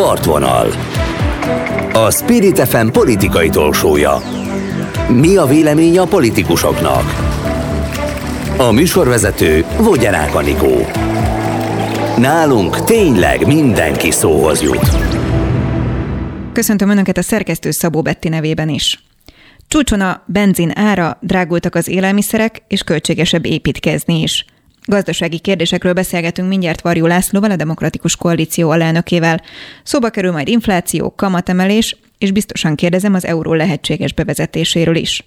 Partvonal. 0.00 0.68
A 1.92 2.10
Spirit 2.10 2.58
FM 2.58 2.88
politikai 2.88 3.48
tolsója. 3.48 4.22
Mi 5.08 5.36
a 5.36 5.46
vélemény 5.46 5.98
a 5.98 6.04
politikusoknak? 6.04 7.02
A 8.56 8.70
műsorvezető 8.70 9.64
Vogyarák 9.78 10.34
Anikó. 10.34 10.86
Nálunk 12.18 12.84
tényleg 12.84 13.46
mindenki 13.46 14.10
szóhoz 14.10 14.62
jut. 14.62 14.96
Köszöntöm 16.52 16.88
Önöket 16.90 17.16
a 17.16 17.22
szerkesztő 17.22 17.70
Szabó 17.70 18.02
Betti 18.02 18.28
nevében 18.28 18.68
is. 18.68 19.04
Csúcson 19.68 20.00
a 20.00 20.22
benzin 20.26 20.72
ára, 20.74 21.18
drágultak 21.20 21.74
az 21.74 21.88
élelmiszerek, 21.88 22.62
és 22.68 22.82
költségesebb 22.82 23.46
építkezni 23.46 24.22
is. 24.22 24.44
Gazdasági 24.90 25.38
kérdésekről 25.38 25.92
beszélgetünk 25.92 26.48
mindjárt 26.48 26.80
Varjú 26.80 27.06
Lászlóval, 27.06 27.50
a 27.50 27.56
Demokratikus 27.56 28.16
Koalíció 28.16 28.70
alelnökével. 28.70 29.42
Szóba 29.82 30.10
kerül 30.10 30.32
majd 30.32 30.48
infláció, 30.48 31.14
kamatemelés, 31.16 31.96
és 32.18 32.30
biztosan 32.30 32.74
kérdezem 32.74 33.14
az 33.14 33.24
euró 33.24 33.54
lehetséges 33.54 34.12
bevezetéséről 34.12 34.96
is. 34.96 35.24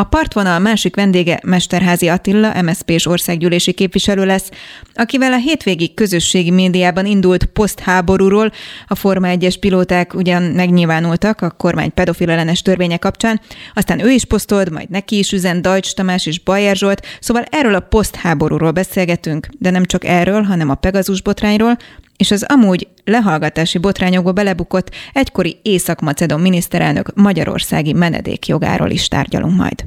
A 0.00 0.04
partvonal 0.04 0.58
másik 0.58 0.96
vendége 0.96 1.40
Mesterházi 1.44 2.08
Attila, 2.08 2.62
MSZP-s 2.62 3.06
országgyűlési 3.06 3.72
képviselő 3.72 4.24
lesz, 4.24 4.50
akivel 4.94 5.32
a 5.32 5.36
hétvégi 5.36 5.94
közösségi 5.94 6.50
médiában 6.50 7.06
indult 7.06 7.44
posztháborúról. 7.44 8.52
A 8.86 8.94
Forma 8.94 9.28
1-es 9.30 9.56
pilóták 9.60 10.14
ugyan 10.14 10.42
megnyilvánultak 10.42 11.40
a 11.40 11.50
kormány 11.50 11.94
pedofil 11.94 12.30
ellenes 12.30 12.62
törvénye 12.62 12.96
kapcsán, 12.96 13.40
aztán 13.74 14.04
ő 14.04 14.10
is 14.10 14.24
posztolt, 14.24 14.70
majd 14.70 14.90
neki 14.90 15.18
is 15.18 15.32
üzen 15.32 15.62
Dajcs 15.62 15.94
Tamás 15.94 16.26
és 16.26 16.40
Bajer 16.40 16.76
Zsolt, 16.76 17.06
szóval 17.20 17.44
erről 17.50 17.74
a 17.74 17.80
posztháborúról 17.80 18.70
beszélgetünk, 18.70 19.48
de 19.58 19.70
nem 19.70 19.84
csak 19.84 20.04
erről, 20.04 20.42
hanem 20.42 20.70
a 20.70 20.74
Pegazus 20.74 21.22
botrányról, 21.22 21.76
és 22.20 22.30
az 22.30 22.44
amúgy 22.48 22.88
lehallgatási 23.04 23.78
botrányokba 23.78 24.32
belebukott 24.32 24.90
egykori 25.12 25.58
Észak-Macedon 25.62 26.40
miniszterelnök 26.40 27.14
magyarországi 27.14 27.92
menedékjogáról 27.92 28.90
is 28.90 29.08
tárgyalunk 29.08 29.56
majd. 29.56 29.84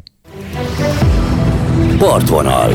Partvonal. 1.98 2.72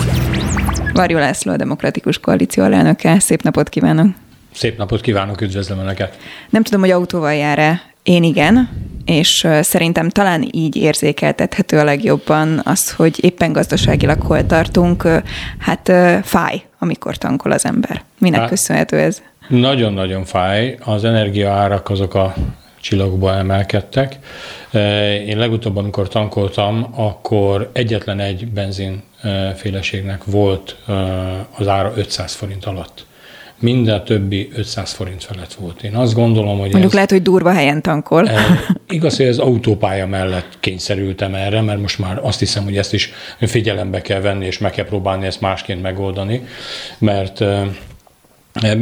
Varjó 0.93 1.19
László, 1.19 1.53
a 1.53 1.57
Demokratikus 1.57 2.19
Koalíció 2.19 2.65
alelnöke. 2.65 3.19
Szép 3.19 3.43
napot 3.43 3.69
kívánok! 3.69 4.07
Szép 4.55 4.79
napot 4.79 5.01
kívánok, 5.01 5.41
üdvözlöm 5.41 5.79
Önöket! 5.79 6.19
Nem 6.51 6.63
tudom, 6.63 6.81
hogy 6.81 6.91
autóval 6.91 7.35
jár-e. 7.35 7.83
Én 8.03 8.23
igen, 8.23 8.69
és 9.05 9.47
szerintem 9.61 10.09
talán 10.09 10.49
így 10.51 10.77
érzékeltethető 10.77 11.79
a 11.79 11.85
legjobban 11.85 12.61
az, 12.65 12.91
hogy 12.91 13.25
éppen 13.25 13.53
gazdaságilag 13.53 14.23
hol 14.23 14.47
tartunk. 14.47 15.09
Hát 15.59 15.93
fáj, 16.23 16.63
amikor 16.79 17.17
tankol 17.17 17.53
az 17.53 17.65
ember. 17.65 18.03
Minek 18.19 18.41
hát, 18.41 18.49
köszönhető 18.49 18.99
ez? 18.99 19.23
Nagyon-nagyon 19.49 20.25
fáj. 20.25 20.79
Az 20.85 21.05
energiaárak 21.05 21.91
azok 21.91 22.15
a 22.15 22.35
csillagokba 22.81 23.35
emelkedtek. 23.35 24.19
Én 25.27 25.39
legutóbb, 25.39 25.77
amikor 25.77 26.09
tankoltam, 26.09 26.87
akkor 26.97 27.71
egyetlen 27.73 28.21
egy 28.21 28.49
benzinféleségnek 28.49 30.25
volt 30.25 30.77
az 31.57 31.69
ára 31.69 31.93
500 31.97 32.35
forint 32.35 32.65
alatt. 32.65 33.07
Minden 33.61 34.05
többi 34.05 34.51
500 34.55 34.93
forint 34.93 35.25
felett 35.25 35.53
volt. 35.55 35.83
Én 35.83 35.95
azt 35.95 36.15
gondolom, 36.15 36.59
hogy 36.59 36.71
Mondjuk 36.71 36.85
ez, 36.85 36.93
lehet, 36.93 37.11
hogy 37.11 37.23
durva 37.23 37.53
helyen 37.53 37.83
tankol. 37.83 38.29
E, 38.29 38.41
igaz, 38.89 39.17
hogy 39.17 39.27
az 39.27 39.39
autópálya 39.39 40.07
mellett 40.07 40.57
kényszerültem 40.61 41.35
erre, 41.35 41.61
mert 41.61 41.81
most 41.81 41.99
már 41.99 42.21
azt 42.23 42.39
hiszem, 42.39 42.65
hogy 42.65 42.77
ezt 42.77 42.93
is 42.93 43.13
figyelembe 43.41 44.01
kell 44.01 44.21
venni, 44.21 44.47
és 44.47 44.59
meg 44.59 44.71
kell 44.71 44.85
próbálni 44.85 45.27
ezt 45.27 45.41
másként 45.41 45.83
megoldani, 45.83 46.43
mert 46.99 47.45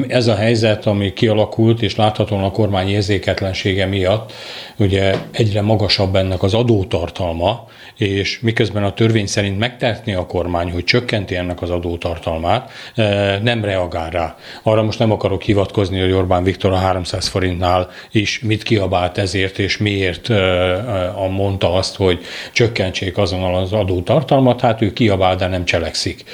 ez 0.09 0.27
a 0.27 0.35
helyzet, 0.35 0.87
ami 0.87 1.13
kialakult, 1.13 1.83
és 1.83 1.97
láthatóan 1.97 2.45
a 2.45 2.51
kormány 2.51 2.89
érzéketlensége 2.89 3.87
miatt, 3.87 4.33
ugye 4.77 5.15
egyre 5.31 5.63
magasabb 5.63 6.17
ennek 6.17 6.43
az 6.43 6.55
adótartalma, 6.55 7.67
és 7.97 8.41
miközben 8.41 8.85
a 8.85 8.93
törvény 8.93 9.27
szerint 9.27 9.59
megtehetné 9.59 10.15
a 10.15 10.27
kormány, 10.27 10.71
hogy 10.71 10.85
csökkenti 10.85 11.37
ennek 11.37 11.63
az 11.63 11.71
adótartalmát, 11.71 12.71
eh, 12.95 13.39
nem 13.43 13.65
reagál 13.65 14.11
rá. 14.11 14.37
Arra 14.63 14.83
most 14.83 14.99
nem 14.99 15.11
akarok 15.11 15.43
hivatkozni, 15.43 16.01
hogy 16.01 16.13
Orbán 16.13 16.43
Viktor 16.43 16.73
a 16.73 16.77
300 16.77 17.27
forintnál 17.27 17.89
is 18.11 18.41
mit 18.41 18.63
kiabált 18.63 19.19
ezért, 19.19 19.59
és 19.59 19.77
miért 19.77 20.31
eh, 20.31 20.73
eh, 20.73 21.29
mondta 21.31 21.73
azt, 21.73 21.97
hogy 21.97 22.21
csökkentsék 22.53 23.19
azonnal 23.19 23.55
az 23.55 23.73
adótartalmat, 23.73 24.61
hát 24.61 24.83
ő 24.83 24.93
kiabál, 24.93 25.37
de 25.37 25.47
nem 25.47 25.65
cselekszik. 25.65 26.25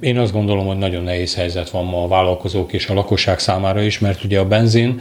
Én 0.00 0.18
azt 0.18 0.32
gondolom, 0.32 0.66
hogy 0.66 0.78
nagyon 0.78 1.02
nehéz 1.02 1.34
helyzet 1.34 1.70
van 1.70 1.84
ma 1.84 2.02
a 2.02 2.06
vállalkozók 2.52 2.72
és 2.72 2.86
a 2.86 2.94
lakosság 2.94 3.38
számára 3.38 3.82
is, 3.82 3.98
mert 3.98 4.24
ugye 4.24 4.38
a 4.38 4.44
benzin 4.44 5.00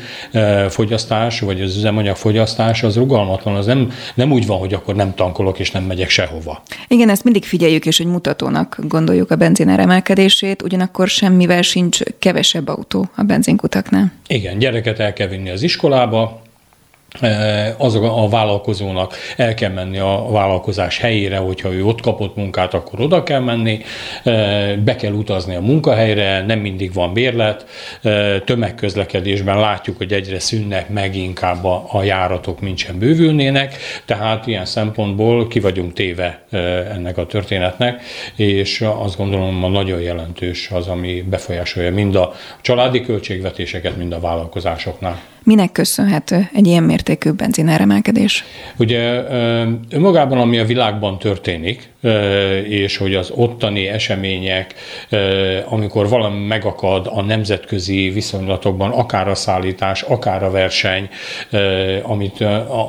fogyasztás, 0.69 1.39
vagy 1.39 1.62
az 1.62 1.78
üzemanyag 1.78 2.16
fogyasztás 2.16 2.84
az 2.84 2.95
rugalmatlan, 2.95 3.56
az 3.56 3.66
nem, 3.66 3.91
nem 4.16 4.31
úgy 4.31 4.45
van, 4.45 4.59
hogy 4.59 4.73
akkor 4.73 4.95
nem 4.95 5.16
tankolok 5.16 5.59
és 5.59 5.72
nem 5.72 5.84
megyek 5.84 6.09
sehova. 6.09 6.63
Igen, 6.88 7.09
ezt 7.09 7.23
mindig 7.23 7.44
figyeljük, 7.44 7.85
és 7.85 7.97
hogy 7.97 8.06
mutatónak 8.06 8.78
gondoljuk 8.88 9.31
a 9.31 9.35
benziner 9.35 9.79
emelkedését, 9.79 10.61
ugyanakkor 10.61 11.07
semmivel 11.07 11.61
sincs 11.61 12.00
kevesebb 12.19 12.67
autó 12.67 13.09
a 13.16 13.23
benzinkutaknál. 13.23 14.11
Igen, 14.28 14.57
gyereket 14.57 15.00
el 15.00 15.13
kell 15.13 15.28
vinni 15.28 15.50
az 15.50 15.63
iskolába, 15.63 16.41
Eh, 17.19 17.73
az 17.77 17.95
a 17.95 18.27
vállalkozónak 18.29 19.16
el 19.38 19.53
kell 19.53 19.72
menni 19.72 19.97
a 19.97 20.25
vállalkozás 20.29 20.97
helyére, 20.97 21.38
hogyha 21.38 21.73
ő 21.73 21.85
ott 21.85 22.01
kapott 22.01 22.35
munkát, 22.35 22.73
akkor 22.73 23.01
oda 23.01 23.23
kell 23.23 23.39
menni, 23.39 23.81
eh, 24.23 24.75
be 24.75 24.95
kell 24.95 25.11
utazni 25.11 25.55
a 25.55 25.61
munkahelyre, 25.61 26.45
nem 26.45 26.59
mindig 26.59 26.94
van 26.94 27.13
bérlet, 27.13 27.66
eh, 28.01 28.39
tömegközlekedésben 28.45 29.59
látjuk, 29.59 29.97
hogy 29.97 30.13
egyre 30.13 30.39
szűnnek 30.39 30.89
meg 30.89 31.16
inkább 31.16 31.66
a, 31.66 32.03
járatok, 32.03 32.59
mint 32.59 32.77
sem 32.77 32.99
bővülnének, 32.99 33.75
tehát 34.05 34.47
ilyen 34.47 34.66
szempontból 34.66 35.47
ki 35.47 35.59
vagyunk 35.59 35.93
téve 35.93 36.41
ennek 36.91 37.17
a 37.17 37.25
történetnek, 37.25 38.01
és 38.35 38.81
azt 38.81 39.17
gondolom, 39.17 39.61
hogy 39.61 39.72
nagyon 39.72 40.01
jelentős 40.01 40.69
az, 40.72 40.88
ami 40.88 41.22
befolyásolja 41.22 41.91
mind 41.91 42.16
a 42.16 42.33
családi 42.61 43.01
költségvetéseket, 43.01 43.97
mind 43.97 44.11
a 44.13 44.19
vállalkozásoknál. 44.19 45.22
Minek 45.44 45.72
köszönhető 45.72 46.50
egy 46.53 46.68
ilyen 46.68 46.84
mértékű 46.84 47.31
benzináremelkedés? 47.31 48.44
Ugye 48.78 49.24
önmagában, 49.90 50.38
ami 50.38 50.57
a 50.57 50.66
világban 50.66 51.19
történik, 51.19 51.90
és 52.63 52.97
hogy 52.97 53.16
az 53.16 53.31
ottani 53.35 53.88
események, 53.88 54.74
amikor 55.66 56.09
valami 56.09 56.46
megakad 56.46 57.09
a 57.13 57.22
nemzetközi 57.22 58.09
viszonylatokban, 58.09 58.91
akár 58.91 59.28
a 59.28 59.35
szállítás, 59.35 60.02
akár 60.02 60.44
a 60.44 60.52
verseny, 60.52 61.09
amit, 62.03 62.41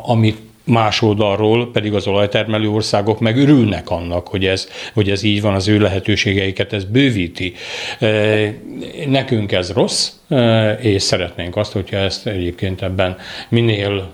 amit 0.07 0.39
más 0.65 1.03
oldalról 1.03 1.71
pedig 1.71 1.95
az 1.95 2.07
olajtermelő 2.07 2.71
országok 2.71 3.21
meg 3.21 3.37
örülnek 3.37 3.91
annak, 3.91 4.29
hogy 4.29 4.47
ez, 4.47 4.69
hogy 4.93 5.11
ez 5.11 5.23
így 5.23 5.41
van, 5.41 5.55
az 5.55 5.69
ő 5.69 5.79
lehetőségeiket 5.79 6.73
ez 6.73 6.85
bővíti. 6.85 7.55
Nekünk 9.07 9.53
ez 9.53 9.73
rossz, 9.73 10.11
és 10.81 11.03
szeretnénk 11.03 11.57
azt, 11.57 11.73
hogyha 11.73 11.97
ezt 11.97 12.27
egyébként 12.27 12.83
ebben 12.83 13.17
minél 13.49 14.13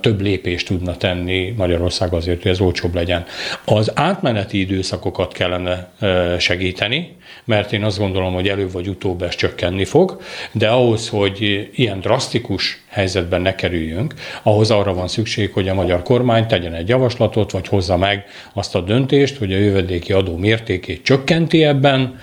több 0.00 0.20
lépést 0.20 0.66
tudna 0.66 0.96
tenni 0.96 1.54
Magyarország 1.56 2.12
azért, 2.12 2.42
hogy 2.42 2.50
ez 2.50 2.60
olcsóbb 2.60 2.94
legyen. 2.94 3.24
Az 3.64 3.92
átmeneti 3.94 4.60
időszakokat 4.60 5.32
kellene 5.32 5.90
segíteni, 6.38 7.16
mert 7.44 7.72
én 7.72 7.84
azt 7.84 7.98
gondolom, 7.98 8.34
hogy 8.34 8.48
előbb 8.48 8.72
vagy 8.72 8.88
utóbb 8.88 9.22
ez 9.22 9.34
csökkenni 9.34 9.84
fog, 9.84 10.20
de 10.52 10.68
ahhoz, 10.68 11.08
hogy 11.08 11.68
ilyen 11.72 12.00
drasztikus 12.00 12.82
helyzetben 12.88 13.40
ne 13.40 13.54
kerüljünk, 13.54 14.14
ahhoz 14.42 14.70
arra 14.70 14.94
van 14.94 15.08
szükség, 15.08 15.52
hogy 15.52 15.68
a 15.68 15.74
magyar 15.74 16.02
kormány 16.02 16.46
tegyen 16.46 16.74
egy 16.74 16.88
javaslatot, 16.88 17.50
vagy 17.50 17.68
hozza 17.68 17.96
meg 17.96 18.24
azt 18.52 18.74
a 18.74 18.80
döntést, 18.80 19.36
hogy 19.36 19.52
a 19.52 19.56
jövedéki 19.56 20.12
adó 20.12 20.36
mértékét 20.36 21.02
csökkenti 21.02 21.64
ebben, 21.64 22.18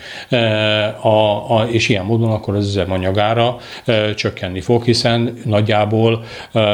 a, 1.02 1.08
a, 1.58 1.68
és 1.72 1.90
ilyen 1.90 2.06
módon 2.06 2.32
akkor 2.32 2.56
az 2.56 2.66
üzemanyagára 3.18 3.58
csökkenni 4.16 4.62
fog, 4.62 4.84
hiszen 4.84 5.38
nagyjából 5.46 6.24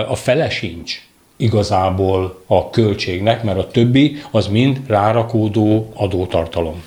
a 0.08 0.16
fele 0.16 0.50
sincs 0.50 1.02
igazából 1.38 2.42
a 2.48 2.70
költségnek, 2.70 3.44
mert 3.44 3.58
a 3.58 3.68
többi 3.68 4.22
az 4.32 4.48
mind 4.48 4.80
rárakódó 4.88 5.92
adótartalom. 5.94 6.84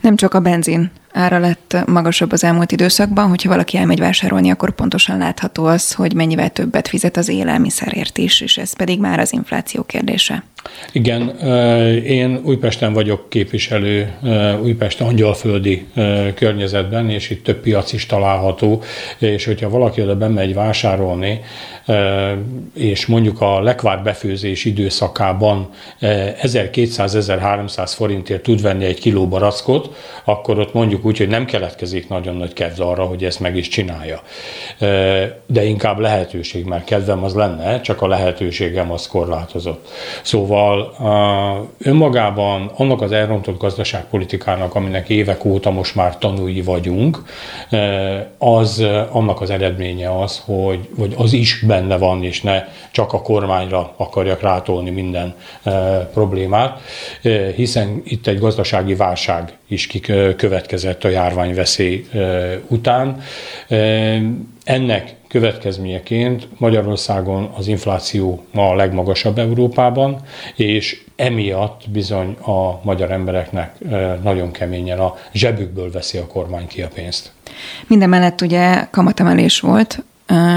Nem 0.00 0.16
csak 0.16 0.34
a 0.34 0.40
benzin 0.40 0.90
ára 1.12 1.38
lett 1.38 1.76
magasabb 1.86 2.32
az 2.32 2.44
elmúlt 2.44 2.72
időszakban, 2.72 3.28
hogyha 3.28 3.48
valaki 3.48 3.76
elmegy 3.76 3.98
vásárolni, 3.98 4.50
akkor 4.50 4.74
pontosan 4.74 5.18
látható 5.18 5.64
az, 5.64 5.92
hogy 5.92 6.14
mennyivel 6.14 6.50
többet 6.50 6.88
fizet 6.88 7.16
az 7.16 7.28
élelmiszerért 7.28 8.18
is, 8.18 8.40
és 8.40 8.58
ez 8.58 8.76
pedig 8.76 9.00
már 9.00 9.18
az 9.18 9.32
infláció 9.32 9.82
kérdése. 9.82 10.44
Igen, 10.92 11.28
én 12.04 12.40
Újpesten 12.44 12.92
vagyok 12.92 13.28
képviselő, 13.30 14.12
Újpest 14.62 15.00
angyalföldi 15.00 15.86
környezetben, 16.34 17.10
és 17.10 17.30
itt 17.30 17.44
több 17.44 17.60
piac 17.60 17.92
is 17.92 18.06
található, 18.06 18.82
és 19.18 19.44
hogyha 19.44 19.68
valaki 19.68 20.02
oda 20.02 20.16
bemegy 20.16 20.54
vásárolni, 20.54 21.40
és 22.74 23.06
mondjuk 23.06 23.40
a 23.40 23.60
lekvár 23.60 24.02
befőzés 24.02 24.64
időszakában 24.64 25.68
1200-1300 26.00 27.92
forintért 27.94 28.42
tud 28.42 28.62
venni 28.62 28.84
egy 28.84 29.00
kilóban 29.00 29.40
barackot, 29.52 29.96
akkor 30.24 30.58
ott 30.58 30.72
mondjuk 30.72 31.04
úgy, 31.04 31.18
hogy 31.18 31.28
nem 31.28 31.44
keletkezik 31.44 32.08
nagyon 32.08 32.36
nagy 32.36 32.52
kedv 32.52 32.80
arra, 32.80 33.04
hogy 33.04 33.24
ezt 33.24 33.40
meg 33.40 33.56
is 33.56 33.68
csinálja. 33.68 34.20
De 35.46 35.64
inkább 35.64 35.98
lehetőség, 35.98 36.64
mert 36.64 36.84
kedvem 36.84 37.24
az 37.24 37.34
lenne, 37.34 37.80
csak 37.80 38.02
a 38.02 38.06
lehetőségem 38.06 38.92
az 38.92 39.08
korlátozott. 39.08 39.88
Szóval 40.22 40.94
önmagában 41.78 42.70
annak 42.76 43.00
az 43.00 43.12
elrontott 43.12 43.58
gazdaságpolitikának, 43.58 44.74
aminek 44.74 45.08
évek 45.08 45.44
óta 45.44 45.70
most 45.70 45.94
már 45.94 46.18
tanúi 46.18 46.62
vagyunk, 46.62 47.22
az 48.38 48.84
annak 49.10 49.40
az 49.40 49.50
eredménye 49.50 50.20
az, 50.20 50.42
hogy, 50.44 50.88
hogy 50.98 51.14
az 51.16 51.32
is 51.32 51.60
benne 51.66 51.96
van, 51.96 52.24
és 52.24 52.42
ne 52.42 52.64
csak 52.90 53.12
a 53.12 53.22
kormányra 53.22 53.92
akarjak 53.96 54.40
rátolni 54.40 54.90
minden 54.90 55.34
problémát, 56.12 56.80
hiszen 57.54 58.02
itt 58.04 58.26
egy 58.26 58.38
gazdasági 58.38 58.94
válság 58.94 59.31
is 59.66 59.88
következett 60.36 61.04
a 61.04 61.08
járványveszély 61.08 62.06
után. 62.68 63.20
Ennek 64.64 65.14
következményeként 65.28 66.48
Magyarországon 66.58 67.50
az 67.56 67.68
infláció 67.68 68.44
ma 68.52 68.68
a 68.68 68.74
legmagasabb 68.74 69.38
Európában, 69.38 70.20
és 70.54 71.04
emiatt 71.16 71.82
bizony 71.90 72.32
a 72.32 72.80
magyar 72.82 73.10
embereknek 73.10 73.74
nagyon 74.22 74.50
keményen 74.50 74.98
a 74.98 75.14
zsebükből 75.32 75.90
veszi 75.90 76.18
a 76.18 76.26
kormány 76.26 76.66
ki 76.66 76.82
a 76.82 76.88
pénzt. 76.94 77.32
Minden 77.86 78.08
mellett 78.08 78.40
ugye 78.40 78.86
kamatemelés 78.90 79.60
volt, 79.60 80.02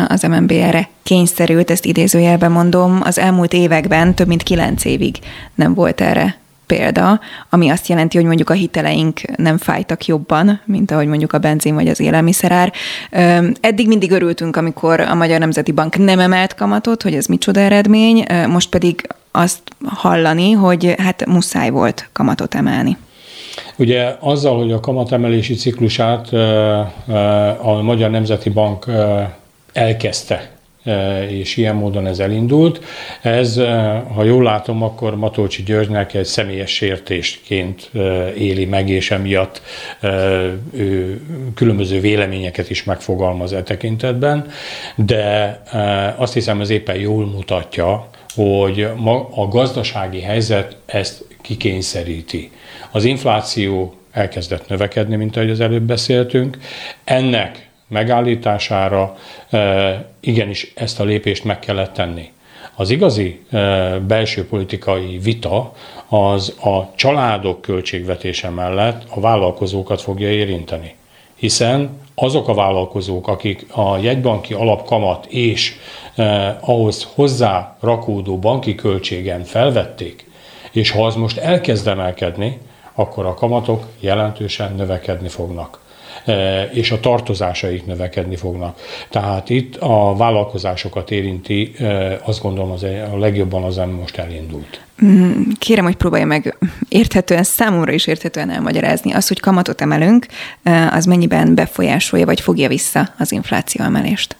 az 0.07 0.21
MNB 0.21 0.51
erre 0.51 0.89
kényszerült, 1.03 1.71
ezt 1.71 1.85
idézőjelben 1.85 2.51
mondom, 2.51 2.99
az 3.03 3.19
elmúlt 3.19 3.53
években 3.53 4.15
több 4.15 4.27
mint 4.27 4.43
kilenc 4.43 4.85
évig 4.85 5.15
nem 5.55 5.73
volt 5.73 6.01
erre 6.01 6.37
példa, 6.67 7.19
ami 7.49 7.69
azt 7.69 7.87
jelenti, 7.87 8.17
hogy 8.17 8.25
mondjuk 8.25 8.49
a 8.49 8.53
hiteleink 8.53 9.37
nem 9.37 9.57
fájtak 9.57 10.05
jobban, 10.05 10.61
mint 10.65 10.91
ahogy 10.91 11.07
mondjuk 11.07 11.33
a 11.33 11.37
benzin 11.37 11.75
vagy 11.75 11.87
az 11.87 11.99
élelmiszerár. 11.99 12.73
Eddig 13.61 13.87
mindig 13.87 14.11
örültünk, 14.11 14.55
amikor 14.55 14.99
a 14.99 15.15
Magyar 15.15 15.39
Nemzeti 15.39 15.71
Bank 15.71 15.97
nem 15.97 16.19
emelt 16.19 16.55
kamatot, 16.55 17.01
hogy 17.01 17.13
ez 17.13 17.25
micsoda 17.25 17.59
eredmény, 17.59 18.25
most 18.47 18.69
pedig 18.69 19.07
azt 19.31 19.59
hallani, 19.85 20.51
hogy 20.51 20.95
hát 20.97 21.25
muszáj 21.25 21.69
volt 21.69 22.09
kamatot 22.11 22.55
emelni. 22.55 22.97
Ugye 23.75 24.15
azzal, 24.19 24.57
hogy 24.57 24.71
a 24.71 24.79
kamatemelési 24.79 25.53
ciklusát 25.53 26.33
a 27.61 27.81
Magyar 27.81 28.09
Nemzeti 28.09 28.49
Bank 28.49 28.85
elkezdte 29.73 30.49
és 31.29 31.57
ilyen 31.57 31.75
módon 31.75 32.07
ez 32.07 32.19
elindult. 32.19 32.83
Ez, 33.21 33.55
ha 34.13 34.23
jól 34.23 34.43
látom, 34.43 34.83
akkor 34.83 35.15
Matolcsi 35.15 35.63
Györgynek 35.63 36.13
egy 36.13 36.25
személyes 36.25 36.71
sértésként 36.71 37.91
éli 38.37 38.65
meg, 38.65 38.89
és 38.89 39.11
emiatt 39.11 39.61
ő 40.73 41.21
különböző 41.55 41.99
véleményeket 41.99 42.69
is 42.69 42.83
megfogalmaz 42.83 43.53
e 43.53 43.63
tekintetben, 43.63 44.47
de 44.95 45.61
azt 46.15 46.33
hiszem, 46.33 46.61
ez 46.61 46.69
éppen 46.69 46.95
jól 46.95 47.25
mutatja, 47.25 48.09
hogy 48.35 48.87
a 49.35 49.47
gazdasági 49.47 50.21
helyzet 50.21 50.77
ezt 50.85 51.25
kikényszeríti. 51.41 52.51
Az 52.91 53.03
infláció 53.03 53.93
elkezdett 54.11 54.67
növekedni, 54.67 55.15
mint 55.15 55.35
ahogy 55.37 55.49
az 55.49 55.59
előbb 55.59 55.83
beszéltünk. 55.83 56.57
Ennek 57.03 57.64
megállítására 57.87 59.15
igenis 60.19 60.71
ezt 60.75 60.99
a 60.99 61.03
lépést 61.03 61.43
meg 61.43 61.59
kellett 61.59 61.93
tenni. 61.93 62.31
Az 62.75 62.89
igazi 62.89 63.45
belső 64.07 64.47
politikai 64.47 65.17
vita 65.17 65.71
az 66.07 66.55
a 66.63 66.95
családok 66.95 67.61
költségvetése 67.61 68.49
mellett 68.49 69.03
a 69.09 69.19
vállalkozókat 69.19 70.01
fogja 70.01 70.29
érinteni. 70.29 70.95
Hiszen 71.35 71.99
azok 72.15 72.47
a 72.47 72.53
vállalkozók, 72.53 73.27
akik 73.27 73.65
a 73.71 73.97
jegybanki 73.97 74.53
alapkamat 74.53 75.25
és 75.25 75.75
eh, 76.15 76.69
ahhoz 76.69 77.07
hozzá 77.13 77.77
rakódó 77.79 78.39
banki 78.39 78.75
költségen 78.75 79.43
felvették, 79.43 80.29
és 80.71 80.91
ha 80.91 81.05
az 81.05 81.15
most 81.15 81.37
elkezd 81.37 81.87
emelkedni, 81.87 82.57
akkor 82.93 83.25
a 83.25 83.33
kamatok 83.33 83.85
jelentősen 83.99 84.75
növekedni 84.75 85.27
fognak. 85.27 85.84
Eh, 86.25 86.69
és 86.77 86.91
a 86.91 86.99
tartozásaik 86.99 87.85
növekedni 87.85 88.35
fognak. 88.35 88.79
Tehát 89.09 89.49
itt 89.49 89.75
a 89.75 90.15
vállalkozásokat 90.15 91.11
érinti, 91.11 91.71
eh, 91.77 92.17
azt 92.23 92.41
gondolom 92.41 92.71
az 92.71 92.83
a 92.83 93.17
legjobban 93.17 93.63
az, 93.63 93.77
ami 93.77 93.93
most 93.93 94.17
elindult. 94.17 94.81
Mm, 95.05 95.41
kérem, 95.59 95.83
hogy 95.83 95.95
próbálja 95.95 96.25
meg 96.25 96.57
érthetően, 96.89 97.43
számomra 97.43 97.91
is 97.91 98.07
érthetően 98.07 98.49
elmagyarázni. 98.49 99.13
Az, 99.13 99.27
hogy 99.27 99.39
kamatot 99.39 99.81
emelünk, 99.81 100.25
eh, 100.63 100.95
az 100.95 101.05
mennyiben 101.05 101.55
befolyásolja, 101.55 102.25
vagy 102.25 102.41
fogja 102.41 102.67
vissza 102.67 103.09
az 103.17 103.31
infláció 103.31 103.83
emelést? 103.83 104.35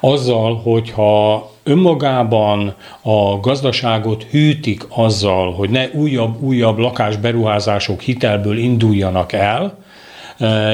Azzal, 0.00 0.56
hogyha 0.56 1.50
önmagában 1.62 2.74
a 3.02 3.40
gazdaságot 3.40 4.22
hűtik 4.22 4.82
azzal, 4.88 5.52
hogy 5.52 5.70
ne 5.70 5.88
újabb-újabb 5.88 6.78
lakásberuházások 6.78 8.00
hitelből 8.00 8.56
induljanak 8.58 9.32
el, 9.32 9.84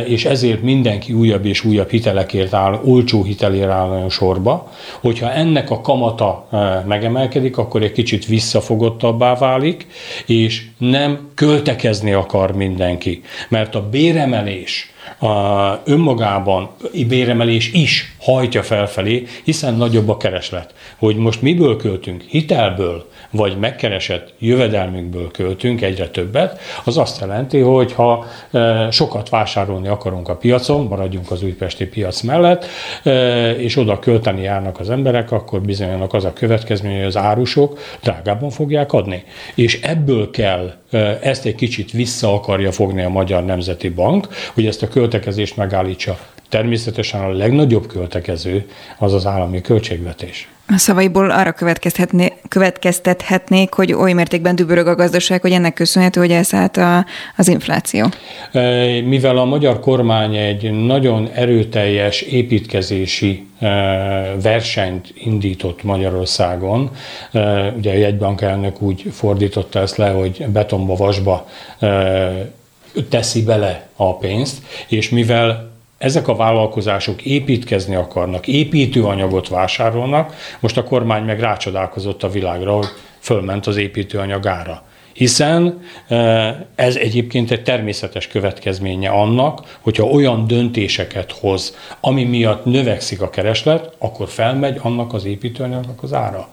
és 0.06 0.24
ezért 0.24 0.62
mindenki 0.62 1.12
újabb 1.12 1.46
és 1.46 1.64
újabb 1.64 1.90
hitelekért 1.90 2.54
áll, 2.54 2.80
olcsó 2.84 3.22
hitelért 3.22 3.70
áll 3.70 4.08
sorba. 4.08 4.72
Hogyha 5.00 5.32
ennek 5.32 5.70
a 5.70 5.80
kamata 5.80 6.48
megemelkedik, 6.86 7.58
akkor 7.58 7.82
egy 7.82 7.92
kicsit 7.92 8.26
visszafogottabbá 8.26 9.34
válik, 9.34 9.86
és 10.26 10.62
nem 10.78 11.30
költekezni 11.34 12.12
akar 12.12 12.56
mindenki. 12.56 13.22
Mert 13.48 13.74
a 13.74 13.88
béremelés, 13.88 14.92
önmagában 15.84 16.70
béremelés 17.08 17.72
is 17.72 18.16
hajtja 18.20 18.62
felfelé, 18.62 19.26
hiszen 19.44 19.74
nagyobb 19.74 20.08
a 20.08 20.16
kereslet. 20.16 20.74
Hogy 20.98 21.16
most 21.16 21.42
miből 21.42 21.76
költünk? 21.76 22.22
Hitelből, 22.22 23.10
vagy 23.30 23.58
megkeresett 23.58 24.32
jövedelmünkből 24.38 25.30
költünk 25.30 25.82
egyre 25.82 26.08
többet, 26.08 26.60
az 26.84 26.98
azt 26.98 27.20
jelenti, 27.20 27.58
hogy 27.58 27.92
ha 27.92 28.24
e, 28.50 28.90
sokat 28.90 29.28
vásárolni 29.28 29.88
akarunk 29.88 30.28
a 30.28 30.36
piacon, 30.36 30.86
maradjunk 30.86 31.30
az 31.30 31.42
újpesti 31.42 31.86
piac 31.86 32.20
mellett, 32.20 32.66
e, 33.02 33.50
és 33.50 33.76
oda 33.76 33.98
költeni 33.98 34.42
járnak 34.42 34.80
az 34.80 34.90
emberek, 34.90 35.32
akkor 35.32 35.60
bizonyának 35.60 36.12
az 36.12 36.24
a 36.24 36.32
következmény, 36.32 36.96
hogy 36.96 37.06
az 37.06 37.16
árusok 37.16 37.78
drágábban 38.02 38.50
fogják 38.50 38.92
adni. 38.92 39.24
És 39.54 39.80
ebből 39.82 40.30
kell 40.30 40.72
e, 40.90 41.18
ezt 41.22 41.46
egy 41.46 41.54
kicsit 41.54 41.90
vissza 41.90 42.34
akarja 42.34 42.72
fogni 42.72 43.02
a 43.02 43.08
Magyar 43.08 43.44
Nemzeti 43.44 43.88
Bank, 43.88 44.28
hogy 44.54 44.66
ezt 44.66 44.82
a 44.82 44.88
költekezést 45.12 45.56
megállítsa. 45.56 46.18
Természetesen 46.48 47.20
a 47.20 47.32
legnagyobb 47.32 47.86
költekező 47.86 48.68
az 48.98 49.12
az 49.12 49.26
állami 49.26 49.60
költségvetés. 49.60 50.48
A 50.68 50.78
szavaiból 50.78 51.30
arra 51.30 51.54
következtethetnék, 52.48 53.72
hogy 53.72 53.92
oly 53.92 54.12
mértékben 54.12 54.54
dübörög 54.54 54.86
a 54.86 54.94
gazdaság, 54.94 55.40
hogy 55.40 55.52
ennek 55.52 55.74
köszönhető, 55.74 56.20
hogy 56.20 56.30
elszállt 56.30 56.76
a, 56.76 57.06
az 57.36 57.48
infláció. 57.48 58.06
Mivel 59.04 59.36
a 59.36 59.44
magyar 59.44 59.80
kormány 59.80 60.36
egy 60.36 60.70
nagyon 60.70 61.28
erőteljes 61.34 62.20
építkezési 62.20 63.46
versenyt 64.42 65.12
indított 65.14 65.82
Magyarországon, 65.82 66.90
ugye 67.76 67.90
a 67.90 67.96
jegybank 67.96 68.40
elnök 68.40 68.82
úgy 68.82 69.04
fordította 69.12 69.80
ezt 69.80 69.96
le, 69.96 70.08
hogy 70.08 70.44
betonba, 70.48 70.94
vasba 70.94 71.46
teszi 73.08 73.42
bele 73.44 73.88
a 73.96 74.16
pénzt, 74.16 74.62
és 74.88 75.10
mivel 75.10 75.70
ezek 75.98 76.28
a 76.28 76.36
vállalkozások 76.36 77.22
építkezni 77.22 77.94
akarnak, 77.94 78.46
építőanyagot 78.46 79.48
vásárolnak, 79.48 80.34
most 80.60 80.76
a 80.76 80.84
kormány 80.84 81.24
meg 81.24 81.40
rácsodálkozott 81.40 82.22
a 82.22 82.30
világra, 82.30 82.72
hogy 82.72 82.88
fölment 83.18 83.66
az 83.66 83.76
építőanyag 83.76 84.46
ára 84.46 84.82
hiszen 85.12 85.82
ez 86.74 86.96
egyébként 86.96 87.50
egy 87.50 87.62
természetes 87.62 88.26
következménye 88.26 89.10
annak, 89.10 89.78
hogyha 89.80 90.04
olyan 90.04 90.46
döntéseket 90.46 91.32
hoz, 91.32 91.76
ami 92.00 92.24
miatt 92.24 92.64
növekszik 92.64 93.20
a 93.20 93.30
kereslet, 93.30 93.94
akkor 93.98 94.28
felmegy 94.28 94.78
annak 94.82 95.12
az 95.12 95.24
építőanyagnak 95.24 96.02
az 96.02 96.12
ára. 96.12 96.48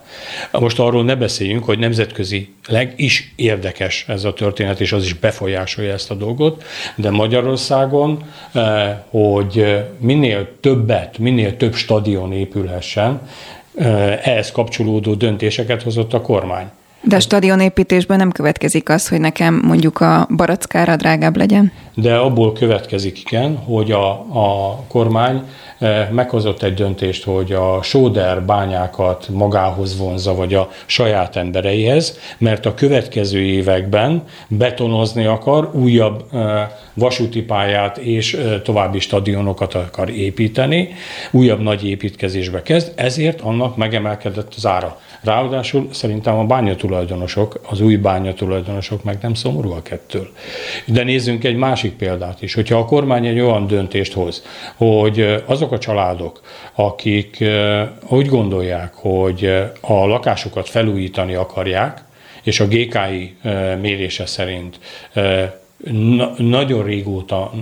Most 0.52 0.78
arról 0.78 1.04
ne 1.04 1.14
beszéljünk, 1.14 1.64
hogy 1.64 1.78
nemzetközileg 1.78 2.92
is 2.96 3.32
érdekes 3.36 4.04
ez 4.08 4.24
a 4.24 4.32
történet, 4.32 4.80
és 4.80 4.92
az 4.92 5.04
is 5.04 5.12
befolyásolja 5.12 5.92
ezt 5.92 6.10
a 6.10 6.14
dolgot, 6.14 6.62
de 6.94 7.10
Magyarországon, 7.10 8.24
hogy 9.10 9.84
minél 9.98 10.48
többet, 10.60 11.18
minél 11.18 11.56
több 11.56 11.74
stadion 11.74 12.32
épülhessen, 12.32 13.20
ehhez 14.22 14.52
kapcsolódó 14.52 15.14
döntéseket 15.14 15.82
hozott 15.82 16.12
a 16.12 16.20
kormány. 16.20 16.66
De 17.02 17.16
a 17.16 17.20
stadionépítésben 17.20 18.18
nem 18.18 18.30
következik 18.30 18.88
az, 18.88 19.08
hogy 19.08 19.20
nekem 19.20 19.62
mondjuk 19.64 20.00
a 20.00 20.28
barackára 20.36 20.96
drágább 20.96 21.36
legyen? 21.36 21.72
De 21.94 22.16
abból 22.16 22.52
következik, 22.52 23.20
igen, 23.20 23.56
hogy 23.56 23.90
a, 23.90 24.10
a 24.10 24.76
kormány 24.88 25.42
meghozott 26.10 26.62
egy 26.62 26.74
döntést, 26.74 27.24
hogy 27.24 27.52
a 27.52 27.82
sóder 27.82 28.42
bányákat 28.42 29.28
magához 29.28 29.98
vonza, 29.98 30.34
vagy 30.34 30.54
a 30.54 30.68
saját 30.86 31.36
embereihez, 31.36 32.18
mert 32.38 32.66
a 32.66 32.74
következő 32.74 33.40
években 33.40 34.22
betonozni 34.48 35.24
akar, 35.24 35.70
újabb 35.74 36.24
vasúti 36.94 37.42
pályát 37.42 37.98
és 37.98 38.40
további 38.62 38.98
stadionokat 38.98 39.74
akar 39.74 40.10
építeni, 40.10 40.88
újabb 41.30 41.60
nagy 41.60 41.88
építkezésbe 41.88 42.62
kezd, 42.62 42.92
ezért 42.96 43.40
annak 43.40 43.76
megemelkedett 43.76 44.54
az 44.56 44.66
ára. 44.66 45.00
Ráadásul 45.22 45.88
szerintem 45.92 46.38
a 46.38 46.44
bányatulajdonosok, 46.44 47.60
az 47.68 47.80
új 47.80 47.96
bányatulajdonosok 47.96 49.04
meg 49.04 49.18
nem 49.22 49.34
szomorúak 49.34 49.90
ettől. 49.90 50.28
De 50.84 51.02
nézzünk 51.02 51.44
egy 51.44 51.56
másik 51.56 51.92
példát 51.92 52.42
is. 52.42 52.54
Hogyha 52.54 52.78
a 52.78 52.84
kormány 52.84 53.26
egy 53.26 53.40
olyan 53.40 53.66
döntést 53.66 54.12
hoz, 54.12 54.44
hogy 54.76 55.42
azok 55.46 55.72
a 55.72 55.78
családok, 55.78 56.40
akik 56.74 57.44
úgy 58.08 58.26
gondolják, 58.26 58.94
hogy 58.94 59.44
a 59.80 60.06
lakásukat 60.06 60.68
felújítani 60.68 61.34
akarják, 61.34 62.02
és 62.42 62.60
a 62.60 62.66
GKI 62.66 63.36
mérése 63.80 64.26
szerint 64.26 64.78
na- 65.92 66.32
nagyon 66.36 66.84
régóta 66.84 67.52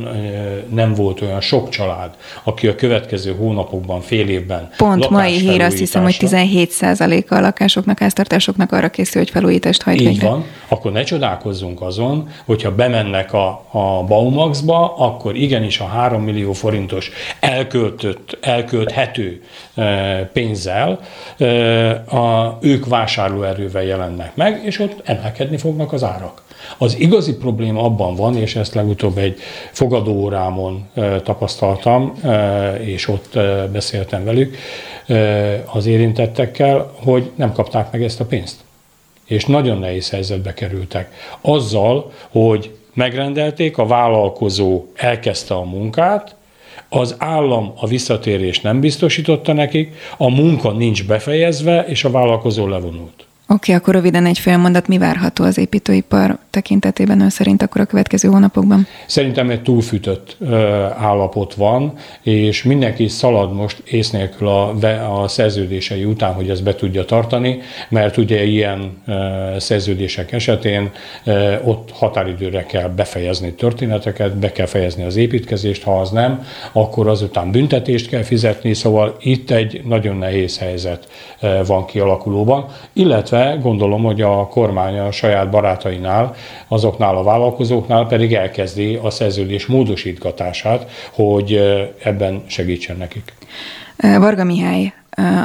nem 0.68 0.94
volt 0.94 1.20
olyan 1.20 1.40
sok 1.40 1.68
család, 1.68 2.10
aki 2.42 2.66
a 2.66 2.74
következő 2.74 3.34
hónapokban, 3.34 4.00
fél 4.00 4.28
évben 4.28 4.70
Pont 4.76 5.10
mai 5.10 5.32
hír, 5.32 5.60
azt 5.60 5.78
hiszem, 5.78 6.02
hogy 6.02 6.16
17%-a 6.20 7.34
a 7.34 7.40
lakásoknak, 7.40 7.98
háztartásoknak 7.98 8.72
arra 8.72 8.88
készül, 8.88 9.22
hogy 9.22 9.30
felújítást 9.30 9.82
hajt 9.82 10.00
Így 10.00 10.06
végre. 10.06 10.28
van, 10.28 10.44
akkor 10.68 10.92
ne 10.92 11.02
csodálkozzunk 11.02 11.82
azon, 11.82 12.28
hogyha 12.44 12.74
bemennek 12.74 13.32
a, 13.32 13.64
a 13.70 14.04
Baumaxba, 14.04 14.94
akkor 14.96 15.36
igenis 15.36 15.80
a 15.80 15.86
3 15.86 16.22
millió 16.22 16.52
forintos 16.52 17.10
elköltött, 17.40 18.38
elkölthető 18.40 19.42
e, 19.74 19.84
pénzzel 20.32 21.00
e, 21.38 21.46
a, 21.90 22.58
ők 22.60 22.86
vásárlóerővel 22.86 23.82
jelennek 23.82 24.36
meg, 24.36 24.60
és 24.64 24.78
ott 24.78 25.00
emelkedni 25.04 25.56
fognak 25.56 25.92
az 25.92 26.04
árak. 26.04 26.46
Az 26.78 26.98
igazi 26.98 27.36
probléma 27.36 27.82
abban 27.82 28.14
van, 28.14 28.36
és 28.36 28.56
ezt 28.56 28.74
legutóbb 28.74 29.18
egy 29.18 29.38
fogadóórámon 29.72 30.88
tapasztaltam, 31.22 32.12
és 32.80 33.08
ott 33.08 33.38
beszéltem 33.72 34.24
velük 34.24 34.56
az 35.72 35.86
érintettekkel, 35.86 36.92
hogy 37.04 37.30
nem 37.34 37.52
kapták 37.52 37.92
meg 37.92 38.02
ezt 38.02 38.20
a 38.20 38.24
pénzt 38.24 38.66
és 39.28 39.44
nagyon 39.44 39.78
nehéz 39.78 40.10
helyzetbe 40.10 40.54
kerültek. 40.54 41.12
Azzal, 41.40 42.12
hogy 42.28 42.74
megrendelték, 42.94 43.78
a 43.78 43.86
vállalkozó 43.86 44.84
elkezdte 44.94 45.54
a 45.54 45.64
munkát, 45.64 46.36
az 46.88 47.14
állam 47.18 47.72
a 47.76 47.86
visszatérést 47.86 48.62
nem 48.62 48.80
biztosította 48.80 49.52
nekik, 49.52 49.94
a 50.16 50.30
munka 50.30 50.72
nincs 50.72 51.06
befejezve, 51.06 51.84
és 51.86 52.04
a 52.04 52.10
vállalkozó 52.10 52.66
levonult. 52.66 53.26
Oké, 53.50 53.72
akkor 53.72 53.94
röviden 53.94 54.26
egy 54.26 54.38
fél 54.38 54.56
mondat, 54.56 54.88
mi 54.88 54.98
várható 54.98 55.44
az 55.44 55.58
építőipar 55.58 56.38
tekintetében 56.50 57.20
ön 57.20 57.30
szerint 57.30 57.62
akkor 57.62 57.80
a 57.80 57.84
következő 57.84 58.28
hónapokban? 58.28 58.86
Szerintem 59.06 59.50
egy 59.50 59.62
túlfűtött 59.62 60.36
ö, 60.40 60.56
állapot 60.98 61.54
van, 61.54 61.92
és 62.22 62.62
mindenki 62.62 63.08
szalad 63.08 63.54
most 63.54 63.82
ész 63.84 64.10
nélkül 64.10 64.48
a, 64.48 64.68
a 65.22 65.28
szerződései 65.28 66.04
után, 66.04 66.32
hogy 66.32 66.50
ezt 66.50 66.62
be 66.62 66.74
tudja 66.74 67.04
tartani, 67.04 67.58
mert 67.88 68.16
ugye 68.16 68.44
ilyen 68.44 69.02
ö, 69.06 69.12
szerződések 69.58 70.32
esetén 70.32 70.90
ö, 71.24 71.54
ott 71.64 71.90
határidőre 71.92 72.64
kell 72.64 72.88
befejezni 72.88 73.52
történeteket, 73.52 74.36
be 74.36 74.52
kell 74.52 74.66
fejezni 74.66 75.04
az 75.04 75.16
építkezést, 75.16 75.82
ha 75.82 76.00
az 76.00 76.10
nem, 76.10 76.44
akkor 76.72 77.08
azután 77.08 77.50
büntetést 77.50 78.08
kell 78.08 78.22
fizetni, 78.22 78.74
szóval 78.74 79.16
itt 79.20 79.50
egy 79.50 79.80
nagyon 79.84 80.16
nehéz 80.16 80.58
helyzet 80.58 81.08
ö, 81.40 81.60
van 81.66 81.86
kialakulóban, 81.86 82.66
illetve 82.92 83.37
gondolom, 83.62 84.02
hogy 84.02 84.20
a 84.20 84.46
kormány 84.46 84.98
a 84.98 85.12
saját 85.12 85.50
barátainál, 85.50 86.34
azoknál 86.68 87.16
a 87.16 87.22
vállalkozóknál 87.22 88.06
pedig 88.06 88.34
elkezdi 88.34 88.98
a 89.02 89.10
szerződés 89.10 89.66
módosítgatását, 89.66 90.90
hogy 91.12 91.60
ebben 92.02 92.42
segítsen 92.46 92.96
nekik. 92.96 93.32
Varga 93.96 94.44
Mihály 94.44 94.92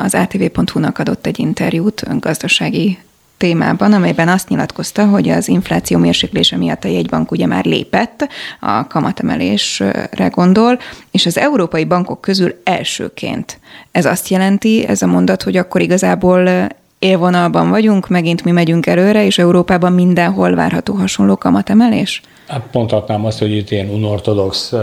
az 0.03 0.15
ATV.hu-nak 0.15 0.99
adott 0.99 1.25
egy 1.25 1.39
interjút 1.39 2.19
gazdasági 2.19 2.97
témában, 3.37 3.93
amelyben 3.93 4.27
azt 4.27 4.49
nyilatkozta, 4.49 5.05
hogy 5.05 5.29
az 5.29 5.47
infláció 5.47 5.97
mérséklése 5.97 6.57
miatt 6.57 6.83
a 6.83 6.87
jegybank 6.87 7.31
ugye 7.31 7.45
már 7.45 7.65
lépett, 7.65 8.27
a 8.59 8.87
kamatemelésre 8.87 10.27
gondol, 10.27 10.79
és 11.11 11.25
az 11.25 11.37
európai 11.37 11.85
bankok 11.85 12.21
közül 12.21 12.61
elsőként. 12.63 13.59
Ez 13.91 14.05
azt 14.05 14.27
jelenti, 14.27 14.85
ez 14.87 15.01
a 15.01 15.07
mondat, 15.07 15.43
hogy 15.43 15.57
akkor 15.57 15.81
igazából 15.81 16.67
élvonalban 17.03 17.69
vagyunk, 17.69 18.07
megint 18.07 18.43
mi 18.43 18.51
megyünk 18.51 18.85
előre, 18.85 19.25
és 19.25 19.37
Európában 19.37 19.91
mindenhol 19.91 20.55
várható 20.55 20.93
hasonló 20.93 21.35
kamatemelés? 21.35 22.21
Hát 22.47 22.67
mondhatnám 22.71 23.25
azt, 23.25 23.39
hogy 23.39 23.51
itt 23.51 23.71
ilyen 23.71 23.89
unortodox 23.89 24.73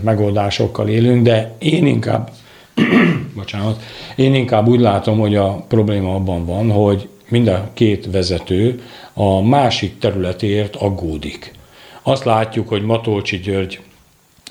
megoldásokkal 0.00 0.88
élünk, 0.88 1.22
de 1.22 1.54
én 1.58 1.86
inkább, 1.86 2.30
bocsánat, 3.36 3.82
én 4.16 4.34
inkább 4.34 4.68
úgy 4.68 4.80
látom, 4.80 5.18
hogy 5.18 5.36
a 5.36 5.64
probléma 5.68 6.14
abban 6.14 6.46
van, 6.46 6.70
hogy 6.70 7.08
mind 7.28 7.48
a 7.48 7.68
két 7.74 8.10
vezető 8.10 8.82
a 9.12 9.42
másik 9.42 9.98
területért 9.98 10.76
aggódik. 10.76 11.52
Azt 12.02 12.24
látjuk, 12.24 12.68
hogy 12.68 12.82
Matolcsi 12.82 13.36
György 13.36 13.80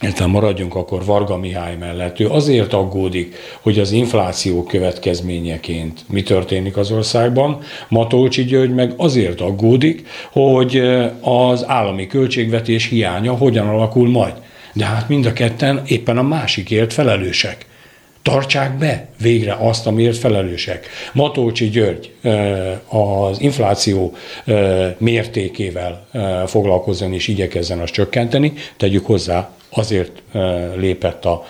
illetve 0.01 0.25
maradjunk 0.25 0.75
akkor 0.75 1.05
Varga 1.05 1.37
Mihály 1.37 1.75
mellett. 1.75 2.19
Ő 2.19 2.29
azért 2.29 2.73
aggódik, 2.73 3.35
hogy 3.61 3.79
az 3.79 3.91
infláció 3.91 4.63
következményeként 4.63 6.03
mi 6.09 6.23
történik 6.23 6.77
az 6.77 6.91
országban. 6.91 7.59
Matolcsi 7.87 8.43
György 8.43 8.73
meg 8.73 8.93
azért 8.97 9.41
aggódik, 9.41 10.07
hogy 10.31 10.77
az 11.21 11.67
állami 11.67 12.07
költségvetés 12.07 12.87
hiánya 12.87 13.33
hogyan 13.33 13.67
alakul 13.67 14.09
majd. 14.09 14.33
De 14.73 14.85
hát 14.85 15.09
mind 15.09 15.25
a 15.25 15.33
ketten 15.33 15.81
éppen 15.85 16.17
a 16.17 16.21
másikért 16.21 16.93
felelősek. 16.93 17.65
Tartsák 18.21 18.77
be 18.77 19.07
végre 19.21 19.57
azt, 19.59 19.87
amiért 19.87 20.17
felelősek. 20.17 20.87
Matolcsi 21.13 21.69
György 21.69 22.11
az 22.87 23.41
infláció 23.41 24.15
mértékével 24.97 26.07
foglalkozzon 26.47 27.13
és 27.13 27.27
igyekezzen 27.27 27.79
azt 27.79 27.93
csökkenteni, 27.93 28.53
tegyük 28.77 29.05
hozzá, 29.05 29.51
azért 29.75 30.11
lépett 30.75 31.25
a 31.25 31.43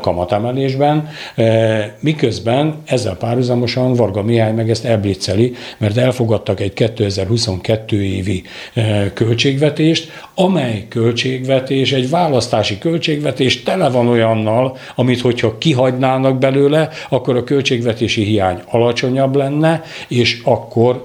kamatemelésben, 0.00 1.08
miközben 2.00 2.82
ezzel 2.84 3.16
párhuzamosan 3.16 3.94
Varga 3.94 4.22
Mihály 4.22 4.52
meg 4.52 4.70
ezt 4.70 4.84
elblicceli, 4.84 5.54
mert 5.78 5.96
elfogadtak 5.96 6.60
egy 6.60 6.72
2022 6.72 8.04
évi 8.04 8.42
költségvetést, 9.14 10.10
amely 10.34 10.86
költségvetés, 10.88 11.92
egy 11.92 12.10
választási 12.10 12.78
költségvetés 12.78 13.62
tele 13.62 13.88
van 13.88 14.08
olyannal, 14.08 14.76
amit 14.94 15.20
hogyha 15.20 15.58
kihagynának 15.58 16.38
belőle, 16.38 16.88
akkor 17.08 17.36
a 17.36 17.44
költségvetési 17.44 18.22
hiány 18.22 18.60
alacsonyabb 18.70 19.36
lenne, 19.36 19.82
és 20.08 20.40
akkor 20.44 21.04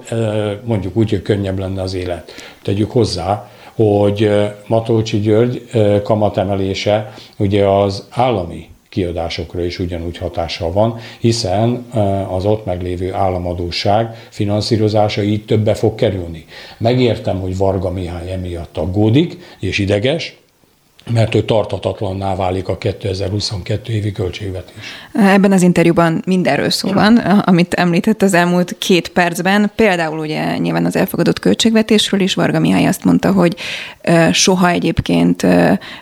mondjuk 0.64 0.96
úgy, 0.96 1.10
hogy 1.10 1.22
könnyebb 1.22 1.58
lenne 1.58 1.82
az 1.82 1.94
élet. 1.94 2.32
Tegyük 2.62 2.90
hozzá, 2.90 3.48
hogy 3.74 4.30
Matolcsi 4.66 5.20
György 5.20 5.62
kamatemelése 6.02 7.14
ugye 7.36 7.66
az 7.68 8.06
állami 8.10 8.68
kiadásokra 8.88 9.64
is 9.64 9.78
ugyanúgy 9.78 10.18
hatással 10.18 10.72
van, 10.72 10.96
hiszen 11.20 11.84
az 12.28 12.44
ott 12.44 12.64
meglévő 12.64 13.12
államadóság 13.12 14.28
finanszírozása 14.30 15.22
így 15.22 15.44
többe 15.44 15.74
fog 15.74 15.94
kerülni. 15.94 16.44
Megértem, 16.78 17.40
hogy 17.40 17.56
Varga 17.56 17.90
Mihály 17.90 18.32
emiatt 18.32 18.76
aggódik 18.76 19.38
és 19.60 19.78
ideges, 19.78 20.36
mert 21.12 21.34
ő 21.34 21.42
tartatatlanná 21.42 22.34
válik 22.36 22.68
a 22.68 22.78
2022 22.78 23.92
évi 23.92 24.12
költségvetés. 24.12 24.84
Ebben 25.12 25.52
az 25.52 25.62
interjúban 25.62 26.22
mindenről 26.26 26.70
szó 26.70 26.92
van, 26.92 27.16
amit 27.16 27.74
említett 27.74 28.22
az 28.22 28.34
elmúlt 28.34 28.76
két 28.78 29.08
percben. 29.08 29.72
Például 29.76 30.18
ugye 30.18 30.56
nyilván 30.56 30.84
az 30.84 30.96
elfogadott 30.96 31.38
költségvetésről 31.38 32.20
is 32.20 32.34
Varga 32.34 32.58
Mihály 32.58 32.86
azt 32.86 33.04
mondta, 33.04 33.32
hogy 33.32 33.56
soha 34.32 34.68
egyébként 34.68 35.46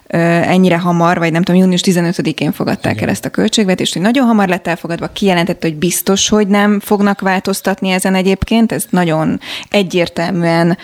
ennyire 0.07 0.79
hamar, 0.79 1.19
vagy 1.19 1.33
nem 1.33 1.43
tudom, 1.43 1.61
június 1.61 1.83
15-én 1.85 2.53
fogadták 2.53 2.93
Igen. 2.93 3.05
el 3.05 3.11
ezt 3.11 3.25
a 3.25 3.31
költségvetést, 3.31 3.93
hogy 3.93 4.03
nagyon 4.03 4.27
hamar 4.27 4.49
lett 4.49 4.67
elfogadva, 4.67 5.07
kijelentette, 5.07 5.67
hogy 5.67 5.77
biztos, 5.77 6.29
hogy 6.29 6.47
nem 6.47 6.81
fognak 6.81 7.21
változtatni 7.21 7.91
ezen 7.91 8.15
egyébként. 8.15 8.73
Ez 8.73 8.85
nagyon 8.91 9.41
egyértelműen 9.71 10.79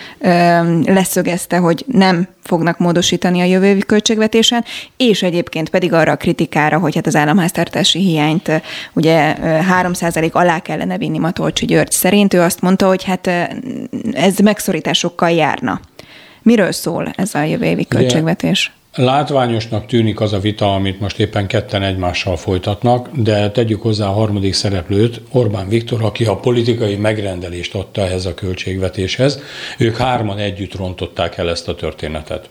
leszögezte, 0.85 1.57
hogy 1.57 1.85
nem 1.87 2.27
fognak 2.43 2.77
módosítani 2.77 3.41
a 3.41 3.43
jövő 3.43 3.65
évi 3.65 3.81
költségvetésen, 4.09 4.65
és 4.97 5.23
egyébként 5.23 5.69
pedig 5.69 5.93
arra 5.93 6.11
a 6.11 6.15
kritikára, 6.15 6.79
hogy 6.79 6.95
hát 6.95 7.07
az 7.07 7.15
államháztartási 7.15 7.99
hiányt 7.99 8.61
ugye 8.93 9.35
3% 9.81 10.31
alá 10.31 10.59
kellene 10.59 10.97
vinni 10.97 11.17
Matolcsi 11.17 11.65
György 11.65 11.91
szerint. 11.91 12.33
Ő 12.33 12.41
azt 12.41 12.61
mondta, 12.61 12.87
hogy 12.87 13.03
hát 13.03 13.27
ez 14.11 14.37
megszorításokkal 14.37 15.29
járna. 15.29 15.79
Miről 16.41 16.71
szól 16.71 17.11
ez 17.15 17.35
a 17.35 17.43
jövő 17.43 17.65
évi 17.65 17.85
költségvetés? 17.85 18.71
Látványosnak 18.95 19.85
tűnik 19.85 20.19
az 20.19 20.33
a 20.33 20.39
vita, 20.39 20.73
amit 20.73 20.99
most 20.99 21.19
éppen 21.19 21.47
ketten 21.47 21.83
egymással 21.83 22.37
folytatnak, 22.37 23.09
de 23.13 23.51
tegyük 23.51 23.81
hozzá 23.81 24.07
a 24.07 24.11
harmadik 24.11 24.53
szereplőt, 24.53 25.21
Orbán 25.31 25.67
Viktor, 25.67 26.03
aki 26.03 26.25
a 26.25 26.35
politikai 26.35 26.95
megrendelést 26.95 27.75
adta 27.75 28.01
ehhez 28.01 28.25
a 28.25 28.33
költségvetéshez. 28.33 29.39
Ők 29.77 29.97
hárman 29.97 30.37
együtt 30.37 30.75
rontották 30.75 31.37
el 31.37 31.49
ezt 31.49 31.67
a 31.67 31.75
történetet. 31.75 32.49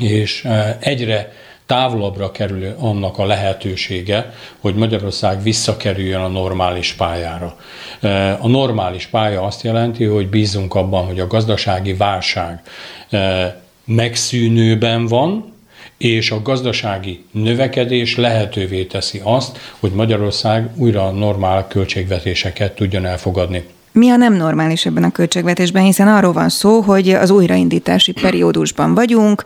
És 0.00 0.44
e, 0.44 0.76
egyre 0.80 1.32
távolabbra 1.66 2.30
kerül 2.30 2.74
annak 2.78 3.18
a 3.18 3.26
lehetősége, 3.26 4.34
hogy 4.60 4.74
Magyarország 4.74 5.42
visszakerüljön 5.42 6.20
a 6.20 6.28
normális 6.28 6.92
pályára. 6.92 7.56
E, 8.00 8.38
a 8.40 8.48
normális 8.48 9.06
pálya 9.06 9.42
azt 9.42 9.62
jelenti, 9.62 10.04
hogy 10.04 10.28
bízunk 10.28 10.74
abban, 10.74 11.06
hogy 11.06 11.20
a 11.20 11.26
gazdasági 11.26 11.94
válság 11.94 12.62
e, 13.10 13.60
megszűnőben 13.84 15.06
van, 15.06 15.52
és 15.98 16.30
a 16.30 16.42
gazdasági 16.42 17.24
növekedés 17.30 18.16
lehetővé 18.16 18.84
teszi 18.84 19.20
azt, 19.22 19.58
hogy 19.78 19.92
Magyarország 19.92 20.70
újra 20.76 21.10
normál 21.10 21.66
költségvetéseket 21.68 22.74
tudjon 22.74 23.06
elfogadni. 23.06 23.64
Mi 23.92 24.10
a 24.10 24.16
nem 24.16 24.34
normális 24.34 24.86
ebben 24.86 25.04
a 25.04 25.10
költségvetésben, 25.10 25.82
hiszen 25.82 26.08
arról 26.08 26.32
van 26.32 26.48
szó, 26.48 26.80
hogy 26.80 27.08
az 27.08 27.30
újraindítási 27.30 28.12
periódusban 28.12 28.94
vagyunk, 28.94 29.42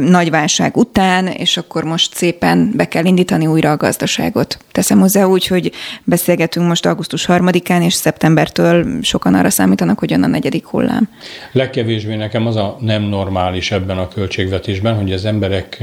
nagy 0.00 0.30
válság 0.30 0.76
után, 0.76 1.26
és 1.26 1.56
akkor 1.56 1.84
most 1.84 2.14
szépen 2.14 2.72
be 2.76 2.88
kell 2.88 3.04
indítani 3.04 3.46
újra 3.46 3.70
a 3.70 3.76
gazdaságot. 3.76 4.58
Teszem 4.72 5.00
hozzá 5.00 5.24
úgy, 5.24 5.46
hogy 5.46 5.72
beszélgetünk 6.04 6.66
most 6.66 6.86
augusztus 6.86 7.26
3-án, 7.28 7.84
és 7.84 7.94
szeptembertől 7.94 8.86
sokan 9.02 9.34
arra 9.34 9.50
számítanak, 9.50 9.98
hogy 9.98 10.10
jön 10.10 10.22
a 10.22 10.26
negyedik 10.26 10.66
hullám. 10.66 11.08
Legkevésbé 11.52 12.14
nekem 12.14 12.46
az 12.46 12.56
a 12.56 12.76
nem 12.80 13.02
normális 13.02 13.70
ebben 13.70 13.98
a 13.98 14.08
költségvetésben, 14.08 14.96
hogy 14.96 15.12
az 15.12 15.24
emberek 15.24 15.82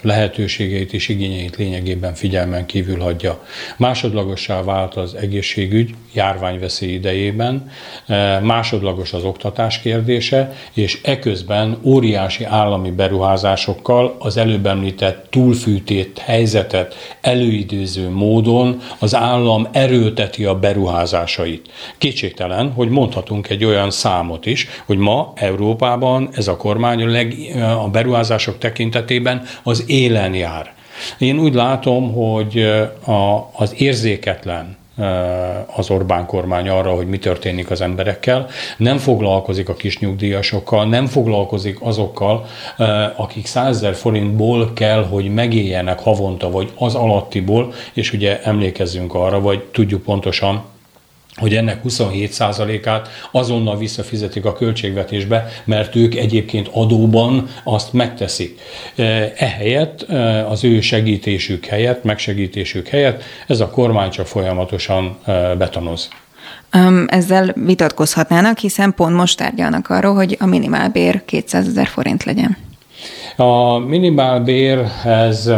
lehetőségeit 0.00 0.92
és 0.92 1.08
igényeit 1.08 1.56
lényegében 1.56 2.14
figyelmen 2.14 2.66
kívül 2.66 2.98
hagyja. 2.98 3.44
Másodlagossá 3.76 4.62
vált 4.62 4.94
az 4.94 5.14
egészségügy, 5.14 5.94
járványveszély 6.12 6.92
idején, 6.92 7.12
idejében, 7.14 7.70
eh, 8.06 8.40
másodlagos 8.40 9.12
az 9.12 9.24
oktatás 9.24 9.80
kérdése, 9.80 10.52
és 10.72 11.00
eközben 11.02 11.78
óriási 11.82 12.44
állami 12.44 12.90
beruházásokkal 12.90 14.16
az 14.18 14.36
előbb 14.36 14.66
említett 14.66 15.26
túlfűtét 15.30 16.18
helyzetet 16.18 16.94
előidőző 17.20 18.10
módon 18.10 18.80
az 18.98 19.14
állam 19.14 19.68
erőlteti 19.72 20.44
a 20.44 20.58
beruházásait. 20.58 21.70
Kétségtelen, 21.98 22.72
hogy 22.72 22.88
mondhatunk 22.88 23.48
egy 23.48 23.64
olyan 23.64 23.90
számot 23.90 24.46
is, 24.46 24.68
hogy 24.86 24.98
ma 24.98 25.32
Európában 25.34 26.28
ez 26.32 26.48
a 26.48 26.56
kormány 26.56 27.02
a, 27.02 27.06
leg, 27.06 27.34
a 27.84 27.88
beruházások 27.88 28.58
tekintetében 28.58 29.42
az 29.62 29.84
élen 29.86 30.34
jár. 30.34 30.72
Én 31.18 31.38
úgy 31.38 31.54
látom, 31.54 32.12
hogy 32.12 32.58
eh, 32.58 33.08
a, 33.08 33.50
az 33.52 33.74
érzéketlen, 33.76 34.76
az 35.76 35.90
Orbán 35.90 36.26
kormány 36.26 36.68
arra, 36.68 36.90
hogy 36.90 37.06
mi 37.06 37.18
történik 37.18 37.70
az 37.70 37.80
emberekkel, 37.80 38.46
nem 38.76 38.98
foglalkozik 38.98 39.68
a 39.68 39.74
kis 39.74 39.98
nyugdíjasokkal, 39.98 40.88
nem 40.88 41.06
foglalkozik 41.06 41.78
azokkal, 41.80 42.44
eh, 42.76 43.20
akik 43.20 43.46
100 43.46 43.86
forintból 43.92 44.72
kell, 44.72 45.04
hogy 45.04 45.34
megéljenek 45.34 46.00
havonta, 46.00 46.50
vagy 46.50 46.72
az 46.78 46.94
alattiból, 46.94 47.72
és 47.92 48.12
ugye 48.12 48.42
emlékezzünk 48.42 49.14
arra, 49.14 49.40
vagy 49.40 49.62
tudjuk 49.62 50.02
pontosan, 50.02 50.62
hogy 51.36 51.54
ennek 51.54 51.80
27%-át 51.88 53.08
azonnal 53.30 53.76
visszafizetik 53.76 54.44
a 54.44 54.52
költségvetésbe, 54.52 55.48
mert 55.64 55.96
ők 55.96 56.14
egyébként 56.14 56.68
adóban 56.72 57.48
azt 57.64 57.92
megteszik. 57.92 58.60
E, 58.96 59.32
ehelyett, 59.36 60.02
e, 60.02 60.46
az 60.48 60.64
ő 60.64 60.80
segítésük 60.80 61.64
helyett, 61.64 62.04
megsegítésük 62.04 62.88
helyett 62.88 63.22
ez 63.46 63.60
a 63.60 63.70
kormány 63.70 64.10
csak 64.10 64.26
folyamatosan 64.26 65.18
e, 65.24 65.54
betonoz. 65.54 66.08
Ezzel 67.06 67.52
vitatkozhatnának, 67.54 68.58
hiszen 68.58 68.94
pont 68.94 69.16
most 69.16 69.36
tárgyalnak 69.36 69.88
arról, 69.88 70.14
hogy 70.14 70.36
a 70.40 70.46
minimálbér 70.46 71.24
200 71.24 71.66
ezer 71.66 71.86
forint 71.86 72.24
legyen. 72.24 72.56
A 73.36 73.78
minimálbérhez 73.78 75.50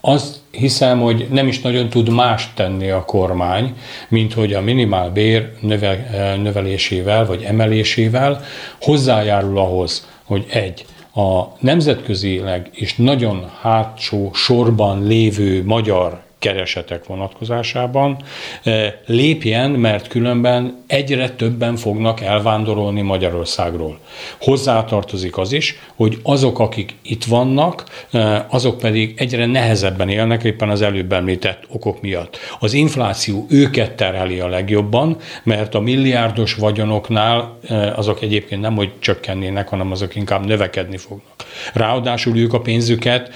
azt 0.00 0.43
hiszem, 0.58 1.00
hogy 1.00 1.26
nem 1.30 1.46
is 1.46 1.60
nagyon 1.60 1.88
tud 1.88 2.08
más 2.08 2.52
tenni 2.54 2.90
a 2.90 3.04
kormány, 3.04 3.74
mint 4.08 4.32
hogy 4.32 4.52
a 4.52 4.60
minimálbér 4.60 5.52
növe, 5.60 6.36
növelésével 6.42 7.26
vagy 7.26 7.42
emelésével 7.42 8.42
hozzájárul 8.80 9.58
ahhoz, 9.58 10.08
hogy 10.24 10.46
egy, 10.48 10.84
a 11.14 11.42
nemzetközileg 11.60 12.70
is 12.74 12.96
nagyon 12.96 13.50
hátsó 13.60 14.30
sorban 14.32 15.06
lévő 15.06 15.64
magyar 15.64 16.23
keresetek 16.44 17.06
vonatkozásában 17.06 18.16
eh, 18.62 18.92
lépjen, 19.06 19.70
mert 19.70 20.08
különben 20.08 20.82
egyre 20.86 21.30
többen 21.30 21.76
fognak 21.76 22.20
elvándorolni 22.20 23.00
Magyarországról. 23.00 23.98
Hozzátartozik 24.40 25.38
az 25.38 25.52
is, 25.52 25.78
hogy 25.94 26.18
azok, 26.22 26.58
akik 26.58 26.94
itt 27.02 27.24
vannak, 27.24 27.84
eh, 28.10 28.54
azok 28.54 28.78
pedig 28.78 29.14
egyre 29.16 29.46
nehezebben 29.46 30.08
élnek 30.08 30.44
éppen 30.44 30.68
az 30.68 30.82
előbb 30.82 31.12
említett 31.12 31.64
okok 31.68 32.00
miatt. 32.00 32.38
Az 32.60 32.72
infláció 32.72 33.46
őket 33.48 33.92
terheli 33.92 34.40
a 34.40 34.48
legjobban, 34.48 35.16
mert 35.42 35.74
a 35.74 35.80
milliárdos 35.80 36.54
vagyonoknál 36.54 37.58
eh, 37.68 37.98
azok 37.98 38.22
egyébként 38.22 38.60
nem, 38.60 38.74
hogy 38.74 38.90
csökkennének, 38.98 39.68
hanem 39.68 39.90
azok 39.90 40.16
inkább 40.16 40.46
növekedni 40.46 40.96
fognak. 40.96 41.32
Ráadásul 41.72 42.36
ők 42.36 42.52
a 42.52 42.60
pénzüket 42.60 43.30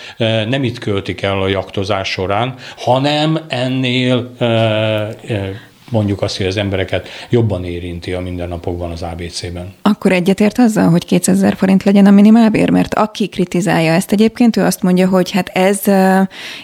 nem 0.49 0.65
itt 0.65 0.79
költik 0.79 1.23
el 1.23 1.43
a 1.43 1.49
jaktozás 1.49 2.09
során, 2.09 2.55
hanem 2.77 2.98
ennél 3.07 4.29
mondjuk 5.91 6.23
azt, 6.23 6.37
hogy 6.37 6.47
az 6.47 6.57
embereket 6.57 7.09
jobban 7.31 7.65
érinti 7.65 8.13
a 8.13 8.21
mindennapokban 8.21 8.91
az 8.91 9.03
ABC-ben. 9.03 9.75
Akkor 9.83 10.13
egyetért 10.13 10.59
azzal, 10.59 10.91
hogy 10.91 11.05
200 11.05 11.37
ezer 11.37 11.57
forint 11.57 11.85
legyen 11.85 12.07
a 12.07 12.11
minimálbér? 12.11 12.71
Mert 12.71 12.95
aki 12.95 13.29
kritizálja 13.29 13.93
ezt 13.93 14.13
egyébként, 14.13 14.57
ő 14.57 14.63
azt 14.63 14.83
mondja, 14.83 15.09
hogy 15.09 15.31
hát 15.31 15.49
ez 15.49 15.81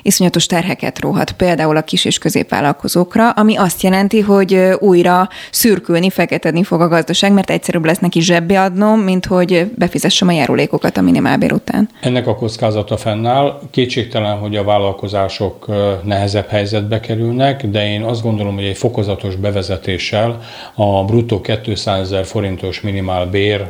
iszonyatos 0.03 0.47
terheket 0.47 1.01
róhat 1.01 1.33
például 1.33 1.77
a 1.77 1.83
kis 1.83 2.05
és 2.05 2.19
középvállalkozókra, 2.19 3.31
ami 3.31 3.57
azt 3.57 3.83
jelenti, 3.83 4.21
hogy 4.21 4.55
újra 4.79 5.29
szürkülni, 5.51 6.11
feketedni 6.11 6.63
fog 6.63 6.81
a 6.81 6.89
gazdaság, 6.89 7.33
mert 7.33 7.51
egyszerűbb 7.51 7.85
lesz 7.85 7.99
neki 7.99 8.21
zsebbe 8.21 8.63
adnom, 8.63 9.01
mint 9.01 9.27
hogy 9.27 9.71
befizessem 9.75 10.29
a 10.29 10.33
járulékokat 10.33 10.97
a 10.97 11.01
minimálbér 11.01 11.53
után. 11.53 11.89
Ennek 12.01 12.27
a 12.27 12.35
kockázata 12.35 12.97
fennáll. 12.97 13.61
Kétségtelen, 13.71 14.37
hogy 14.37 14.57
a 14.57 14.65
vállalkozások 14.65 15.71
nehezebb 16.05 16.49
helyzetbe 16.49 17.01
kerülnek, 17.01 17.67
de 17.67 17.89
én 17.89 18.03
azt 18.03 18.23
gondolom, 18.23 18.55
hogy 18.55 18.65
egy 18.65 18.77
fokozat 18.77 19.13
fokozatos 19.14 19.37
bevezetéssel 19.37 20.42
a 20.74 21.05
bruttó 21.05 21.40
200 21.40 22.00
ezer 22.00 22.24
forintos 22.24 22.81
minimál 22.81 23.27
bér 23.27 23.66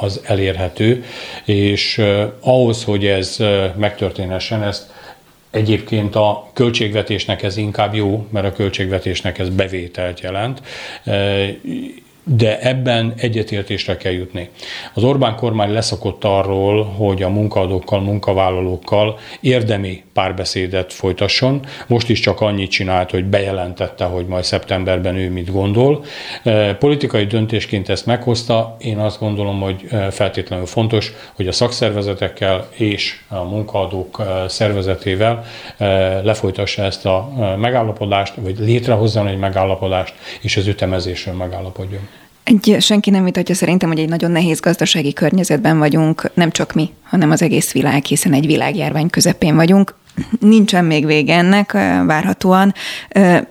az 0.00 0.20
elérhető, 0.24 1.04
és 1.44 2.02
ahhoz, 2.40 2.84
hogy 2.84 3.06
ez 3.06 3.36
megtörténhessen, 3.76 4.62
ezt 4.62 4.98
Egyébként 5.50 6.14
a 6.14 6.50
költségvetésnek 6.52 7.42
ez 7.42 7.56
inkább 7.56 7.94
jó, 7.94 8.26
mert 8.30 8.46
a 8.46 8.52
költségvetésnek 8.52 9.38
ez 9.38 9.48
bevételt 9.48 10.20
jelent 10.20 10.62
de 12.24 12.60
ebben 12.60 13.12
egyetértésre 13.16 13.96
kell 13.96 14.12
jutni. 14.12 14.48
Az 14.94 15.02
Orbán 15.02 15.36
kormány 15.36 15.72
leszokott 15.72 16.24
arról, 16.24 16.84
hogy 16.84 17.22
a 17.22 17.28
munkaadókkal, 17.28 18.00
munkavállalókkal 18.00 19.18
érdemi 19.40 20.02
párbeszédet 20.20 20.92
folytasson. 20.92 21.60
Most 21.86 22.08
is 22.08 22.20
csak 22.20 22.40
annyit 22.40 22.70
csinált, 22.70 23.10
hogy 23.10 23.24
bejelentette, 23.24 24.04
hogy 24.04 24.26
majd 24.26 24.44
szeptemberben 24.44 25.16
ő 25.16 25.30
mit 25.30 25.52
gondol. 25.52 26.04
E, 26.42 26.74
politikai 26.74 27.24
döntésként 27.24 27.88
ezt 27.88 28.06
meghozta. 28.06 28.76
Én 28.80 28.98
azt 28.98 29.18
gondolom, 29.18 29.60
hogy 29.60 29.86
e, 29.90 30.10
feltétlenül 30.10 30.66
fontos, 30.66 31.12
hogy 31.34 31.48
a 31.48 31.52
szakszervezetekkel 31.52 32.68
és 32.70 33.20
a 33.28 33.42
munkaadók 33.42 34.20
e, 34.20 34.48
szervezetével 34.48 35.44
lefolytassa 36.22 36.82
ezt 36.82 37.06
a 37.06 37.28
megállapodást, 37.58 38.34
vagy 38.36 38.58
létrehozzon 38.58 39.26
egy 39.26 39.38
megállapodást, 39.38 40.14
és 40.40 40.56
az 40.56 40.66
ütemezésről 40.66 41.34
megállapodjon. 41.34 42.08
Egy, 42.44 42.76
senki 42.80 43.10
nem 43.10 43.24
vitatja 43.24 43.54
szerintem, 43.54 43.88
hogy 43.88 43.98
egy 43.98 44.08
nagyon 44.08 44.30
nehéz 44.30 44.60
gazdasági 44.60 45.12
környezetben 45.12 45.78
vagyunk, 45.78 46.30
nem 46.34 46.50
csak 46.50 46.72
mi, 46.72 46.90
hanem 47.02 47.30
az 47.30 47.42
egész 47.42 47.72
világ, 47.72 48.04
hiszen 48.04 48.32
egy 48.32 48.46
világjárvány 48.46 49.10
közepén 49.10 49.54
vagyunk. 49.54 49.94
Nincsen 50.40 50.84
még 50.84 51.06
vége 51.06 51.34
ennek, 51.34 51.72
várhatóan. 52.06 52.74
E, 53.08 53.48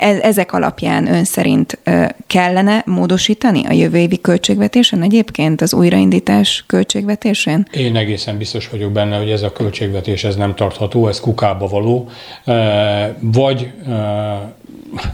ezek 0.00 0.52
alapján 0.52 1.06
ön 1.06 1.24
szerint 1.24 1.78
kellene 2.26 2.82
módosítani 2.86 3.66
a 3.66 3.72
jövő 3.72 3.98
évi 3.98 4.20
költségvetésen 4.20 5.02
egyébként, 5.02 5.60
az 5.60 5.74
újraindítás 5.74 6.64
költségvetésén? 6.66 7.66
Én 7.72 7.96
egészen 7.96 8.38
biztos 8.38 8.68
vagyok 8.68 8.92
benne, 8.92 9.16
hogy 9.16 9.30
ez 9.30 9.42
a 9.42 9.52
költségvetés 9.52 10.24
ez 10.24 10.36
nem 10.36 10.54
tartható, 10.54 11.08
ez 11.08 11.20
kukába 11.20 11.66
való. 11.66 12.08
Vagy 13.20 13.72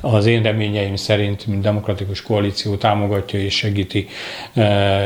az 0.01 0.27
én 0.27 0.43
reményeim 0.43 0.97
szerint, 0.97 1.47
mint 1.47 1.62
demokratikus 1.62 2.23
koalíció 2.23 2.75
támogatja 2.75 3.39
és 3.39 3.57
segíti, 3.57 4.09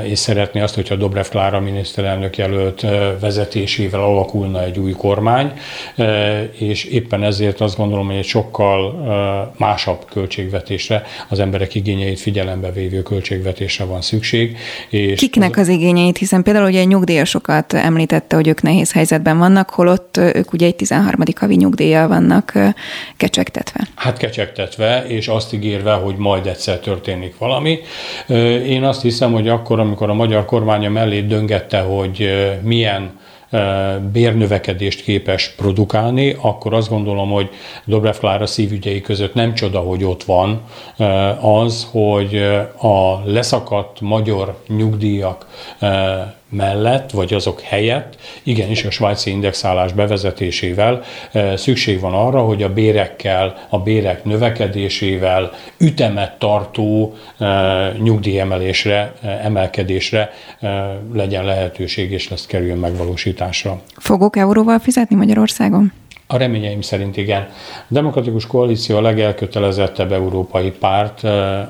és 0.04 0.18
szeretné 0.18 0.60
azt, 0.60 0.74
hogyha 0.74 0.94
Dobrev 0.94 1.26
Klára 1.26 1.60
miniszterelnök 1.60 2.36
jelölt 2.36 2.80
vezetésével 3.20 4.00
alakulna 4.00 4.64
egy 4.64 4.78
új 4.78 4.92
kormány, 4.92 5.52
és 6.58 6.84
éppen 6.84 7.22
ezért 7.22 7.60
azt 7.60 7.76
gondolom, 7.76 8.06
hogy 8.06 8.16
egy 8.16 8.24
sokkal 8.24 9.52
másabb 9.56 10.04
költségvetésre, 10.12 11.02
az 11.28 11.38
emberek 11.38 11.74
igényeit 11.74 12.20
figyelembe 12.20 12.72
vévő 12.72 13.02
költségvetésre 13.02 13.84
van 13.84 14.00
szükség. 14.00 14.56
És 14.88 15.18
Kiknek 15.18 15.56
az, 15.56 15.58
az 15.58 15.68
igényeit, 15.68 16.18
hiszen 16.18 16.42
például 16.42 16.66
ugye 16.66 16.84
nyugdíjasokat 16.84 17.72
említette, 17.72 18.36
hogy 18.36 18.48
ők 18.48 18.62
nehéz 18.62 18.92
helyzetben 18.92 19.38
vannak, 19.38 19.70
holott 19.70 20.16
ők 20.16 20.52
ugye 20.52 20.66
egy 20.66 20.76
13. 20.76 21.20
havi 21.34 21.56
nyugdíjjal 21.56 22.08
vannak 22.08 22.52
kecsegtetve. 23.16 23.80
Hát 23.94 24.16
kecsegtetve, 24.16 24.59
és 25.08 25.28
azt 25.28 25.52
ígérve, 25.52 25.92
hogy 25.92 26.16
majd 26.16 26.46
egyszer 26.46 26.78
történik 26.78 27.38
valami. 27.38 27.78
Én 28.66 28.84
azt 28.84 29.02
hiszem, 29.02 29.32
hogy 29.32 29.48
akkor, 29.48 29.80
amikor 29.80 30.10
a 30.10 30.14
magyar 30.14 30.44
kormánya 30.44 30.90
mellé 30.90 31.20
döngette, 31.20 31.80
hogy 31.80 32.30
milyen 32.62 33.18
bérnövekedést 34.12 35.02
képes 35.02 35.48
produkálni, 35.56 36.36
akkor 36.40 36.74
azt 36.74 36.88
gondolom, 36.88 37.30
hogy 37.30 37.48
Dobrev 37.84 38.16
Klára 38.16 38.46
szívügyei 38.46 39.00
között 39.00 39.34
nem 39.34 39.54
csoda, 39.54 39.78
hogy 39.78 40.04
ott 40.04 40.22
van 40.22 40.60
az, 41.40 41.88
hogy 41.90 42.36
a 42.80 43.22
leszakadt 43.24 44.00
magyar 44.00 44.62
nyugdíjak 44.68 45.46
mellett, 46.50 47.10
vagy 47.10 47.34
azok 47.34 47.60
helyett, 47.60 48.16
igenis 48.42 48.84
a 48.84 48.90
svájci 48.90 49.30
indexálás 49.30 49.92
bevezetésével 49.92 51.02
szükség 51.54 52.00
van 52.00 52.14
arra, 52.14 52.40
hogy 52.40 52.62
a 52.62 52.72
bérekkel, 52.72 53.66
a 53.68 53.78
bérek 53.78 54.24
növekedésével 54.24 55.52
ütemet 55.78 56.38
tartó 56.38 57.14
nyugdíjemelésre, 58.02 59.12
emelkedésre 59.42 60.32
legyen 61.12 61.44
lehetőség, 61.44 62.10
és 62.10 62.28
lesz 62.28 62.46
kerüljön 62.46 62.78
megvalósításra. 62.78 63.80
Fogok 63.96 64.36
euróval 64.36 64.78
fizetni 64.78 65.16
Magyarországon? 65.16 65.92
A 66.26 66.36
reményeim 66.36 66.80
szerint 66.80 67.16
igen. 67.16 67.48
A 67.76 67.84
Demokratikus 67.88 68.46
Koalíció 68.46 68.96
a 68.96 69.00
legelkötelezettebb 69.00 70.12
európai 70.12 70.70
párt, 70.70 71.22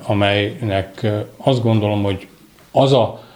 amelynek 0.06 1.06
azt 1.36 1.62
gondolom, 1.62 2.02
hogy 2.02 2.28
az 2.72 2.92
a 2.92 3.28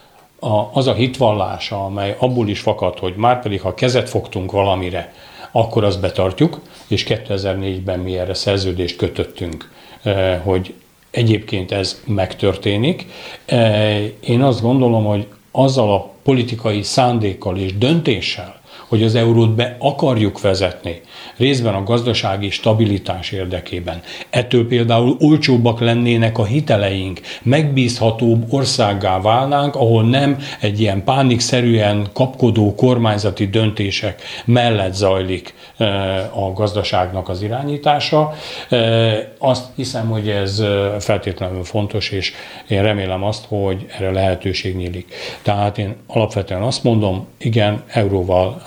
a, 0.45 0.71
az 0.73 0.87
a 0.87 0.95
hitvallása, 0.95 1.85
amely 1.85 2.17
abból 2.19 2.49
is 2.49 2.61
fakad, 2.61 2.99
hogy 2.99 3.15
már 3.17 3.43
pedig 3.43 3.61
ha 3.61 3.75
kezet 3.75 4.09
fogtunk 4.09 4.53
valamire, 4.53 5.13
akkor 5.53 5.85
azt 5.85 6.01
betartjuk, 6.01 6.61
és 6.87 7.07
2004-ben 7.09 7.99
mi 7.99 8.19
erre 8.19 8.35
szerződést 8.35 8.97
kötöttünk, 8.97 9.71
eh, 10.03 10.41
hogy 10.45 10.75
egyébként 11.11 11.73
ez 11.73 12.03
megtörténik. 12.07 13.07
Eh, 13.45 14.05
én 14.21 14.43
azt 14.43 14.61
gondolom, 14.61 15.05
hogy 15.05 15.27
azzal 15.51 15.93
a 15.93 16.11
politikai 16.23 16.83
szándékkal 16.83 17.59
és 17.59 17.79
döntéssel, 17.79 18.61
hogy 18.95 19.03
az 19.03 19.15
eurót 19.15 19.55
be 19.55 19.77
akarjuk 19.79 20.41
vezetni, 20.41 21.01
részben 21.37 21.75
a 21.75 21.83
gazdasági 21.83 22.51
stabilitás 22.51 23.31
érdekében. 23.31 24.03
Ettől 24.31 24.67
például 24.67 25.17
olcsóbbak 25.21 25.81
lennének 25.81 26.39
a 26.39 26.45
hiteleink, 26.45 27.21
megbízhatóbb 27.43 28.53
országgá 28.53 29.21
válnánk, 29.21 29.75
ahol 29.75 30.05
nem 30.05 30.39
egy 30.61 30.81
ilyen 30.81 31.05
pánikszerűen 31.05 32.07
kapkodó 32.13 32.75
kormányzati 32.75 33.47
döntések 33.47 34.23
mellett 34.45 34.95
zajlik 34.95 35.55
eh, 35.77 36.45
a 36.45 36.53
gazdaságnak 36.53 37.29
az 37.29 37.43
irányítása. 37.43 38.35
Eh, 38.69 39.19
azt 39.39 39.65
hiszem, 39.75 40.09
hogy 40.09 40.29
ez 40.29 40.59
eh, 40.59 41.01
feltétlenül 41.01 41.65
fontos, 41.65 42.11
és 42.11 42.33
én 42.69 42.83
remélem 42.83 43.25
azt, 43.25 43.45
hogy 43.49 43.87
erre 43.99 44.11
lehetőség 44.11 44.77
nyílik. 44.77 45.15
Tehát 45.43 45.79
én 45.79 45.97
alapvetően 46.07 46.63
azt 46.63 46.85
mondom, 46.85 47.27
igen, 47.39 47.83
euróval 47.89 48.63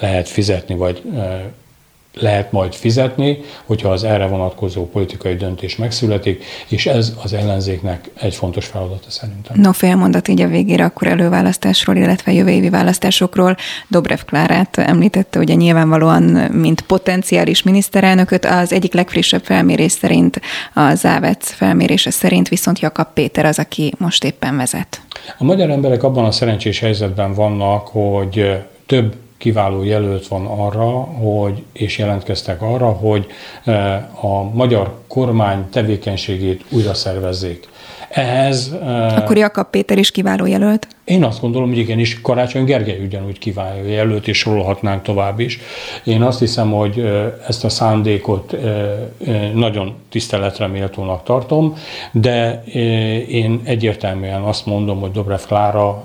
lehet 0.00 0.28
fizetni, 0.28 0.74
vagy 0.74 1.02
lehet 2.20 2.52
majd 2.52 2.74
fizetni, 2.74 3.38
hogyha 3.64 3.88
az 3.88 4.04
erre 4.04 4.26
vonatkozó 4.26 4.86
politikai 4.86 5.36
döntés 5.36 5.76
megszületik, 5.76 6.44
és 6.68 6.86
ez 6.86 7.12
az 7.22 7.32
ellenzéknek 7.32 8.10
egy 8.20 8.34
fontos 8.34 8.66
feladata 8.66 9.10
szerintem. 9.10 9.60
No, 9.60 9.72
fél 9.72 9.96
mondat 9.96 10.28
így 10.28 10.40
a 10.40 10.48
végére 10.48 10.84
akkor 10.84 11.06
előválasztásról, 11.06 11.96
illetve 11.96 12.32
jövő 12.32 12.50
évi 12.50 12.68
választásokról. 12.68 13.56
Dobrev 13.88 14.18
Klárát 14.18 14.78
említette, 14.78 15.38
ugye 15.38 15.54
nyilvánvalóan, 15.54 16.22
mint 16.52 16.80
potenciális 16.80 17.62
miniszterelnököt, 17.62 18.44
az 18.44 18.72
egyik 18.72 18.94
legfrissebb 18.94 19.44
felmérés 19.44 19.92
szerint, 19.92 20.40
a 20.74 20.94
Závec 20.94 21.52
felmérése 21.52 22.10
szerint 22.10 22.48
viszont 22.48 22.78
Jakab 22.78 23.08
Péter 23.14 23.44
az, 23.44 23.58
aki 23.58 23.92
most 23.98 24.24
éppen 24.24 24.56
vezet. 24.56 25.00
A 25.38 25.44
magyar 25.44 25.70
emberek 25.70 26.02
abban 26.02 26.24
a 26.24 26.30
szerencsés 26.30 26.78
helyzetben 26.78 27.34
vannak, 27.34 27.88
hogy 27.88 28.56
több 28.86 29.14
kiváló 29.38 29.82
jelölt 29.82 30.28
van 30.28 30.46
arra, 30.46 30.90
hogy, 31.00 31.62
és 31.72 31.98
jelentkeztek 31.98 32.62
arra, 32.62 32.88
hogy 32.88 33.26
eh, 33.64 34.24
a 34.24 34.42
magyar 34.42 34.94
kormány 35.06 35.68
tevékenységét 35.70 36.64
újra 36.68 36.94
szervezzék. 36.94 37.68
Ehhez... 38.08 38.72
Eh, 38.82 39.16
Akkor 39.16 39.36
Jakab 39.36 39.70
Péter 39.70 39.98
is 39.98 40.10
kiváló 40.10 40.46
jelölt? 40.46 40.86
Én 41.08 41.24
azt 41.24 41.40
gondolom, 41.40 41.68
hogy 41.68 41.78
igenis 41.78 42.20
Karácsony 42.20 42.64
Gergely 42.64 43.00
ugyanúgy 43.04 43.38
kiváló 43.38 43.86
jelölt, 43.86 44.28
és 44.28 44.38
sorolhatnánk 44.38 45.02
tovább 45.02 45.40
is. 45.40 45.58
Én 46.04 46.22
azt 46.22 46.38
hiszem, 46.38 46.70
hogy 46.70 47.10
ezt 47.48 47.64
a 47.64 47.68
szándékot 47.68 48.56
nagyon 49.54 49.94
tiszteletre 50.08 50.66
méltónak 50.66 51.22
tartom, 51.22 51.76
de 52.12 52.62
én 53.28 53.60
egyértelműen 53.64 54.42
azt 54.42 54.66
mondom, 54.66 55.00
hogy 55.00 55.10
Dobrev 55.10 55.40
Klára, 55.46 56.02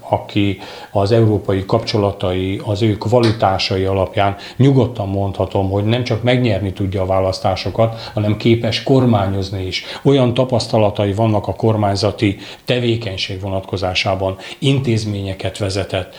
aki 0.00 0.58
az 0.90 1.12
európai 1.12 1.64
kapcsolatai, 1.66 2.60
az 2.64 2.82
ő 2.82 2.98
kvalitásai 2.98 3.84
alapján 3.84 4.36
nyugodtan 4.56 5.08
mondhatom, 5.08 5.70
hogy 5.70 5.84
nem 5.84 6.04
csak 6.04 6.22
megnyerni 6.22 6.72
tudja 6.72 7.02
a 7.02 7.06
választásokat, 7.06 8.10
hanem 8.14 8.36
képes 8.36 8.82
kormányozni 8.82 9.66
is. 9.66 9.84
Olyan 10.02 10.34
tapasztalatai 10.34 11.12
vannak 11.12 11.48
a 11.48 11.54
kormányzati 11.54 12.36
tevékenység 12.64 13.40
vonatkozásában, 13.40 14.20
Amerikában 14.22 14.36
intézményeket 14.58 15.58
vezetett, 15.58 16.14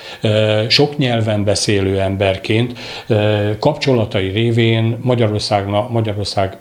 sok 0.68 0.98
nyelven 0.98 1.44
beszélő 1.44 2.00
emberként 2.00 2.80
kapcsolatai 3.60 4.28
révén 4.28 4.98
Magyarország, 5.02 5.66
Magyarország 5.90 6.58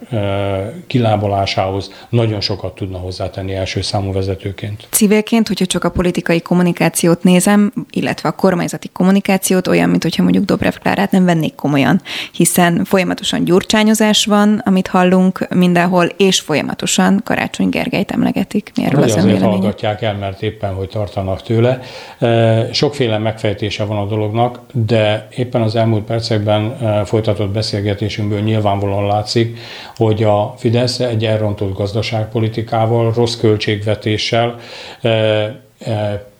kilábalásához 0.87 1.91
nagyon 2.09 2.41
sokat 2.41 2.75
tudna 2.75 2.97
hozzátenni 2.97 3.53
első 3.53 3.81
számú 3.81 4.11
vezetőként. 4.11 4.87
Civilként, 4.89 5.47
hogyha 5.47 5.65
csak 5.65 5.83
a 5.83 5.91
politikai 5.91 6.41
kommunikációt 6.41 7.23
nézem, 7.23 7.73
illetve 7.89 8.29
a 8.29 8.31
kormányzati 8.31 8.89
kommunikációt, 8.93 9.67
olyan, 9.67 9.89
mint 9.89 10.03
hogyha 10.03 10.23
mondjuk 10.23 10.45
Dobrev 10.45 10.73
Klárát 10.73 11.11
nem 11.11 11.25
vennék 11.25 11.55
komolyan, 11.55 12.01
hiszen 12.31 12.83
folyamatosan 12.83 13.43
gyurcsányozás 13.43 14.25
van, 14.25 14.61
amit 14.65 14.87
hallunk 14.87 15.47
mindenhol, 15.55 16.05
és 16.05 16.39
folyamatosan 16.39 17.21
Karácsony 17.23 17.69
Gergelyt 17.69 18.11
emlegetik. 18.11 18.71
Mi 18.75 18.85
erről 18.85 19.03
az 19.03 19.15
azért 19.15 19.41
hallgatják 19.41 20.01
el, 20.01 20.15
mert 20.15 20.41
éppen, 20.41 20.73
hogy 20.73 20.89
tartanak 20.89 21.32
várnak 21.33 21.41
tőle. 21.41 21.79
Sokféle 22.71 23.17
megfejtése 23.17 23.83
van 23.83 23.97
a 23.97 24.05
dolognak, 24.05 24.59
de 24.71 25.27
éppen 25.35 25.61
az 25.61 25.75
elmúlt 25.75 26.03
percekben 26.03 26.77
folytatott 27.05 27.49
beszélgetésünkből 27.49 28.39
nyilvánvalóan 28.39 29.07
látszik, 29.07 29.57
hogy 29.95 30.23
a 30.23 30.53
Fidesz 30.57 30.99
egy 30.99 31.25
elrontott 31.25 31.75
gazdaságpolitikával, 31.75 33.13
rossz 33.13 33.35
költségvetéssel 33.35 34.55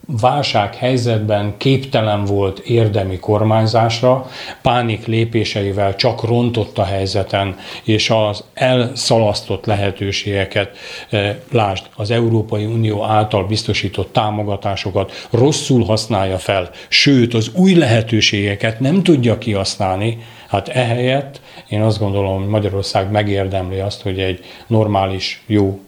válsághelyzetben 0.08 1.54
képtelen 1.58 2.26
volt 2.26 2.60
érdemi 2.60 3.20
kormányzásra, 3.20 4.28
pánik 4.62 5.06
lépéseivel 5.06 5.96
csak 5.96 6.24
rontott 6.24 6.78
a 6.78 6.84
helyzeten, 6.84 7.56
és 7.84 8.10
az 8.10 8.44
elszalasztott 8.54 9.66
lehetőségeket, 9.66 10.78
eh, 11.10 11.36
lásd, 11.52 11.86
az 11.96 12.12
Európai 12.12 12.66
Unió 12.66 13.04
által 13.04 13.46
biztosított 13.46 14.14
támogatásokat 14.14 15.28
rosszul 15.30 15.86
használja 15.86 16.38
fel, 16.38 16.70
sőt, 16.88 17.34
az 17.34 17.52
új 17.56 17.74
lehetőségeket 17.74 18.80
nem 18.80 19.04
tudja 19.04 19.38
kihasználni, 19.38 20.18
hát 20.54 20.68
ehelyett 20.68 21.42
én 21.68 21.82
azt 21.82 22.00
gondolom, 22.00 22.40
hogy 22.40 22.48
Magyarország 22.48 23.12
megérdemli 23.12 23.80
azt, 23.80 24.02
hogy 24.02 24.20
egy 24.20 24.44
normális, 24.68 25.44
jó 25.46 25.80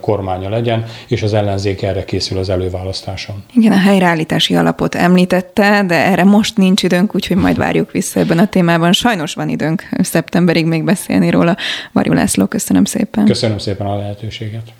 kormánya 0.00 0.48
legyen, 0.48 0.84
és 1.06 1.22
az 1.22 1.34
ellenzék 1.34 1.82
erre 1.82 2.04
készül 2.04 2.38
az 2.38 2.48
előválasztáson. 2.48 3.44
Igen, 3.54 3.72
a 3.72 3.78
helyreállítási 3.78 4.54
alapot 4.54 4.94
említette, 4.94 5.84
de 5.86 5.94
erre 5.94 6.24
most 6.24 6.56
nincs 6.56 6.82
időnk, 6.82 7.14
úgyhogy 7.14 7.36
majd 7.36 7.56
várjuk 7.56 7.90
vissza 7.90 8.20
ebben 8.20 8.38
a 8.38 8.46
témában. 8.46 8.92
Sajnos 8.92 9.34
van 9.34 9.48
időnk 9.48 9.88
szeptemberig 10.02 10.66
még 10.66 10.84
beszélni 10.84 11.30
róla. 11.30 11.56
Varjú 11.92 12.12
László, 12.12 12.46
köszönöm 12.46 12.84
szépen. 12.84 13.24
Köszönöm 13.24 13.58
szépen 13.58 13.86
a 13.86 13.96
lehetőséget. 13.96 14.72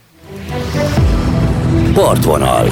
Partvonal. 1.95 2.69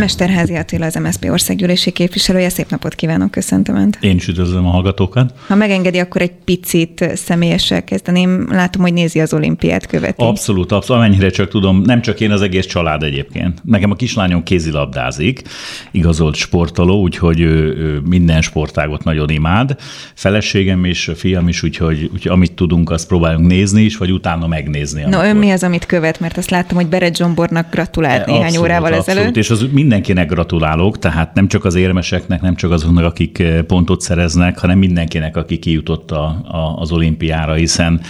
Mesterházi 0.00 0.54
Attila 0.54 0.86
az 0.86 0.94
MSZP 0.94 1.30
országgyűlési 1.30 1.90
képviselője. 1.90 2.48
Szép 2.48 2.70
napot 2.70 2.94
kívánok, 2.94 3.30
köszöntöm 3.30 3.76
Önt. 3.76 3.98
Én 4.00 4.16
is 4.16 4.28
üdvözlöm 4.28 4.66
a 4.66 4.70
hallgatókat. 4.70 5.34
Ha 5.46 5.54
megengedi, 5.54 5.98
akkor 5.98 6.22
egy 6.22 6.32
picit 6.44 7.10
személyessel 7.14 7.84
kezdeném. 7.84 8.46
Látom, 8.50 8.82
hogy 8.82 8.92
nézi 8.92 9.20
az 9.20 9.32
olimpiát, 9.32 9.86
követi. 9.86 10.22
Abszolút, 10.22 10.72
abszolút. 10.72 11.02
Amennyire 11.02 11.30
csak 11.30 11.48
tudom, 11.48 11.82
nem 11.82 12.00
csak 12.00 12.20
én, 12.20 12.30
az 12.30 12.42
egész 12.42 12.66
család 12.66 13.02
egyébként. 13.02 13.60
Nekem 13.64 13.90
a 13.90 13.94
kislányom 13.94 14.42
kézilabdázik, 14.42 15.42
igazolt 15.90 16.34
sportoló, 16.34 17.00
úgyhogy 17.00 17.40
ő, 17.40 17.76
ő 17.76 18.00
minden 18.08 18.42
sportágot 18.42 19.04
nagyon 19.04 19.28
imád. 19.30 19.76
Feleségem 20.14 20.84
és 20.84 21.08
a 21.08 21.14
fiam 21.14 21.48
is, 21.48 21.62
úgyhogy, 21.62 22.10
úgyhogy 22.12 22.32
amit 22.32 22.52
tudunk, 22.52 22.90
azt 22.90 23.06
próbálunk 23.06 23.46
nézni 23.46 23.82
is, 23.82 23.96
vagy 23.96 24.12
utána 24.12 24.46
megnézni. 24.46 25.02
No, 25.02 25.22
ön 25.22 25.36
mi 25.36 25.50
az, 25.50 25.62
amit 25.62 25.86
követ? 25.86 26.20
Mert 26.20 26.36
azt 26.36 26.50
láttam, 26.50 26.76
hogy 26.76 26.86
Beret 26.86 27.16
Zsombornak 27.16 27.70
gratulált 27.70 28.26
néhány 28.26 28.42
abszolút, 28.42 28.64
órával 28.64 28.92
abszolút. 28.92 29.08
ezelőtt. 29.08 29.36
És 29.36 29.50
az 29.50 29.62
mindenkinek 29.90 30.28
gratulálok, 30.28 30.98
tehát 30.98 31.34
nem 31.34 31.48
csak 31.48 31.64
az 31.64 31.74
érmeseknek, 31.74 32.40
nem 32.40 32.54
csak 32.54 32.70
azoknak, 32.70 33.04
akik 33.04 33.38
eh, 33.38 33.62
pontot 33.62 34.00
szereznek, 34.00 34.58
hanem 34.58 34.78
mindenkinek, 34.78 35.36
aki 35.36 35.58
kijutott 35.58 36.10
a, 36.10 36.24
a, 36.48 36.74
az 36.76 36.92
olimpiára, 36.92 37.52
hiszen 37.52 38.00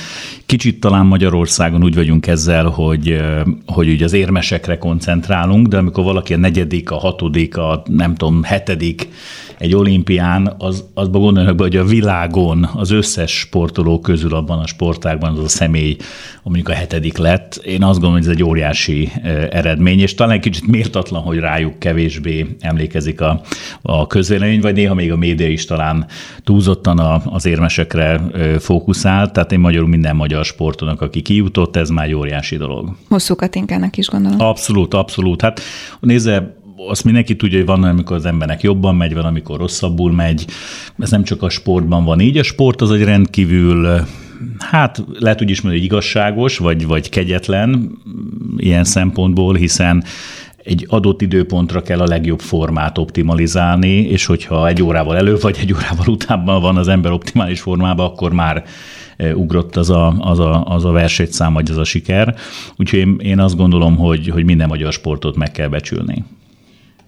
kicsit 0.47 0.81
talán 0.81 1.07
Magyarországon 1.07 1.83
úgy 1.83 1.95
vagyunk 1.95 2.27
ezzel, 2.27 2.65
hogy, 2.65 3.11
eh, 3.11 3.43
hogy 3.67 3.89
ugye 3.89 4.05
az 4.05 4.13
érmesekre 4.13 4.79
koncentrálunk, 4.79 5.67
de 5.67 5.77
amikor 5.77 6.05
valaki 6.05 6.35
a 6.35 6.37
negyedik, 6.37 6.91
a 6.91 6.97
hatodik, 6.97 7.57
a 7.57 7.83
nem 7.87 8.15
tudom, 8.15 8.43
hetedik 8.43 9.09
egy 9.61 9.75
olimpián, 9.75 10.55
az, 10.59 10.85
azba 10.95 11.19
gondolnak 11.19 11.57
be, 11.57 11.63
hogy 11.63 11.77
a 11.77 11.85
világon 11.85 12.69
az 12.75 12.91
összes 12.91 13.39
sportoló 13.39 14.01
közül 14.01 14.35
abban 14.35 14.59
a 14.59 14.67
sportágban 14.67 15.33
az 15.33 15.45
a 15.45 15.49
személy, 15.49 15.97
mondjuk 16.43 16.69
a 16.69 16.73
hetedik 16.73 17.17
lett. 17.17 17.55
Én 17.55 17.83
azt 17.83 18.01
gondolom, 18.01 18.13
hogy 18.13 18.23
ez 18.23 18.37
egy 18.37 18.43
óriási 18.43 19.13
eredmény, 19.51 20.01
és 20.01 20.15
talán 20.15 20.41
kicsit 20.41 20.67
méltatlan, 20.67 21.23
hogy 21.23 21.39
rájuk 21.39 21.79
kevésbé 21.79 22.57
emlékezik 22.61 23.21
a, 23.21 23.41
a 23.83 24.07
közvélemény, 24.07 24.61
vagy 24.61 24.75
néha 24.75 24.95
még 24.95 25.13
a 25.13 25.17
média 25.17 25.49
is 25.49 25.65
talán 25.65 26.07
túlzottan 26.45 26.99
a, 26.99 27.23
az 27.25 27.47
érmesekre 27.47 28.21
fókuszál. 28.59 29.31
Tehát 29.31 29.53
én 29.53 29.61
magyarul 29.61 29.89
minden 29.89 30.17
magyar 30.17 30.45
sportonak, 30.45 31.01
aki 31.01 31.23
kijutott, 31.23 31.77
ez 31.77 31.89
már 31.89 32.07
egy 32.07 32.15
óriási 32.15 32.57
dolog. 32.57 32.97
Hosszú 33.09 33.35
Katinkának 33.35 33.97
is 33.97 34.09
gondolom. 34.09 34.41
Abszolút, 34.41 34.95
abszolút. 34.95 35.41
Hát 35.41 35.61
nézze, 36.01 36.59
azt 36.89 37.05
mindenki 37.05 37.37
tudja, 37.37 37.59
hogy 37.59 37.67
van, 37.67 37.85
amikor 37.85 38.17
az 38.17 38.25
embernek 38.25 38.63
jobban 38.63 38.95
megy, 38.95 39.15
van, 39.15 39.25
amikor 39.25 39.59
rosszabbul 39.59 40.13
megy. 40.13 40.47
Ez 40.99 41.11
nem 41.11 41.23
csak 41.23 41.43
a 41.43 41.49
sportban 41.49 42.05
van 42.05 42.21
így. 42.21 42.39
A 42.39 42.43
sport 42.43 42.81
az 42.81 42.91
egy 42.91 43.05
rendkívül 43.05 44.05
hát 44.59 45.05
lehet 45.19 45.43
úgy 45.43 45.51
is 45.51 45.61
mondani, 45.61 45.83
hogy 45.83 45.93
igazságos, 45.93 46.59
vagy, 46.59 46.87
vagy 46.87 47.09
kegyetlen 47.09 47.99
ilyen 48.57 48.85
szempontból, 48.85 49.55
hiszen 49.55 50.05
egy 50.65 50.87
adott 50.89 51.23
időpontra 51.23 51.83
kell 51.83 52.01
a 52.01 52.07
legjobb 52.07 52.41
formát 52.41 52.99
optimalizálni, 52.99 53.97
és 53.97 54.27
hogyha 54.27 54.69
egy 54.69 54.83
órával 54.83 55.17
előbb 55.17 55.41
vagy 55.41 55.57
egy 55.61 55.73
órával 55.73 56.09
utánban 56.09 56.61
van 56.61 56.77
az 56.77 56.89
ember 56.89 57.13
optimális 57.13 57.61
formában, 57.61 58.07
akkor 58.07 58.33
már 58.33 58.65
ugrott 59.35 59.77
az 59.77 59.91
a, 59.91 60.15
az 60.19 60.39
a, 60.39 60.65
az 60.65 60.85
a 60.85 60.91
versenyszám, 60.91 61.53
vagy 61.53 61.71
az 61.71 61.77
a 61.77 61.85
siker. 61.85 62.35
Úgyhogy 62.77 62.99
én, 62.99 63.17
én 63.23 63.39
azt 63.39 63.57
gondolom, 63.57 63.97
hogy, 63.97 64.29
hogy 64.29 64.45
minden 64.45 64.69
magyar 64.69 64.93
sportot 64.93 65.37
meg 65.37 65.51
kell 65.51 65.69
becsülni. 65.69 66.25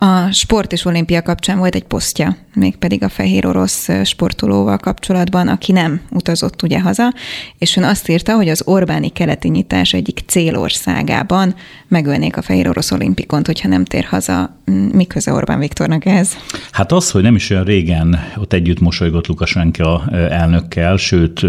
A 0.04 0.30
sport 0.32 0.72
és 0.72 0.84
olimpia 0.84 1.22
kapcsán 1.22 1.58
volt 1.58 1.74
egy 1.74 1.84
posztja, 1.84 2.36
mégpedig 2.54 3.02
a 3.02 3.08
fehér 3.08 3.46
orosz 3.46 3.88
sportolóval 4.04 4.76
kapcsolatban, 4.78 5.48
aki 5.48 5.72
nem 5.72 6.00
utazott 6.10 6.62
ugye 6.62 6.80
haza, 6.80 7.12
és 7.58 7.76
ön 7.76 7.84
azt 7.84 8.08
írta, 8.08 8.34
hogy 8.34 8.48
az 8.48 8.62
Orbáni 8.64 9.08
keleti 9.08 9.48
nyitás 9.48 9.92
egyik 9.92 10.20
célországában 10.26 11.54
megölnék 11.88 12.36
a 12.36 12.42
fehér 12.42 12.68
orosz 12.68 12.90
olimpikont, 12.90 13.46
hogyha 13.46 13.68
nem 13.68 13.84
tér 13.84 14.04
haza. 14.04 14.56
Mi 14.92 15.06
köze 15.06 15.32
Orbán 15.32 15.58
Viktornak 15.58 16.04
ehhez? 16.04 16.36
Hát 16.70 16.92
az, 16.92 17.10
hogy 17.10 17.22
nem 17.22 17.34
is 17.34 17.50
olyan 17.50 17.64
régen 17.64 18.18
ott 18.36 18.52
együtt 18.52 18.80
mosolygott 18.80 19.26
Lukasenka 19.26 20.04
elnökkel, 20.10 20.96
sőt 20.96 21.40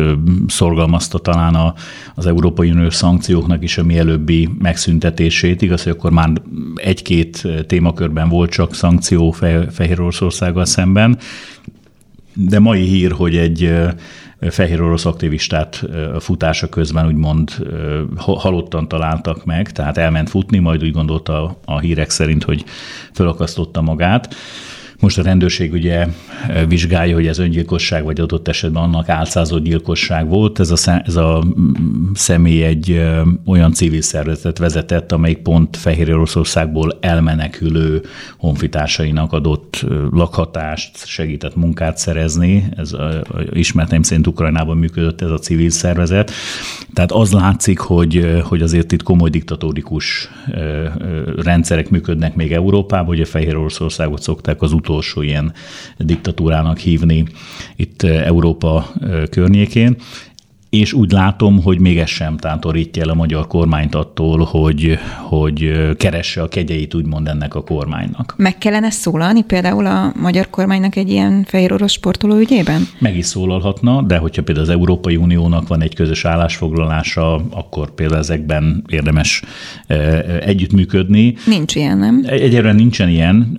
szorgalmazta 0.47 1.17
talán 1.19 1.55
a, 1.55 1.73
az 2.15 2.25
Európai 2.25 2.71
Unió 2.71 2.89
szankcióknak 2.89 3.63
is 3.63 3.77
a 3.77 3.83
mielőbbi 3.83 4.49
megszüntetését. 4.59 5.61
Igaz, 5.61 5.83
hogy 5.83 5.91
akkor 5.91 6.11
már 6.11 6.29
egy-két 6.75 7.47
témakörben 7.67 8.29
volt 8.29 8.42
csak 8.49 8.75
szankció 8.75 9.31
Fehér 9.71 9.99
Oroszországgal 9.99 10.65
szemben, 10.65 11.17
de 12.33 12.59
mai 12.59 12.81
hír, 12.81 13.11
hogy 13.11 13.37
egy 13.37 13.73
fehér 14.49 14.81
orosz 14.81 15.05
aktivistát 15.05 15.83
futása 16.19 16.69
közben 16.69 17.05
úgymond 17.05 17.51
halottan 18.17 18.87
találtak 18.87 19.45
meg, 19.45 19.71
tehát 19.71 19.97
elment 19.97 20.29
futni, 20.29 20.59
majd 20.59 20.83
úgy 20.83 20.91
gondolta 20.91 21.57
a 21.65 21.79
hírek 21.79 22.09
szerint, 22.09 22.43
hogy 22.43 22.63
felakasztotta 23.11 23.81
magát. 23.81 24.35
Most 25.03 25.17
a 25.17 25.23
rendőrség 25.23 25.71
ugye 25.71 26.07
vizsgálja, 26.67 27.15
hogy 27.15 27.27
ez 27.27 27.39
öngyilkosság, 27.39 28.03
vagy 28.03 28.19
adott 28.19 28.47
esetben 28.47 28.83
annak 28.83 29.09
álcázott 29.09 29.63
gyilkosság 29.63 30.27
volt. 30.27 30.59
Ez 30.59 30.71
a, 30.71 31.01
ez 31.05 31.15
a 31.15 31.43
személy 32.13 32.63
egy 32.63 33.01
olyan 33.45 33.73
civil 33.73 34.01
szervezetet 34.01 34.57
vezetett, 34.57 35.11
amelyik 35.11 35.37
pont 35.37 35.77
Fehér 35.77 36.13
Oroszországból 36.13 36.97
elmenekülő 37.01 38.01
honfitársainak 38.37 39.33
adott 39.33 39.85
lakhatást, 40.11 41.05
segített 41.05 41.55
munkát 41.55 41.97
szerezni. 41.97 42.69
Ez 42.77 42.93
a, 42.93 43.21
ismertem 43.51 44.03
szerint 44.03 44.27
Ukrajnában 44.27 44.77
működött 44.77 45.21
ez 45.21 45.31
a 45.31 45.39
civil 45.39 45.69
szervezet. 45.69 46.31
Tehát 46.93 47.11
az 47.11 47.31
látszik, 47.31 47.79
hogy, 47.79 48.41
hogy 48.43 48.61
azért 48.61 48.91
itt 48.91 49.03
komoly 49.03 49.29
diktatórikus 49.29 50.29
rendszerek 51.35 51.89
működnek 51.89 52.35
még 52.35 52.51
Európában, 52.51 53.19
a 53.19 53.25
Fehér 53.25 53.55
Oroszországot 53.55 54.21
szokták 54.21 54.61
az 54.61 54.71
utolsó 54.71 54.91
utolsó 54.93 55.21
ilyen 55.21 55.53
diktatúrának 55.97 56.77
hívni 56.77 57.25
itt 57.75 58.03
Európa 58.03 58.85
környékén 59.29 59.95
és 60.73 60.93
úgy 60.93 61.11
látom, 61.11 61.61
hogy 61.61 61.79
még 61.79 61.97
ez 61.97 62.09
sem 62.09 62.37
tántorítja 62.37 63.01
el 63.01 63.09
a 63.09 63.13
magyar 63.13 63.47
kormányt 63.47 63.95
attól, 63.95 64.43
hogy, 64.43 64.97
hogy 65.21 65.71
keresse 65.97 66.41
a 66.41 66.47
kegyeit 66.47 66.93
úgymond 66.93 67.27
ennek 67.27 67.55
a 67.55 67.63
kormánynak. 67.63 68.33
Meg 68.37 68.57
kellene 68.57 68.89
szólalni 68.89 69.43
például 69.43 69.85
a 69.85 70.13
magyar 70.21 70.49
kormánynak 70.49 70.95
egy 70.95 71.09
ilyen 71.09 71.43
fehér 71.47 71.73
orosz 71.73 71.91
sportoló 71.91 72.35
ügyében? 72.35 72.87
Meg 72.99 73.17
is 73.17 73.25
szólalhatna, 73.25 74.01
de 74.01 74.17
hogyha 74.17 74.43
például 74.43 74.65
az 74.65 74.73
Európai 74.73 75.15
Uniónak 75.15 75.67
van 75.67 75.81
egy 75.81 75.95
közös 75.95 76.25
állásfoglalása, 76.25 77.35
akkor 77.35 77.91
például 77.91 78.19
ezekben 78.19 78.83
érdemes 78.87 79.43
együttműködni. 80.39 81.35
Nincs 81.45 81.75
ilyen, 81.75 81.97
nem? 81.97 82.23
Egyelőre 82.27 82.73
nincsen 82.73 83.09
ilyen, 83.09 83.55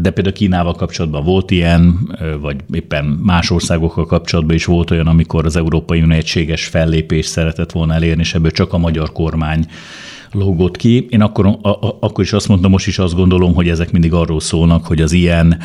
de 0.00 0.10
például 0.10 0.32
Kínával 0.34 0.74
kapcsolatban 0.74 1.24
volt 1.24 1.50
ilyen, 1.50 2.10
vagy 2.40 2.56
éppen 2.72 3.04
más 3.04 3.50
országokkal 3.50 4.06
kapcsolatban 4.06 4.54
is 4.54 4.64
volt 4.64 4.90
olyan, 4.90 5.06
amikor 5.06 5.44
az 5.44 5.56
Európai 5.56 6.02
Unió 6.02 6.16
egységes 6.16 6.57
egységes 6.58 6.66
fellépést 6.66 7.28
szeretett 7.28 7.72
volna 7.72 7.94
elérni, 7.94 8.22
és 8.22 8.34
ebből 8.34 8.50
csak 8.50 8.72
a 8.72 8.78
magyar 8.78 9.12
kormány 9.12 9.66
lógott 10.32 10.76
ki. 10.76 11.06
Én 11.10 11.20
akkor, 11.20 11.46
a, 11.46 11.68
a, 11.68 11.96
akkor 12.00 12.24
is 12.24 12.32
azt 12.32 12.48
mondtam, 12.48 12.70
most 12.70 12.86
is 12.86 12.98
azt 12.98 13.14
gondolom, 13.14 13.54
hogy 13.54 13.68
ezek 13.68 13.92
mindig 13.92 14.12
arról 14.12 14.40
szólnak, 14.40 14.86
hogy 14.86 15.00
az 15.00 15.12
ilyen 15.12 15.58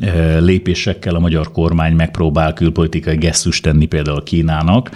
e, 0.00 0.38
lépésekkel 0.38 1.14
a 1.14 1.20
magyar 1.20 1.52
kormány 1.52 1.94
megpróbál 1.94 2.52
külpolitikai 2.52 3.16
gesztust 3.16 3.62
tenni 3.62 3.86
például 3.86 4.22
Kínának. 4.22 4.90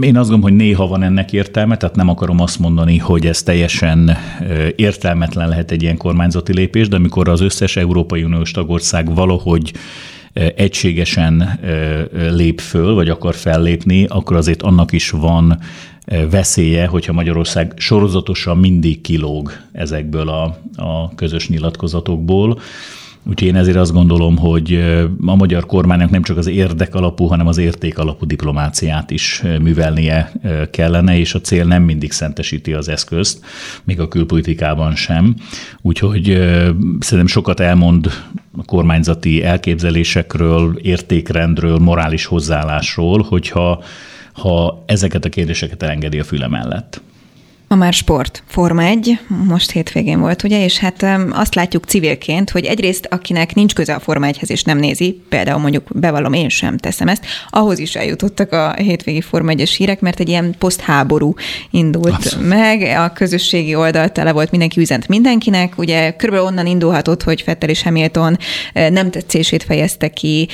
Én 0.00 0.16
azt 0.16 0.30
gondolom, 0.30 0.40
hogy 0.40 0.52
néha 0.52 0.86
van 0.86 1.02
ennek 1.02 1.32
értelme, 1.32 1.76
tehát 1.76 1.96
nem 1.96 2.08
akarom 2.08 2.40
azt 2.40 2.58
mondani, 2.58 2.98
hogy 2.98 3.26
ez 3.26 3.42
teljesen 3.42 4.08
e, 4.08 4.16
értelmetlen 4.76 5.48
lehet 5.48 5.70
egy 5.70 5.82
ilyen 5.82 5.96
kormányzati 5.96 6.54
lépés, 6.54 6.88
de 6.88 6.96
amikor 6.96 7.28
az 7.28 7.40
összes 7.40 7.76
Európai 7.76 8.22
Uniós 8.22 8.50
tagország 8.50 9.14
valahogy 9.14 9.72
egységesen 10.32 11.60
lép 12.30 12.60
föl, 12.60 12.94
vagy 12.94 13.08
akar 13.08 13.34
fellépni, 13.34 14.04
akkor 14.04 14.36
azért 14.36 14.62
annak 14.62 14.92
is 14.92 15.10
van 15.10 15.58
veszélye, 16.30 16.86
hogyha 16.86 17.12
Magyarország 17.12 17.72
sorozatosan 17.76 18.58
mindig 18.58 19.00
kilóg 19.00 19.52
ezekből 19.72 20.28
a, 20.28 20.58
a 20.76 21.14
közös 21.14 21.48
nyilatkozatokból. 21.48 22.58
Úgyhogy 23.28 23.48
én 23.48 23.56
ezért 23.56 23.76
azt 23.76 23.92
gondolom, 23.92 24.36
hogy 24.36 24.74
a 25.26 25.34
magyar 25.34 25.66
kormánynak 25.66 26.10
nem 26.10 26.22
csak 26.22 26.36
az 26.36 26.46
érdek 26.46 26.94
alapú, 26.94 27.26
hanem 27.26 27.46
az 27.46 27.58
érték 27.58 27.98
alapú 27.98 28.26
diplomáciát 28.26 29.10
is 29.10 29.42
művelnie 29.62 30.32
kellene, 30.70 31.18
és 31.18 31.34
a 31.34 31.40
cél 31.40 31.64
nem 31.64 31.82
mindig 31.82 32.12
szentesíti 32.12 32.72
az 32.72 32.88
eszközt, 32.88 33.44
még 33.84 34.00
a 34.00 34.08
külpolitikában 34.08 34.94
sem. 34.94 35.34
Úgyhogy 35.82 36.24
szerintem 36.98 37.26
sokat 37.26 37.60
elmond 37.60 38.10
kormányzati 38.64 39.44
elképzelésekről, 39.44 40.78
értékrendről, 40.82 41.78
morális 41.78 42.24
hozzáállásról, 42.24 43.22
hogyha 43.22 43.82
ha 44.32 44.82
ezeket 44.86 45.24
a 45.24 45.28
kérdéseket 45.28 45.82
elengedi 45.82 46.18
a 46.18 46.24
füle 46.24 46.48
mellett. 46.48 47.00
Ma 47.70 47.76
már 47.76 47.92
sport. 47.92 48.42
Forma 48.46 48.82
1, 48.82 49.18
most 49.28 49.70
hétvégén 49.70 50.20
volt, 50.20 50.42
ugye, 50.42 50.64
és 50.64 50.78
hát 50.78 51.06
azt 51.30 51.54
látjuk 51.54 51.84
civilként, 51.84 52.50
hogy 52.50 52.64
egyrészt 52.64 53.06
akinek 53.10 53.54
nincs 53.54 53.74
köze 53.74 53.94
a 53.94 54.00
Forma 54.00 54.26
1-hez 54.30 54.50
és 54.50 54.62
nem 54.62 54.78
nézi, 54.78 55.22
például 55.28 55.60
mondjuk 55.60 55.88
bevallom, 55.94 56.32
én 56.32 56.48
sem 56.48 56.76
teszem 56.76 57.08
ezt, 57.08 57.26
ahhoz 57.50 57.78
is 57.78 57.94
eljutottak 57.94 58.52
a 58.52 58.72
hétvégi 58.72 59.20
Forma 59.20 59.52
1-es 59.54 59.74
hírek, 59.76 60.00
mert 60.00 60.20
egy 60.20 60.28
ilyen 60.28 60.54
posztháború 60.58 61.34
indult 61.70 62.14
Abszolút. 62.14 62.48
meg, 62.48 62.82
a 62.82 63.12
közösségi 63.12 63.74
oldal 63.74 64.08
tele 64.08 64.32
volt, 64.32 64.50
mindenki 64.50 64.80
üzent 64.80 65.08
mindenkinek, 65.08 65.78
ugye 65.78 66.16
körülbelül 66.16 66.48
onnan 66.48 66.66
indulhatott, 66.66 67.22
hogy 67.22 67.42
Fettel 67.42 67.68
és 67.68 67.82
Hamilton 67.82 68.36
nem 68.72 69.10
tetszését 69.10 69.62
fejezte 69.62 70.08
ki 70.08 70.48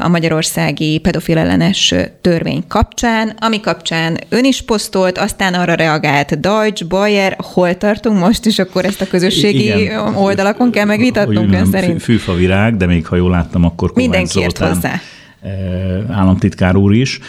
a 0.00 0.08
magyarországi 0.08 0.98
pedofil 0.98 1.38
ellenes 1.38 1.94
törvény 2.20 2.64
kapcsán, 2.68 3.36
ami 3.38 3.60
kapcsán 3.60 4.18
ön 4.28 4.44
is 4.44 4.62
posztolt, 4.62 5.18
aztán 5.18 5.54
arra 5.54 5.74
reagált 5.74 6.40
Deutsch, 6.62 6.86
Bayer, 6.86 7.36
hol 7.38 7.76
tartunk 7.76 8.18
most, 8.18 8.46
és 8.46 8.58
akkor 8.58 8.84
ezt 8.84 9.00
a 9.00 9.06
közösségi 9.06 9.64
Igen. 9.64 10.14
oldalakon 10.14 10.70
kell 10.70 10.84
megvitatnunk 10.84 11.54
ön 11.54 11.66
szerint? 11.66 12.02
Fűfa 12.02 12.34
virág, 12.34 12.76
de 12.76 12.86
még 12.86 13.06
ha 13.06 13.16
jól 13.16 13.30
láttam, 13.30 13.64
akkor 13.64 13.92
Kovács 13.92 14.04
Mindenki 14.06 14.40
Zoltán, 14.40 14.74
hozzá. 14.74 15.00
államtitkár 16.08 16.76
úr 16.76 16.94
is. 16.94 17.20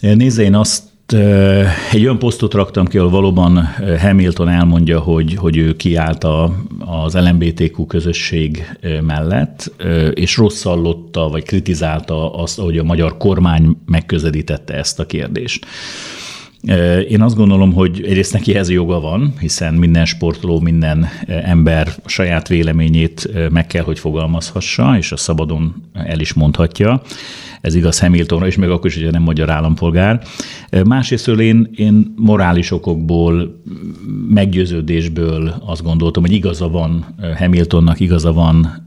Nézze, 0.00 0.42
én 0.42 0.54
azt 0.54 0.82
egy 1.92 2.02
olyan 2.02 2.18
posztot 2.18 2.54
raktam 2.54 2.86
ki, 2.86 2.98
ahol 2.98 3.10
valóban 3.10 3.74
Hamilton 4.00 4.48
elmondja, 4.48 5.00
hogy, 5.00 5.34
hogy 5.34 5.56
ő 5.56 5.76
kiállt 5.76 6.24
a, 6.24 6.54
az 6.78 7.14
LMBTQ 7.14 7.86
közösség 7.86 8.76
mellett, 9.06 9.72
és 10.14 10.36
rosszallotta, 10.36 11.28
vagy 11.28 11.44
kritizálta 11.44 12.34
azt, 12.34 12.60
hogy 12.60 12.78
a 12.78 12.82
magyar 12.82 13.16
kormány 13.16 13.76
megközelítette 13.86 14.74
ezt 14.74 15.00
a 15.00 15.06
kérdést. 15.06 15.66
Én 17.08 17.22
azt 17.22 17.36
gondolom, 17.36 17.72
hogy 17.72 18.02
egyrészt 18.04 18.32
neki 18.32 18.54
ez 18.54 18.70
joga 18.70 19.00
van, 19.00 19.34
hiszen 19.40 19.74
minden 19.74 20.04
sportoló, 20.04 20.60
minden 20.60 21.08
ember 21.26 21.88
saját 22.06 22.48
véleményét 22.48 23.30
meg 23.50 23.66
kell, 23.66 23.82
hogy 23.82 23.98
fogalmazhassa, 23.98 24.96
és 24.96 25.12
a 25.12 25.16
szabadon 25.16 25.74
el 25.92 26.20
is 26.20 26.32
mondhatja 26.32 27.02
ez 27.64 27.74
igaz 27.74 28.00
Hamiltonra 28.00 28.46
is, 28.46 28.56
meg 28.56 28.70
akkor 28.70 28.86
is, 28.86 28.94
hogyha 28.94 29.10
nem 29.10 29.22
magyar 29.22 29.50
állampolgár. 29.50 30.22
Másrésztől 30.84 31.40
én, 31.40 31.70
én 31.76 32.14
morális 32.16 32.70
okokból, 32.70 33.60
meggyőződésből 34.28 35.54
azt 35.66 35.82
gondoltam, 35.82 36.22
hogy 36.22 36.32
igaza 36.32 36.68
van 36.68 37.14
Hamiltonnak, 37.36 38.00
igaza 38.00 38.32
van 38.32 38.86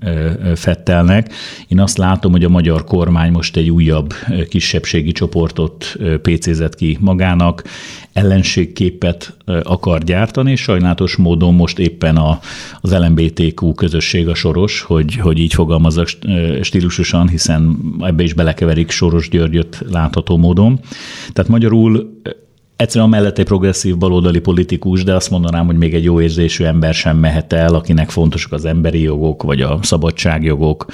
Fettelnek. 0.55 1.33
Én 1.67 1.79
azt 1.79 1.97
látom, 1.97 2.31
hogy 2.31 2.43
a 2.43 2.49
magyar 2.49 2.83
kormány 2.83 3.31
most 3.31 3.57
egy 3.57 3.69
újabb 3.69 4.13
kisebbségi 4.49 5.11
csoportot 5.11 5.95
pécézett 6.21 6.75
ki 6.75 6.97
magának, 6.99 7.63
ellenségképet 8.13 9.37
akar 9.63 10.03
gyártani, 10.03 10.51
és 10.51 10.61
sajnálatos 10.61 11.15
módon 11.15 11.53
most 11.53 11.79
éppen 11.79 12.15
a, 12.15 12.39
az 12.81 12.91
LMBTQ 12.91 13.73
közösség 13.73 14.27
a 14.27 14.35
soros, 14.35 14.81
hogy, 14.81 15.15
hogy 15.15 15.39
így 15.39 15.53
fogalmazzak 15.53 16.07
stílusosan, 16.61 17.29
hiszen 17.29 17.77
ebbe 17.99 18.23
is 18.23 18.33
belekeverik 18.33 18.91
Soros 18.91 19.29
Györgyöt 19.29 19.83
látható 19.89 20.37
módon. 20.37 20.79
Tehát 21.33 21.51
magyarul 21.51 22.21
Egyszerűen 22.77 23.09
mellett 23.09 23.37
egy 23.37 23.45
progresszív 23.45 23.97
baloldali 23.97 24.39
politikus, 24.39 25.03
de 25.03 25.15
azt 25.15 25.29
mondanám, 25.29 25.65
hogy 25.65 25.77
még 25.77 25.93
egy 25.93 26.03
jó 26.03 26.21
érzésű 26.21 26.63
ember 26.63 26.93
sem 26.93 27.17
mehet 27.17 27.53
el, 27.53 27.75
akinek 27.75 28.09
fontosak 28.09 28.51
az 28.51 28.65
emberi 28.65 29.01
jogok, 29.01 29.43
vagy 29.43 29.61
a 29.61 29.79
szabadságjogok, 29.81 30.85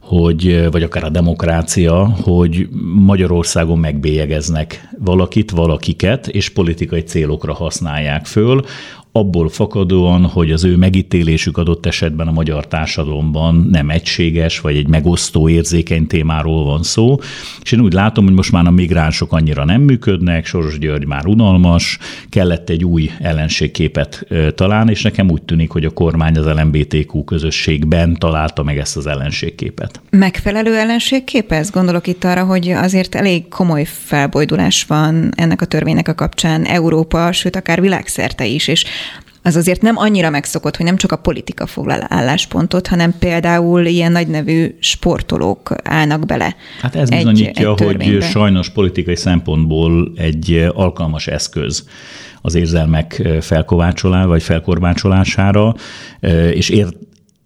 hogy, 0.00 0.70
vagy 0.70 0.82
akár 0.82 1.04
a 1.04 1.08
demokrácia, 1.08 2.04
hogy 2.22 2.68
Magyarországon 2.94 3.78
megbélyegeznek 3.78 4.88
valakit, 4.98 5.50
valakiket, 5.50 6.28
és 6.28 6.48
politikai 6.48 7.00
célokra 7.00 7.54
használják 7.54 8.26
föl, 8.26 8.64
abból 9.12 9.48
fakadóan, 9.48 10.26
hogy 10.26 10.50
az 10.50 10.64
ő 10.64 10.76
megítélésük 10.76 11.56
adott 11.56 11.86
esetben 11.86 12.28
a 12.28 12.32
magyar 12.32 12.66
társadalomban 12.66 13.68
nem 13.70 13.90
egységes, 13.90 14.60
vagy 14.60 14.76
egy 14.76 14.88
megosztó 14.88 15.48
érzékeny 15.48 16.06
témáról 16.06 16.64
van 16.64 16.82
szó. 16.82 17.18
És 17.62 17.72
én 17.72 17.80
úgy 17.80 17.92
látom, 17.92 18.24
hogy 18.24 18.34
most 18.34 18.52
már 18.52 18.66
a 18.66 18.70
migránsok 18.70 19.32
annyira 19.32 19.64
nem 19.64 19.80
működnek, 19.80 20.46
Soros 20.46 20.78
György 20.78 21.06
már 21.06 21.26
unalmas, 21.26 21.98
kellett 22.28 22.70
egy 22.70 22.84
új 22.84 23.10
ellenségképet 23.18 24.26
találni, 24.54 24.90
és 24.90 25.02
nekem 25.02 25.30
úgy 25.30 25.42
tűnik, 25.42 25.70
hogy 25.70 25.84
a 25.84 25.90
kormány 25.90 26.36
az 26.36 26.46
LMBTQ 26.46 27.24
közösségben 27.24 28.14
találta 28.18 28.62
meg 28.62 28.78
ezt 28.78 28.96
az 28.96 29.06
ellenségképet. 29.06 30.00
Megfelelő 30.10 30.76
ellenségkép 30.76 31.52
ez? 31.52 31.70
Gondolok 31.70 32.06
itt 32.06 32.24
arra, 32.24 32.44
hogy 32.44 32.68
azért 32.68 33.14
elég 33.14 33.48
komoly 33.48 33.84
felbojdulás 33.84 34.84
van 34.84 35.32
ennek 35.36 35.60
a 35.60 35.66
törvénynek 35.66 36.08
a 36.08 36.14
kapcsán 36.14 36.64
Európa, 36.64 37.32
sőt 37.32 37.56
akár 37.56 37.80
világszerte 37.80 38.46
is, 38.46 38.68
és 38.68 38.84
az 39.42 39.56
azért 39.56 39.82
nem 39.82 39.96
annyira 39.96 40.30
megszokott, 40.30 40.76
hogy 40.76 40.86
nem 40.86 40.96
csak 40.96 41.12
a 41.12 41.16
politika 41.16 41.66
foglal 41.66 42.04
álláspontot, 42.08 42.86
hanem 42.86 43.14
például 43.18 43.84
ilyen 43.86 44.12
nagynevű 44.12 44.76
sportolók 44.80 45.74
állnak 45.82 46.26
bele. 46.26 46.56
Hát 46.80 46.96
ez 46.96 47.10
egy, 47.10 47.16
bizonyítja, 47.16 47.74
egy 47.74 47.82
hogy 47.82 48.22
sajnos 48.22 48.70
politikai 48.70 49.16
szempontból 49.16 50.12
egy 50.16 50.70
alkalmas 50.74 51.26
eszköz 51.26 51.88
az 52.42 52.54
érzelmek 52.54 53.28
felkovácsolá, 53.40 54.24
vagy 54.24 54.42
felkorbácsolására, 54.42 55.74
és 56.52 56.68
ér, 56.68 56.86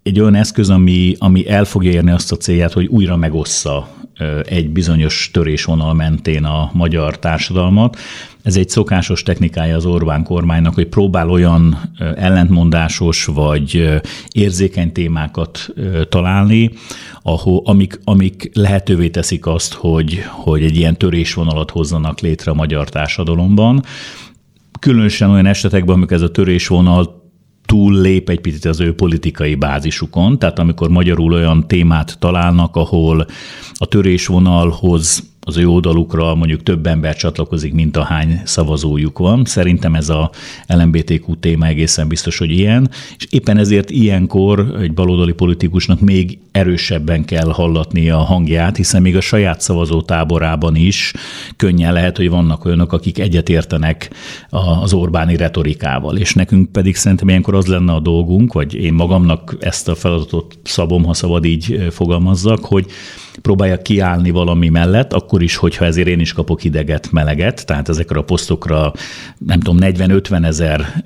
egy 0.03 0.19
olyan 0.19 0.35
eszköz, 0.35 0.69
ami, 0.69 1.15
ami 1.19 1.49
el 1.49 1.65
fogja 1.65 1.91
érni 1.91 2.11
azt 2.11 2.31
a 2.31 2.35
célját, 2.35 2.73
hogy 2.73 2.85
újra 2.85 3.15
megossza 3.15 3.87
egy 4.43 4.69
bizonyos 4.69 5.29
törésvonal 5.33 5.93
mentén 5.93 6.43
a 6.43 6.69
magyar 6.73 7.19
társadalmat. 7.19 7.97
Ez 8.43 8.55
egy 8.55 8.69
szokásos 8.69 9.23
technikája 9.23 9.75
az 9.75 9.85
Orbán 9.85 10.23
kormánynak, 10.23 10.73
hogy 10.73 10.87
próbál 10.87 11.29
olyan 11.29 11.91
ellentmondásos 12.15 13.25
vagy 13.25 13.99
érzékeny 14.31 14.91
témákat 14.91 15.67
találni, 16.09 16.71
ahol, 17.21 17.61
amik, 17.65 17.99
amik 18.03 18.49
lehetővé 18.53 19.09
teszik 19.09 19.45
azt, 19.45 19.73
hogy, 19.73 20.23
hogy 20.27 20.63
egy 20.63 20.77
ilyen 20.77 20.97
törésvonalat 20.97 21.71
hozzanak 21.71 22.19
létre 22.19 22.51
a 22.51 22.55
magyar 22.55 22.89
társadalomban. 22.89 23.83
Különösen 24.79 25.29
olyan 25.29 25.45
esetekben, 25.45 25.95
amikor 25.95 26.13
ez 26.13 26.21
a 26.21 26.31
törésvonal 26.31 27.23
túl 27.65 28.01
lép 28.01 28.29
egy 28.29 28.41
picit 28.41 28.65
az 28.65 28.79
ő 28.79 28.95
politikai 28.95 29.55
bázisukon, 29.55 30.39
tehát 30.39 30.59
amikor 30.59 30.89
magyarul 30.89 31.33
olyan 31.33 31.67
témát 31.67 32.15
találnak, 32.19 32.75
ahol 32.75 33.25
a 33.73 33.85
törésvonalhoz 33.85 35.33
az 35.47 35.57
ő 35.57 35.67
oldalukra 35.67 36.35
mondjuk 36.35 36.63
több 36.63 36.87
ember 36.87 37.15
csatlakozik, 37.15 37.73
mint 37.73 37.97
a 37.97 38.03
hány 38.03 38.41
szavazójuk 38.43 39.17
van. 39.17 39.45
Szerintem 39.45 39.95
ez 39.95 40.09
a 40.09 40.31
LMBTQ 40.67 41.35
téma 41.39 41.65
egészen 41.65 42.07
biztos, 42.07 42.37
hogy 42.37 42.51
ilyen, 42.51 42.89
és 43.17 43.27
éppen 43.29 43.57
ezért 43.57 43.89
ilyenkor 43.89 44.75
egy 44.81 44.93
baloldali 44.93 45.33
politikusnak 45.33 45.99
még 45.99 46.37
erősebben 46.51 47.25
kell 47.25 47.51
hallatni 47.51 48.09
a 48.09 48.17
hangját, 48.17 48.75
hiszen 48.75 49.01
még 49.01 49.15
a 49.15 49.21
saját 49.21 49.61
szavazó 49.61 50.01
táborában 50.01 50.75
is 50.75 51.13
könnyen 51.55 51.93
lehet, 51.93 52.17
hogy 52.17 52.29
vannak 52.29 52.65
olyanok, 52.65 52.93
akik 52.93 53.19
egyetértenek 53.19 54.09
az 54.81 54.93
Orbáni 54.93 55.35
retorikával, 55.35 56.17
és 56.17 56.33
nekünk 56.33 56.71
pedig 56.71 56.95
szerintem 56.95 57.29
ilyenkor 57.29 57.55
az 57.55 57.65
lenne 57.65 57.93
a 57.93 57.99
dolgunk, 57.99 58.53
vagy 58.53 58.73
én 58.73 58.93
magamnak 58.93 59.57
ezt 59.59 59.87
a 59.87 59.95
feladatot 59.95 60.57
szabom, 60.63 61.03
ha 61.03 61.13
szabad 61.13 61.45
így 61.45 61.87
fogalmazzak, 61.91 62.65
hogy 62.65 62.85
próbálja 63.41 63.81
kiállni 63.81 64.31
valami 64.31 64.69
mellett, 64.69 65.13
akkor 65.13 65.34
is, 65.41 65.55
hogyha 65.55 65.85
ezért 65.85 66.07
én 66.07 66.19
is 66.19 66.33
kapok 66.33 66.61
hideget, 66.61 67.11
meleget, 67.11 67.65
tehát 67.65 67.89
ezekre 67.89 68.19
a 68.19 68.23
posztokra 68.23 68.93
nem 69.37 69.59
tudom, 69.59 69.77
40-50 69.81 70.45
ezer 70.45 71.03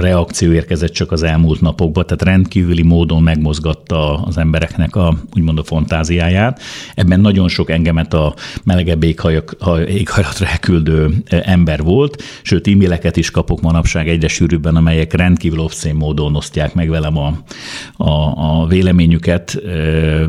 reakció 0.00 0.52
érkezett 0.52 0.92
csak 0.92 1.12
az 1.12 1.22
elmúlt 1.22 1.60
napokban, 1.60 2.06
tehát 2.06 2.22
rendkívüli 2.22 2.82
módon 2.82 3.22
megmozgatta 3.22 4.22
az 4.22 4.38
embereknek 4.38 4.96
a 4.96 5.18
úgymond 5.36 5.58
a 5.58 5.64
fantáziáját. 5.64 6.60
Ebben 6.94 7.20
nagyon 7.20 7.48
sok 7.48 7.70
engemet 7.70 8.14
a 8.14 8.34
melegebb 8.64 9.02
éghajlatra 9.02 10.46
elküldő 10.46 11.10
ember 11.28 11.82
volt, 11.82 12.22
sőt 12.42 12.68
e-maileket 12.68 13.16
is 13.16 13.30
kapok 13.30 13.60
manapság 13.60 14.08
egyre 14.08 14.28
sűrűbben, 14.28 14.76
amelyek 14.76 15.12
rendkívül 15.12 15.58
obszén 15.58 15.94
módon 15.94 16.36
osztják 16.36 16.74
meg 16.74 16.88
velem 16.88 17.16
a, 17.16 17.38
a, 17.96 18.10
a 18.60 18.66
véleményüket, 18.66 19.62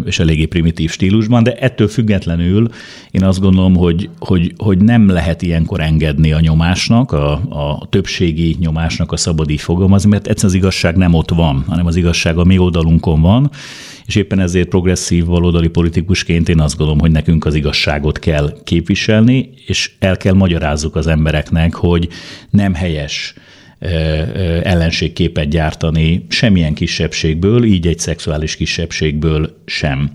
és 0.06 0.20
eléggé 0.20 0.46
primitív 0.46 0.92
stílus 0.92 1.20
stílusban, 1.20 1.44
de 1.44 1.54
ettől 1.54 1.88
függetlenül 1.88 2.70
én 3.12 3.24
azt 3.24 3.40
gondolom, 3.40 3.76
hogy, 3.76 4.10
hogy, 4.20 4.54
hogy 4.58 4.78
nem 4.78 5.10
lehet 5.10 5.42
ilyenkor 5.42 5.80
engedni 5.80 6.32
a 6.32 6.40
nyomásnak, 6.40 7.12
a, 7.12 7.32
a 7.34 7.88
többségi 7.90 8.56
nyomásnak, 8.60 9.12
a 9.12 9.18
szabad 9.18 9.50
így 9.50 9.62
fogalmazni, 9.62 10.10
mert 10.10 10.28
egyszerűen 10.28 10.54
az 10.54 10.60
igazság 10.60 10.96
nem 10.96 11.14
ott 11.14 11.30
van, 11.30 11.64
hanem 11.68 11.86
az 11.86 11.96
igazság 11.96 12.38
a 12.38 12.44
mi 12.44 12.58
oldalunkon 12.58 13.22
van, 13.22 13.50
és 14.06 14.16
éppen 14.16 14.40
ezért 14.40 14.70
progresszív 14.70 15.26
baloldali 15.26 15.68
politikusként 15.68 16.50
én 16.50 16.60
azt 16.60 16.78
gondolom, 16.78 17.00
hogy 17.00 17.12
nekünk 17.12 17.46
az 17.46 17.56
igazságot 17.56 18.20
kell 18.20 18.54
képviselni, 18.64 19.50
és 19.66 19.92
el 20.00 20.18
kell 20.18 20.34
magyarázzuk 20.34 20.96
az 20.96 21.08
embereknek, 21.08 21.74
hogy 21.74 22.08
nem 22.50 22.74
helyes 22.74 23.34
ellenségképet 24.64 25.50
gyártani 25.50 26.26
semmilyen 26.30 26.74
kisebbségből, 26.74 27.64
így 27.64 27.88
egy 27.88 28.00
szexuális 28.00 28.56
kisebbségből 28.56 29.62
sem. 29.66 30.12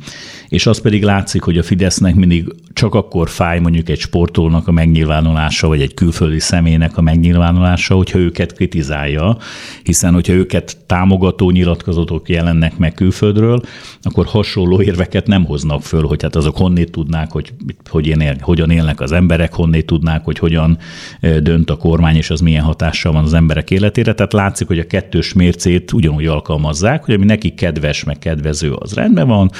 És 0.48 0.66
az 0.66 0.80
pedig 0.80 1.02
látszik, 1.02 1.42
hogy 1.42 1.58
a 1.58 1.62
Fidesznek 1.62 2.14
mindig 2.14 2.54
csak 2.72 2.94
akkor 2.94 3.28
fáj 3.28 3.58
mondjuk 3.58 3.88
egy 3.88 3.98
sportolónak 3.98 4.68
a 4.68 4.72
megnyilvánulása, 4.72 5.68
vagy 5.68 5.80
egy 5.80 5.94
külföldi 5.94 6.38
személynek 6.38 6.96
a 6.96 7.00
megnyilvánulása, 7.00 7.94
hogyha 7.94 8.18
őket 8.18 8.52
kritizálja, 8.52 9.36
hiszen 9.82 10.14
hogyha 10.14 10.32
őket 10.32 10.76
támogató 10.86 11.50
nyilatkozatok 11.50 12.28
jelennek 12.28 12.76
meg 12.76 12.94
külföldről, 12.94 13.60
akkor 14.02 14.26
hasonló 14.26 14.82
érveket 14.82 15.26
nem 15.26 15.44
hoznak 15.44 15.82
föl, 15.82 16.06
hogy 16.06 16.22
hát 16.22 16.36
azok 16.36 16.56
honnét 16.56 16.90
tudnák, 16.90 17.30
hogy, 17.30 17.52
hogy 17.88 18.06
él, 18.06 18.36
hogyan 18.40 18.70
élnek 18.70 19.00
az 19.00 19.12
emberek, 19.12 19.52
honnét 19.52 19.86
tudnák, 19.86 20.24
hogy 20.24 20.38
hogyan 20.38 20.78
dönt 21.20 21.70
a 21.70 21.76
kormány, 21.76 22.16
és 22.16 22.30
az 22.30 22.40
milyen 22.40 22.64
hatással 22.64 23.12
van 23.12 23.24
az 23.24 23.32
emberek 23.54 23.70
életére. 23.70 24.14
Tehát 24.14 24.32
látszik, 24.32 24.66
hogy 24.66 24.78
a 24.78 24.86
kettős 24.86 25.32
mércét 25.32 25.92
ugyanúgy 25.92 26.26
alkalmazzák, 26.26 27.04
hogy 27.04 27.14
ami 27.14 27.24
neki 27.24 27.54
kedves, 27.54 28.04
meg 28.04 28.18
kedvező, 28.18 28.72
az 28.72 28.94
rendben 28.94 29.26
van, 29.26 29.50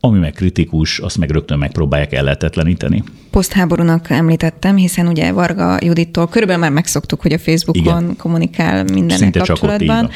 ami 0.00 0.18
meg 0.18 0.32
kritikus, 0.32 0.98
azt 0.98 1.18
meg 1.18 1.30
rögtön 1.30 1.58
megpróbálják 1.58 2.12
ellehetetleníteni. 2.12 3.02
Posztháborúnak 3.30 4.10
említettem, 4.10 4.76
hiszen 4.76 5.06
ugye 5.06 5.32
Varga 5.32 5.78
Judittól 5.80 6.28
körülbelül 6.28 6.62
már 6.62 6.70
megszoktuk, 6.70 7.20
hogy 7.20 7.32
a 7.32 7.38
Facebookon 7.38 8.02
Igen. 8.02 8.16
kommunikál 8.16 8.84
minden 8.84 9.32
kapcsolatban. 9.32 10.10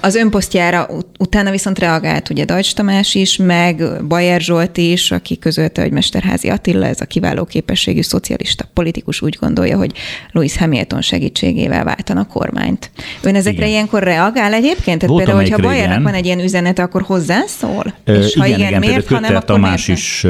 Az 0.00 0.14
önposztjára 0.14 0.88
utána 1.18 1.50
viszont 1.50 1.78
reagált 1.78 2.30
ugye 2.30 2.44
Dajcs 2.44 2.74
Tamás 2.74 3.14
is, 3.14 3.36
meg 3.36 4.04
Bajer 4.06 4.40
Zsolt 4.40 4.76
is, 4.76 5.10
aki 5.10 5.38
közölte, 5.38 5.82
hogy 5.82 5.90
Mesterházi 5.90 6.48
Attila, 6.48 6.86
ez 6.86 7.00
a 7.00 7.04
kiváló 7.04 7.44
képességű 7.44 8.02
szocialista 8.02 8.64
politikus 8.72 9.22
úgy 9.22 9.36
gondolja, 9.40 9.76
hogy 9.76 9.92
Louis 10.32 10.56
Hamilton 10.56 11.00
segítségével 11.00 11.84
váltanak 11.84 12.28
kormányt. 12.28 12.90
Ön 13.22 13.34
ezekre 13.34 13.58
igen. 13.58 13.68
ilyenkor 13.68 14.02
reagál 14.02 14.52
egyébként? 14.52 15.00
Tehát 15.00 15.16
például, 15.16 15.38
hogyha 15.38 15.58
Bajernak 15.58 16.02
van 16.02 16.14
egy 16.14 16.24
ilyen 16.24 16.40
üzenete, 16.40 16.82
akkor 16.82 17.02
hozzászól? 17.02 17.94
És 18.04 18.14
igen, 18.14 18.40
ha 18.40 18.46
igen, 18.46 18.68
igen 18.68 18.80
miért, 18.80 19.08
ha 19.08 19.20
nem, 19.20 19.30
akkor 19.30 19.44
Tamás 19.44 19.86
miért? 19.86 20.00
is 20.00 20.26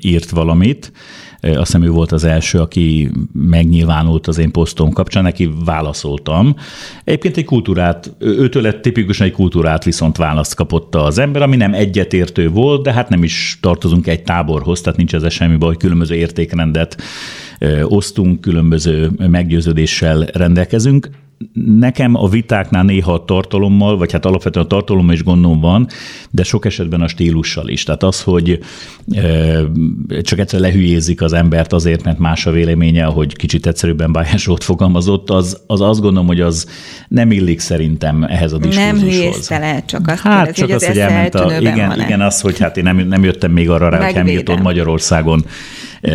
írt 0.00 0.30
valamit, 0.30 0.92
azt 1.44 1.56
hiszem 1.56 1.82
ő 1.82 1.90
volt 1.90 2.12
az 2.12 2.24
első, 2.24 2.58
aki 2.58 3.10
megnyilvánult 3.32 4.26
az 4.26 4.38
én 4.38 4.50
posztom 4.50 4.92
kapcsán, 4.92 5.22
neki 5.22 5.50
válaszoltam. 5.64 6.56
Egyébként 7.04 7.36
egy 7.36 7.44
kultúrát, 7.44 8.14
őtől 8.18 8.80
tipikusan 8.80 9.26
egy 9.26 9.32
kultúrát 9.32 9.84
viszont 9.84 10.16
választ 10.16 10.54
kapott 10.54 10.94
az 10.94 11.18
ember, 11.18 11.42
ami 11.42 11.56
nem 11.56 11.74
egyetértő 11.74 12.48
volt, 12.48 12.82
de 12.82 12.92
hát 12.92 13.08
nem 13.08 13.22
is 13.22 13.58
tartozunk 13.62 14.06
egy 14.06 14.22
táborhoz, 14.22 14.80
tehát 14.80 14.98
nincs 14.98 15.14
ez 15.14 15.32
semmi 15.32 15.56
baj, 15.56 15.76
különböző 15.76 16.14
értékrendet 16.14 17.02
osztunk, 17.82 18.40
különböző 18.40 19.10
meggyőződéssel 19.16 20.28
rendelkezünk 20.32 21.08
nekem 21.78 22.14
a 22.14 22.28
vitáknál 22.28 22.82
néha 22.82 23.12
a 23.12 23.24
tartalommal, 23.24 23.96
vagy 23.96 24.12
hát 24.12 24.24
alapvetően 24.24 24.64
a 24.64 24.68
tartalommal 24.68 25.14
is 25.14 25.22
gondom 25.22 25.60
van, 25.60 25.86
de 26.30 26.42
sok 26.42 26.64
esetben 26.64 27.00
a 27.00 27.08
stílussal 27.08 27.68
is. 27.68 27.82
Tehát 27.82 28.02
az, 28.02 28.22
hogy 28.22 28.58
csak 30.22 30.38
egyszer 30.38 30.60
lehülyézik 30.60 31.22
az 31.22 31.32
embert 31.32 31.72
azért, 31.72 32.04
mert 32.04 32.18
más 32.18 32.46
a 32.46 32.50
véleménye, 32.50 33.04
hogy 33.04 33.36
kicsit 33.36 33.66
egyszerűbben 33.66 34.12
Bájás 34.12 34.48
ott 34.48 34.62
fogalmazott, 34.62 35.30
az, 35.30 35.60
az 35.66 35.80
azt 35.80 36.00
gondolom, 36.00 36.26
hogy 36.26 36.40
az 36.40 36.68
nem 37.08 37.30
illik 37.30 37.60
szerintem 37.60 38.24
ehhez 38.24 38.52
a 38.52 38.58
diskurzushoz. 38.58 39.00
Nem 39.00 39.10
hülyézte 39.10 39.58
le, 39.58 39.84
csak 39.84 40.08
azt 40.08 40.20
hát, 40.20 40.52
kérdezi, 40.52 40.60
csak 40.60 40.68
hogy 40.68 40.76
az, 40.76 40.86
hogy 40.86 40.98
elment 40.98 41.34
a, 41.34 41.58
igen, 41.60 42.00
igen, 42.00 42.20
az, 42.20 42.40
hogy 42.40 42.58
hát 42.58 42.76
én 42.76 42.82
nem, 42.82 42.96
nem 42.96 43.24
jöttem 43.24 43.50
még 43.50 43.70
arra 43.70 43.88
rá, 43.88 44.04
hogy 44.04 44.14
Hamilton 44.14 44.60
Magyarországon 44.62 45.44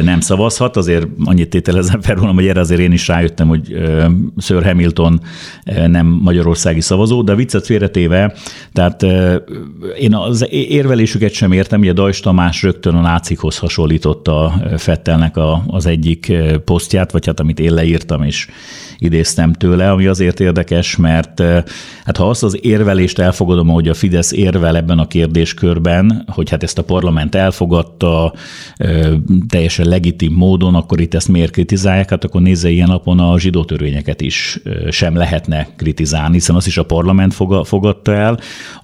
nem 0.02 0.20
szavazhat. 0.20 0.78
Azért 0.78 1.08
annyit 1.24 1.50
tételezem 1.50 2.02
fel 2.02 2.16
rólam, 2.16 2.36
hogy 2.36 2.48
erre 2.48 2.60
azért 2.60 2.80
én 2.80 2.92
is 2.92 3.08
rájöttem, 3.08 3.48
hogy 3.48 3.76
Sir 4.38 4.64
Hamilton 4.64 5.22
nem 5.88 6.06
magyarországi 6.06 6.82
szavazó, 6.82 7.22
de 7.22 7.36
viccet 7.36 7.66
félretéve, 7.66 8.34
tehát 8.74 9.06
én 10.00 10.16
az 10.16 10.48
érvelésüket 10.52 11.34
sem 11.34 11.52
értem, 11.52 11.80
ugye 11.80 11.94
Dajs 11.94 12.20
Tamás 12.20 12.64
rögtön 12.64 12.96
a 12.96 13.02
nácikhoz 13.02 13.58
hasonlította 13.58 14.62
Fettelnek 14.78 15.38
a, 15.38 15.64
az 15.68 15.86
egyik 15.86 16.34
posztját, 16.66 17.12
vagy 17.12 17.26
hát 17.26 17.40
amit 17.40 17.60
én 17.60 17.74
leírtam, 17.74 18.24
és 18.24 18.48
idéztem 19.00 19.54
tőle, 19.54 19.92
ami 19.92 20.06
azért 20.06 20.40
érdekes, 20.40 20.96
mert 20.96 21.42
hát 22.04 22.18
ha 22.18 22.30
azt 22.30 22.44
az 22.44 22.58
érvelést 22.62 23.20
elfogadom, 23.20 23.68
hogy 23.68 23.88
a 23.88 23.94
Fidesz 23.94 24.32
érvel 24.32 24.78
ebben 24.78 25.00
a 25.00 25.08
kérdéskörben, 25.08 26.24
hogy 26.28 26.50
hát 26.50 26.64
ezt 26.64 26.78
a 26.78 26.84
parlament 26.84 27.36
elfogadta 27.36 28.34
teljesen 29.48 29.88
legitim 29.88 30.34
módon, 30.34 30.76
akkor 30.76 31.02
itt 31.02 31.14
ezt 31.14 31.28
miért 31.28 31.52
kritizálják? 31.52 32.10
Hát 32.10 32.24
akkor 32.24 32.42
nézze 32.42 32.70
ilyen 32.70 32.88
napon 32.88 33.20
a 33.20 33.40
zsidó 33.40 33.66
törvényeket 33.66 34.22
is 34.22 34.60
sem 34.90 35.16
lehetne 35.16 35.68
kritizálni, 35.76 36.34
hiszen 36.34 36.56
azt 36.56 36.68
is 36.68 36.78
a 36.78 36.86
parlament 36.86 37.34
fogadta 37.64 38.14
el, 38.14 38.40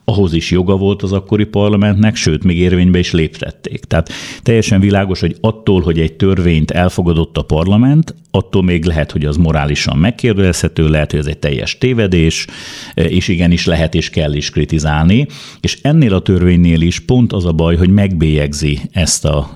ahhoz 0.05 0.33
is 0.33 0.51
joga 0.51 0.77
volt 0.77 1.03
az 1.03 1.11
akkori 1.11 1.45
parlamentnek, 1.45 2.15
sőt, 2.15 2.43
még 2.43 2.57
érvénybe 2.57 2.99
is 2.99 3.11
léptették. 3.11 3.79
Tehát 3.79 4.09
teljesen 4.43 4.79
világos, 4.79 5.19
hogy 5.19 5.35
attól, 5.41 5.81
hogy 5.81 5.99
egy 5.99 6.13
törvényt 6.13 6.71
elfogadott 6.71 7.37
a 7.37 7.41
parlament, 7.41 8.15
attól 8.31 8.63
még 8.63 8.85
lehet, 8.85 9.11
hogy 9.11 9.25
az 9.25 9.37
morálisan 9.37 9.97
megkérdezhető, 10.05 10.87
lehet, 10.87 11.11
hogy 11.11 11.19
ez 11.19 11.25
egy 11.25 11.37
teljes 11.37 11.77
tévedés, 11.77 12.47
és 12.93 13.27
igenis 13.27 13.65
lehet 13.65 13.95
és 13.95 14.09
kell 14.09 14.33
is 14.33 14.49
kritizálni. 14.49 15.27
És 15.59 15.77
ennél 15.81 16.13
a 16.13 16.21
törvénynél 16.21 16.81
is 16.81 16.99
pont 16.99 17.33
az 17.33 17.45
a 17.45 17.51
baj, 17.51 17.75
hogy 17.75 17.89
megbélyegzi 17.89 18.79
ezt 18.91 19.25
a 19.25 19.53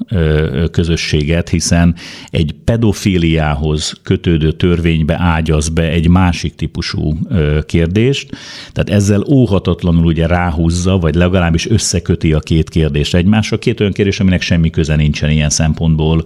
közösséget, 0.72 1.50
hiszen 1.50 1.96
egy 2.30 2.56
pedofíliához 2.64 3.94
kötődő 4.04 4.52
törvénybe 4.52 5.18
ágyaz 5.20 5.70
be 5.70 5.90
egy 5.90 6.08
másik 6.08 6.56
típusú 6.56 7.18
kérdést, 7.66 8.30
tehát 8.72 8.90
ezzel 8.90 9.24
óhatatlanul 9.30 10.06
ugye 10.06 10.28
ráhúzza, 10.28 10.98
vagy 10.98 11.16
legalábbis 11.16 11.70
összeköti 11.70 12.34
a 12.34 12.40
két 12.40 12.70
kérdést 12.70 13.16
egymásra. 13.16 13.60
Két 13.60 13.80
olyan 13.80 13.92
kérdés, 13.92 14.20
aminek 14.20 14.42
semmi 14.42 14.70
köze 14.70 14.96
nincsen 14.96 15.30
ilyen 15.30 15.50
szempontból 15.50 16.24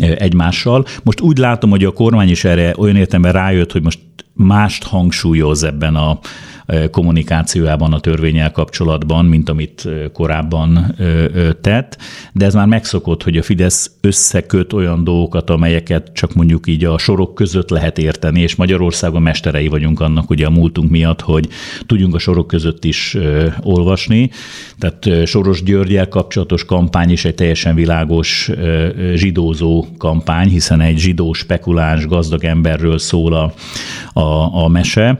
egymással. 0.00 0.86
Most 1.02 1.20
úgy 1.20 1.38
látom, 1.38 1.70
hogy 1.70 1.84
a 1.84 1.92
kormány 1.92 2.28
is 2.28 2.44
erre 2.44 2.74
olyan 2.76 2.96
értelemben 2.96 3.32
rájött, 3.32 3.72
hogy 3.72 3.82
most 3.82 3.98
mást 4.34 4.84
hangsúlyoz 4.84 5.62
ebben 5.62 5.94
a 5.94 6.18
kommunikációjában 6.90 7.92
a 7.92 8.00
törvényel 8.00 8.52
kapcsolatban, 8.52 9.24
mint 9.24 9.48
amit 9.48 9.88
korábban 10.12 10.96
tett, 11.60 11.98
de 12.32 12.44
ez 12.44 12.54
már 12.54 12.66
megszokott, 12.66 13.22
hogy 13.22 13.36
a 13.36 13.42
Fidesz 13.42 13.90
összeköt 14.00 14.72
olyan 14.72 15.04
dolgokat, 15.04 15.50
amelyeket 15.50 16.10
csak 16.12 16.34
mondjuk 16.34 16.66
így 16.66 16.84
a 16.84 16.98
sorok 16.98 17.34
között 17.34 17.70
lehet 17.70 17.98
érteni, 17.98 18.40
és 18.40 18.54
Magyarországon 18.54 19.22
mesterei 19.22 19.68
vagyunk 19.68 20.00
annak 20.00 20.30
ugye 20.30 20.46
a 20.46 20.50
múltunk 20.50 20.90
miatt, 20.90 21.20
hogy 21.20 21.48
tudjunk 21.86 22.14
a 22.14 22.18
sorok 22.18 22.46
között 22.46 22.84
is 22.84 23.16
olvasni. 23.62 24.30
Tehát 24.78 25.26
Soros 25.26 25.62
Györgyel 25.62 26.08
kapcsolatos 26.08 26.64
kampány 26.64 27.10
is 27.10 27.24
egy 27.24 27.34
teljesen 27.34 27.74
világos 27.74 28.50
zsidózó 29.14 29.86
kampány, 29.98 30.48
hiszen 30.48 30.80
egy 30.80 30.98
zsidó 30.98 31.32
spekuláns 31.32 32.06
gazdag 32.06 32.44
emberről 32.44 32.98
szól 32.98 33.32
a, 33.32 33.52
a, 34.20 34.62
a 34.64 34.68
mese, 34.68 35.18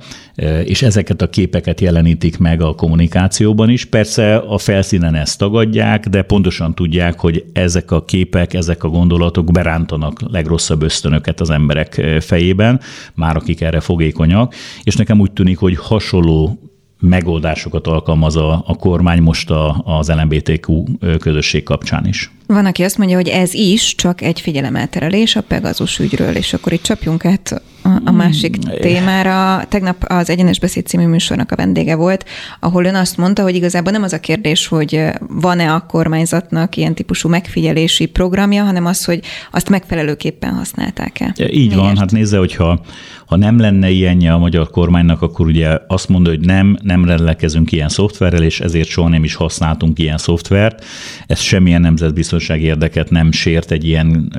és 0.65 0.83
ezeket 0.83 1.23
a 1.23 1.31
képeket 1.31 1.81
jelenítik 1.81 2.39
meg 2.39 2.63
a 2.63 2.75
kommunikációban 2.75 3.71
is. 3.71 3.85
Persze 3.85 4.37
a 4.37 4.59
felszínen 4.59 5.15
ezt 5.15 5.39
tagadják, 5.39 6.09
de 6.09 6.23
pontosan 6.23 6.75
tudják, 6.75 7.19
hogy 7.19 7.45
ezek 7.53 7.91
a 7.91 8.05
képek, 8.05 8.55
ezek 8.55 8.85
a 8.85 8.89
gondolatok 8.89 9.53
berántanak 9.53 10.21
legrosszabb 10.31 10.83
ösztönöket 10.83 11.41
az 11.41 11.51
emberek 11.51 12.19
fejében, 12.21 12.81
már 13.15 13.37
akik 13.37 13.61
erre 13.61 13.81
fogékonyak, 13.81 14.55
és 14.83 14.97
nekem 14.97 15.21
úgy 15.21 15.33
tűnik, 15.33 15.59
hogy 15.59 15.77
hasonló 15.77 16.59
megoldásokat 17.01 17.87
alkalmaz 17.87 18.37
a, 18.37 18.63
a 18.67 18.77
kormány 18.77 19.23
most 19.23 19.51
a, 19.51 19.83
az 19.85 20.09
LMBTQ 20.09 20.85
közösség 21.19 21.63
kapcsán 21.63 22.07
is. 22.07 22.31
Van, 22.51 22.67
aki 22.67 22.83
azt 22.83 22.99
mondja, 22.99 23.17
hogy 23.17 23.29
ez 23.29 23.55
is 23.55 23.95
csak 23.95 24.21
egy 24.23 24.41
figyelemelterelés 24.41 25.37
a 25.37 25.41
Pegazus 25.41 25.99
ügyről, 25.99 26.37
és 26.37 26.53
akkor 26.53 26.73
itt 26.73 26.83
csapjunk 26.83 27.25
át 27.25 27.63
a 28.05 28.11
másik 28.11 28.57
hmm. 28.57 28.81
témára. 28.81 29.65
Tegnap 29.69 30.05
az 30.09 30.31
Egyenes 30.31 30.61
Beszéd 30.61 30.87
című 30.87 31.07
műsornak 31.07 31.53
a 31.53 31.57
vendége 31.57 31.95
volt, 31.95 32.25
ahol 32.61 32.85
ön 32.85 32.95
azt 32.95 33.17
mondta, 33.17 33.43
hogy 33.43 33.55
igazából 33.55 33.93
nem 33.93 34.03
az 34.03 34.13
a 34.13 34.21
kérdés, 34.21 34.67
hogy 34.67 35.03
van-e 35.29 35.73
a 35.73 35.87
kormányzatnak 35.87 36.77
ilyen 36.77 36.95
típusú 36.95 37.29
megfigyelési 37.29 38.07
programja, 38.07 38.65
hanem 38.65 38.87
az, 38.87 39.05
hogy 39.05 39.21
azt 39.51 39.69
megfelelőképpen 39.69 40.55
használták-e. 40.55 41.35
Így 41.37 41.51
Miért? 41.53 41.75
van, 41.75 41.97
hát 41.97 42.13
nézze, 42.13 42.39
hogyha 42.39 42.81
ha 43.27 43.37
nem 43.37 43.59
lenne 43.59 43.91
ilyenje 43.91 44.33
a 44.33 44.39
magyar 44.39 44.71
kormánynak, 44.71 45.23
akkor 45.23 45.47
ugye 45.47 45.79
azt 45.87 46.09
mondja, 46.09 46.33
hogy 46.33 46.41
nem, 46.41 46.77
nem 46.83 47.05
rendelkezünk 47.05 47.73
ilyen 47.73 47.89
szoftverrel, 47.89 48.43
és 48.43 48.61
ezért 48.61 48.89
soha 48.89 49.09
nem 49.09 49.25
is 49.25 49.35
használtunk 49.35 49.99
ilyen 49.99 50.19
szoftvert. 50.19 50.85
Ez 51.27 51.41
semmilyen 51.41 51.81
nemzetbiztonsági 51.81 52.40
érdeket 52.49 53.11
nem 53.11 53.33
sért 53.33 53.71
egy 53.71 53.85
ilyen 53.85 54.33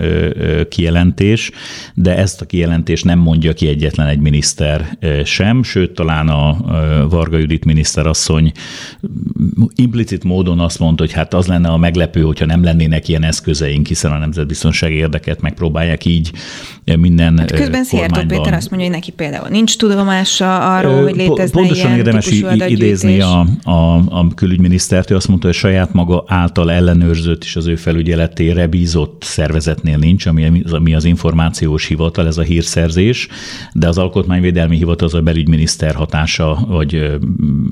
kijelentés, 0.70 1.52
de 1.94 2.18
ezt 2.18 2.42
a 2.42 2.46
kijelentést 2.46 3.06
nem 3.06 3.20
mondja 3.20 3.54
ki 3.54 3.68
egyetlen 3.68 4.08
egy 4.08 4.20
miniszter 4.20 4.98
sem, 5.24 5.64
sőt 5.64 5.92
talán 5.92 6.28
a 6.28 6.58
Varga 7.10 7.38
Judit 7.38 7.66
miniszterasszony 7.66 8.52
implicit 9.76 10.24
módon 10.24 10.60
azt 10.60 10.80
mondta, 10.80 11.04
hogy 11.04 11.14
hát 11.14 11.34
az 11.34 11.48
lenne 11.48 11.70
a 11.70 11.78
meglepő, 11.78 12.22
hogyha 12.22 12.46
nem 12.46 12.64
lennének 12.64 13.08
ilyen 13.08 13.24
eszközeink, 13.24 13.88
hiszen 13.88 14.12
a 14.12 14.18
nemzetbiztonsági 14.18 14.96
érdeket 14.96 15.42
megpróbálják 15.42 16.06
így 16.06 16.32
minden 17.00 17.38
hát 17.38 17.52
Közben 17.52 17.84
Szijjártó 17.84 18.22
Péter 18.28 18.54
azt 18.54 18.70
mondja, 18.70 18.88
hogy 18.88 18.98
neki 18.98 19.12
például 19.12 19.48
nincs 19.50 19.78
tudomása 19.78 20.76
arról, 20.76 21.04
hogy 21.04 21.16
létezne 21.16 21.60
Pontosan 21.60 21.86
ilyen 21.86 21.98
érdemes 21.98 22.28
idézni 22.68 23.22
a, 23.22 23.46
a, 23.64 23.96
a 23.96 24.28
külügyminisztert, 24.36 25.12
ő 25.12 25.16
azt 25.16 25.28
mondta, 25.28 25.48
hogy 25.48 25.56
saját 25.56 25.94
maga 25.94 26.24
által 26.28 26.72
ellenőrzött 26.72 27.44
és 27.44 27.56
az 27.56 27.68
ő 27.68 27.76
felügyeletére 27.92 28.68
bízott 28.68 29.24
szervezetnél 29.24 29.98
nincs, 29.98 30.26
ami, 30.26 30.64
ami 30.72 30.94
az 30.94 31.06
információs 31.06 31.86
hivatal, 31.86 32.28
ez 32.28 32.38
a 32.38 32.42
hírszerzés, 32.42 33.28
de 33.74 33.88
az 33.88 33.98
alkotmányvédelmi 33.98 34.78
hivatal 34.78 35.08
az 35.08 35.14
a 35.14 35.22
belügyminiszter 35.22 35.96
hatása, 35.96 36.66
vagy 36.68 36.94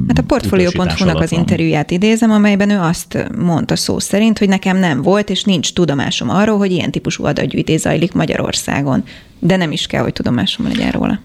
Hát 0.07 0.17
a 0.17 0.23
portfolio.hu-nak 0.23 1.19
az 1.19 1.31
interjúját 1.31 1.91
idézem, 1.91 2.31
amelyben 2.31 2.69
ő 2.69 2.79
azt 2.79 3.29
mondta 3.37 3.75
szó 3.75 3.99
szerint, 3.99 4.37
hogy 4.37 4.47
nekem 4.47 4.77
nem 4.77 5.01
volt 5.01 5.29
és 5.29 5.43
nincs 5.43 5.73
tudomásom 5.73 6.29
arról, 6.29 6.57
hogy 6.57 6.71
ilyen 6.71 6.91
típusú 6.91 7.25
adatgyűjtés 7.25 7.79
zajlik 7.79 8.13
Magyarországon. 8.13 9.03
De 9.41 9.55
nem 9.55 9.71
is 9.71 9.87
kell, 9.87 10.01
hogy 10.01 10.13
tudomásom 10.13 10.67
legyen 10.67 10.91
róla. 10.91 11.19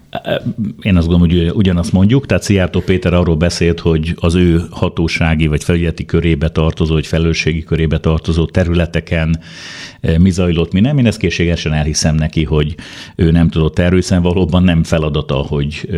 Én 0.83 0.97
azt 0.97 1.09
gondolom, 1.09 1.37
hogy 1.37 1.51
ugyanazt 1.55 1.93
mondjuk. 1.93 2.27
Tehát 2.27 2.43
Szijjártó 2.43 2.81
Péter 2.81 3.15
arról 3.15 3.37
beszélt, 3.37 3.81
hogy 3.81 4.15
az 4.17 4.35
ő 4.35 4.63
hatósági 4.71 5.47
vagy 5.47 5.65
felügyeleti 5.65 6.05
körébe 6.05 6.49
tartozó, 6.49 6.95
vagy 6.95 7.07
felelősségi 7.07 7.63
körébe 7.63 7.99
tartozó 7.99 8.47
területeken 8.47 9.41
mi 10.19 10.31
zajlott, 10.31 10.73
mi 10.73 10.81
nem. 10.81 10.99
Én 10.99 11.07
ezt 11.07 11.19
készségesen 11.19 11.73
elhiszem 11.73 12.15
neki, 12.15 12.45
hogy 12.45 12.75
ő 13.17 13.31
nem 13.31 13.49
tudott 13.49 13.79
erről, 13.79 13.99
hiszen 13.99 14.23
valóban 14.23 14.63
nem 14.63 14.83
feladata, 14.83 15.35
hogy 15.35 15.89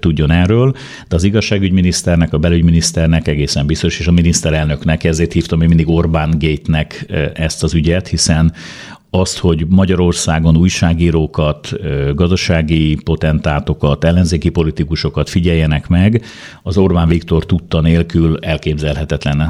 tudjon 0.00 0.30
erről. 0.30 0.74
De 1.08 1.16
az 1.16 1.24
igazságügyminiszternek, 1.24 2.32
a 2.32 2.38
belügyminiszternek 2.38 3.28
egészen 3.28 3.66
biztos, 3.66 3.98
és 3.98 4.06
a 4.06 4.12
miniszterelnöknek, 4.12 5.04
ezért 5.04 5.32
hívtam 5.32 5.62
én 5.62 5.68
mindig 5.68 5.88
Orbán 5.88 6.30
Gate-nek 6.38 7.06
ezt 7.34 7.62
az 7.62 7.74
ügyet, 7.74 8.08
hiszen 8.08 8.52
azt, 9.10 9.38
hogy 9.38 9.66
Magyarországon 9.68 10.56
újságírókat, 10.56 11.72
gazdasági 12.14 12.98
potentátokat, 13.04 14.04
ellenzéki 14.04 14.48
politikusokat 14.48 15.28
figyeljenek 15.28 15.88
meg, 15.88 16.24
az 16.62 16.76
Orbán 16.76 17.08
Viktor 17.08 17.46
tudta 17.46 17.80
nélkül 17.80 18.38
elképzelhetetlen 18.40 19.40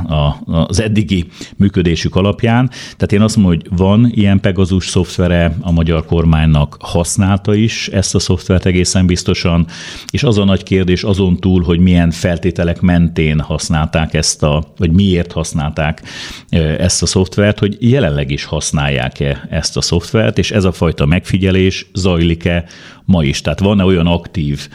az 0.45 0.81
eddigi 0.81 1.27
működésük 1.57 2.17
alapján. 2.17 2.69
Tehát 2.69 3.13
én 3.13 3.21
azt 3.21 3.37
mondom, 3.37 3.55
hogy 3.55 3.79
van 3.79 4.11
ilyen 4.15 4.41
Pegasus 4.41 4.87
szoftvere, 4.87 5.57
a 5.61 5.73
magyar 5.73 6.05
kormánynak 6.05 6.77
használta 6.81 7.55
is 7.55 7.89
ezt 7.89 8.15
a 8.15 8.19
szoftvert 8.19 8.67
egészen 8.67 9.07
biztosan, 9.07 9.67
és 10.11 10.23
az 10.23 10.39
a 10.39 10.45
nagy 10.45 10.63
kérdés 10.63 11.03
azon 11.03 11.37
túl, 11.37 11.63
hogy 11.63 11.79
milyen 11.79 12.11
feltételek 12.11 12.81
mentén 12.81 13.41
használták 13.41 14.15
ezt 14.15 14.43
a, 14.43 14.73
vagy 14.77 14.91
miért 14.91 15.33
használták 15.33 16.03
ezt 16.79 17.03
a 17.03 17.07
szoftvert, 17.07 17.59
hogy 17.59 17.77
jelenleg 17.81 18.31
is 18.31 18.45
használják-e 18.45 19.49
ezt 19.51 19.77
a 19.77 19.81
szoftvert, 19.81 20.39
és 20.39 20.51
ez 20.51 20.65
a 20.65 20.73
fajta 20.73 21.07
megfigyelés 21.07 21.87
zajlik-e 21.95 22.65
ma 23.05 23.25
is. 23.25 23.41
Tehát 23.41 23.61
van-e 23.61 23.85
olyan 23.85 24.07
aktív 24.07 24.69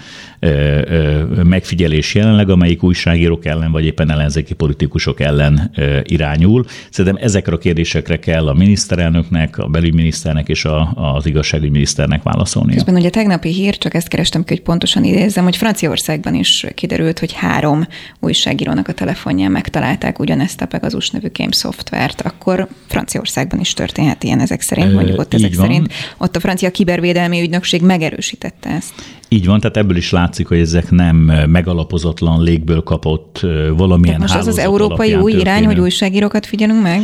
megfigyelés 1.44 2.14
jelenleg, 2.14 2.50
amelyik 2.50 2.84
újságírók 2.84 3.46
ellen, 3.46 3.72
vagy 3.72 3.86
éppen 3.86 4.12
ellenzéki 4.12 4.54
politikusok 4.54 5.20
ellen 5.20 5.72
irányul. 6.04 6.66
Szerintem 6.90 7.24
ezekre 7.24 7.54
a 7.54 7.58
kérdésekre 7.58 8.20
kell 8.20 8.48
a 8.48 8.54
miniszterelnöknek, 8.54 9.58
a 9.58 9.68
belügyminiszternek 9.68 10.48
és 10.48 10.66
a, 10.66 10.92
az 10.96 11.26
igazságügyminiszternek 11.26 12.24
válaszolni. 12.24 12.74
Közben 12.74 12.96
ugye 12.96 13.10
tegnapi 13.10 13.50
hír, 13.50 13.78
csak 13.78 13.94
ezt 13.94 14.08
kerestem 14.08 14.44
ki, 14.44 14.54
hogy 14.54 14.64
pontosan 14.64 15.04
idézem, 15.04 15.44
hogy 15.44 15.58
Franciaországban 15.58 16.34
is 16.36 16.66
kiderült, 16.76 17.20
hogy 17.20 17.34
három 17.34 17.88
újságírónak 18.20 18.88
a 18.88 18.94
telefonján 18.94 19.52
megtalálták 19.52 20.20
ugyanezt 20.20 20.62
a 20.62 20.66
Pegasus 20.66 21.10
nevű 21.10 21.28
kém 21.28 21.52
szoftvert, 21.52 22.22
akkor 22.22 22.68
Franciaországban 22.88 23.60
is 23.60 23.74
történhet 23.74 24.24
ilyen 24.24 24.40
ezek 24.40 24.62
szerint, 24.66 24.94
mondjuk 24.94 25.20
ott 25.20 25.34
ezek 25.34 25.56
van. 25.56 25.66
szerint. 25.66 25.94
Ott 26.18 26.36
a 26.36 26.40
francia 26.40 26.72
kibervédelmi 26.72 27.42
ügynökség 27.42 27.82
megerősítette 27.82 28.70
ezt. 28.70 28.94
Így 29.28 29.46
van, 29.46 29.60
tehát 29.60 29.78
ebből 29.78 29.98
is 29.98 30.12
látszik, 30.12 30.48
hogy 30.48 30.60
ezek 30.60 30.92
nem 30.92 31.16
megalapozatlan 31.48 32.44
légből 32.44 32.82
kapott 32.82 33.40
valamilyen 33.78 34.20
Tehát 34.20 34.20
most 34.20 34.36
az 34.36 34.48
az 34.48 34.58
európai 34.58 35.14
új 35.14 35.32
történő. 35.32 35.40
irány, 35.40 35.66
hogy 35.66 35.80
újságírókat 35.80 36.46
figyelünk 36.46 36.82
meg? 36.82 37.02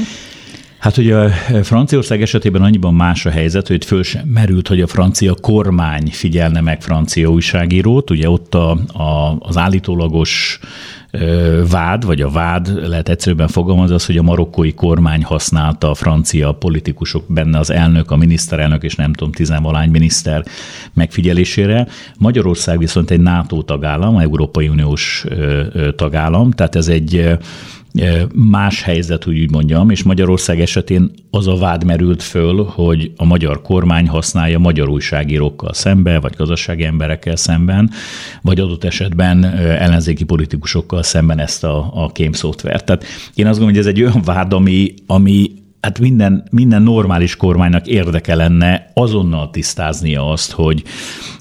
Hát 0.82 0.98
ugye 0.98 1.16
a 1.16 1.30
Franciaország 1.64 2.22
esetében 2.22 2.62
annyiban 2.62 2.94
más 2.94 3.26
a 3.26 3.30
helyzet, 3.30 3.68
hogy 3.68 3.86
föl 3.86 4.04
sem 4.04 4.28
merült, 4.28 4.68
hogy 4.68 4.82
a 4.82 4.88
francia 4.88 5.34
kormány 5.34 6.08
figyelne 6.12 6.62
meg 6.62 6.82
francia 6.82 7.28
újságírót. 7.28 8.10
Ugye 8.10 8.30
ott 8.30 8.56
a, 8.56 8.72
a, 8.94 9.38
az 9.40 9.58
állítólagos 9.58 10.60
vád, 11.70 12.06
vagy 12.06 12.22
a 12.22 12.30
vád, 12.30 12.88
lehet 12.88 13.10
egyszerűbben 13.10 13.48
fogalmazni, 13.48 13.96
az, 13.96 14.06
hogy 14.06 14.18
a 14.18 14.22
marokkói 14.22 14.74
kormány 14.74 15.24
használta 15.24 15.90
a 15.90 15.94
francia 15.94 16.52
politikusok, 16.52 17.24
benne 17.28 17.60
az 17.60 17.70
elnök, 17.70 18.12
a 18.12 18.16
miniszterelnök 18.16 18.84
és 18.84 18.96
nem 18.96 19.14
tudom, 19.14 19.34
tizenvalány 19.34 19.90
miniszter 19.90 20.44
megfigyelésére. 20.94 21.88
Magyarország 22.18 22.78
viszont 22.78 23.12
egy 23.12 23.22
NATO 23.22 23.62
tagállam, 23.62 24.18
Európai 24.18 24.68
Uniós 24.68 25.26
tagállam, 25.96 26.52
tehát 26.52 26.76
ez 26.76 26.88
egy 26.88 27.38
más 28.34 28.82
helyzet, 28.82 29.24
hogy 29.24 29.40
úgy 29.40 29.52
mondjam, 29.52 29.90
és 29.90 30.04
Magyarország 30.04 30.60
esetén 30.60 31.12
az 31.30 31.48
a 31.48 31.56
vád 31.56 31.84
merült 31.84 32.24
föl, 32.24 32.64
hogy 32.64 33.12
a 33.16 33.26
magyar 33.26 33.62
kormány 33.62 34.08
használja 34.08 34.60
magyar 34.60 34.90
újságírókkal 34.90 35.74
szembe, 35.74 36.20
vagy 36.20 36.34
gazdasági 36.36 36.84
emberekkel 36.84 37.36
szemben, 37.36 37.90
vagy 38.42 38.60
adott 38.60 38.84
esetben 38.84 39.44
ellenzéki 39.56 40.24
politikusokkal 40.24 41.04
szemben 41.04 41.40
ezt 41.40 41.64
a, 41.64 42.04
a 42.04 42.12
kém 42.12 42.32
szoftvert. 42.32 42.86
Tehát 42.86 43.04
én 43.36 43.48
azt 43.48 43.60
gondolom, 43.60 43.70
hogy 43.70 43.78
ez 43.78 43.86
egy 43.86 44.02
olyan 44.02 44.22
vád, 44.26 44.54
ami, 44.54 44.94
ami 45.08 45.52
hát 45.82 46.00
minden, 46.00 46.44
minden 46.52 46.82
normális 46.82 47.36
kormánynak 47.36 47.88
érdeke 47.88 48.36
lenne 48.36 48.92
azonnal 48.94 49.50
tisztáznia 49.50 50.30
azt, 50.32 50.52
hogy, 50.52 50.84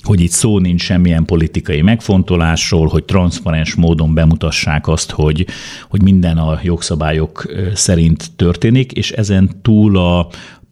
hogy 0.02 0.20
itt 0.20 0.30
szó 0.30 0.58
nincs 0.58 0.82
semmilyen 0.82 1.24
politikai 1.24 1.82
megfontolásról, 1.82 2.86
hogy 2.86 3.04
transzparens 3.04 3.74
módon 3.74 4.14
bemutassák 4.14 4.88
azt, 4.88 5.10
hogy, 5.10 5.46
hogy 5.88 6.02
minden 6.02 6.38
a 6.38 6.58
jogszabályok 6.62 7.52
szerint 7.74 8.30
történik, 8.36 8.92
és 8.92 9.10
ezen 9.10 9.50
túl 9.62 9.98
a, 9.98 10.28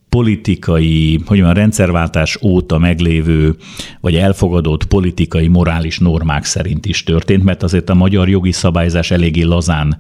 politikai, 0.09 1.21
hogy 1.27 1.39
mondjam, 1.39 1.53
rendszerváltás 1.53 2.39
óta 2.43 2.79
meglévő, 2.79 3.57
vagy 4.01 4.17
elfogadott 4.17 4.85
politikai, 4.85 5.49
morális 5.49 5.99
normák 5.99 6.45
szerint 6.45 6.87
is 6.87 7.03
történt, 7.03 7.45
mert 7.45 7.63
azért 7.63 7.91
a 7.91 7.95
magyar 7.95 8.29
jogi 8.29 8.53
szabályzás 8.53 9.11
eléggé 9.11 9.43
lazán 9.43 9.97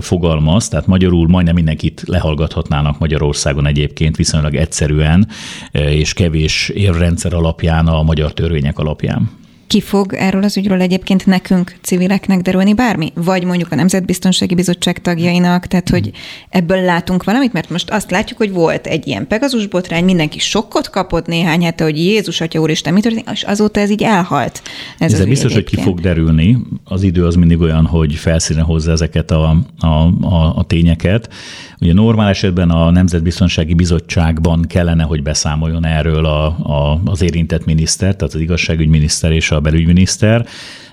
fogalmaz, 0.00 0.68
tehát 0.68 0.86
magyarul 0.86 1.28
majdnem 1.28 1.54
mindenkit 1.54 2.02
lehallgathatnának 2.06 2.98
Magyarországon 2.98 3.66
egyébként 3.66 4.16
viszonylag 4.16 4.54
egyszerűen, 4.54 5.28
és 5.72 6.12
kevés 6.12 6.68
érrendszer 6.68 7.34
alapján, 7.34 7.86
a 7.86 8.02
magyar 8.02 8.32
törvények 8.32 8.78
alapján. 8.78 9.30
Ki 9.66 9.80
fog 9.80 10.12
erről 10.12 10.42
az 10.42 10.56
ügyről 10.56 10.80
egyébként 10.80 11.26
nekünk, 11.26 11.76
civileknek 11.82 12.40
derülni 12.40 12.74
bármi? 12.74 13.12
Vagy 13.14 13.44
mondjuk 13.44 13.72
a 13.72 13.74
Nemzetbiztonsági 13.74 14.54
Bizottság 14.54 15.00
tagjainak, 15.00 15.66
tehát 15.66 15.88
hogy 15.88 16.10
ebből 16.48 16.80
látunk 16.80 17.24
valamit, 17.24 17.52
mert 17.52 17.70
most 17.70 17.90
azt 17.90 18.10
látjuk, 18.10 18.38
hogy 18.38 18.52
volt 18.52 18.86
egy 18.86 19.06
ilyen 19.06 19.26
Pegasus 19.26 19.66
botrány, 19.66 20.04
mindenki 20.04 20.38
sokkot 20.38 20.90
kapott 20.90 21.26
néhány 21.26 21.62
hete, 21.62 21.84
hogy 21.84 21.98
Jézus 21.98 22.40
Atya 22.40 22.60
Úristen, 22.60 22.92
mi 22.92 23.00
történik, 23.00 23.28
és 23.32 23.42
azóta 23.42 23.80
ez 23.80 23.90
így 23.90 24.02
elhalt. 24.02 24.62
Ez, 24.98 25.12
ez 25.12 25.24
biztos, 25.24 25.52
egyébként. 25.52 25.68
hogy 25.68 25.84
ki 25.84 25.90
fog 25.90 26.00
derülni. 26.00 26.58
Az 26.84 27.02
idő 27.02 27.26
az 27.26 27.34
mindig 27.34 27.60
olyan, 27.60 27.86
hogy 27.86 28.14
felszíne 28.14 28.60
hozza 28.60 28.90
ezeket 28.90 29.30
a, 29.30 29.56
a, 29.78 29.86
a, 30.20 30.56
a 30.56 30.64
tényeket. 30.66 31.28
Ugye 31.80 31.92
normál 31.92 32.28
esetben 32.28 32.70
a 32.70 32.90
Nemzetbiztonsági 32.90 33.74
Bizottságban 33.74 34.64
kellene, 34.68 35.02
hogy 35.02 35.22
beszámoljon 35.22 35.84
erről 35.84 36.24
a, 36.24 36.46
a, 36.46 37.00
az 37.04 37.22
érintett 37.22 37.64
miniszter, 37.64 38.16
tehát 38.16 38.34
az 38.34 38.40
igazságügyminiszter 38.40 39.32
és 39.32 39.50
a 39.50 39.55
belügyminiszter. 39.60 40.46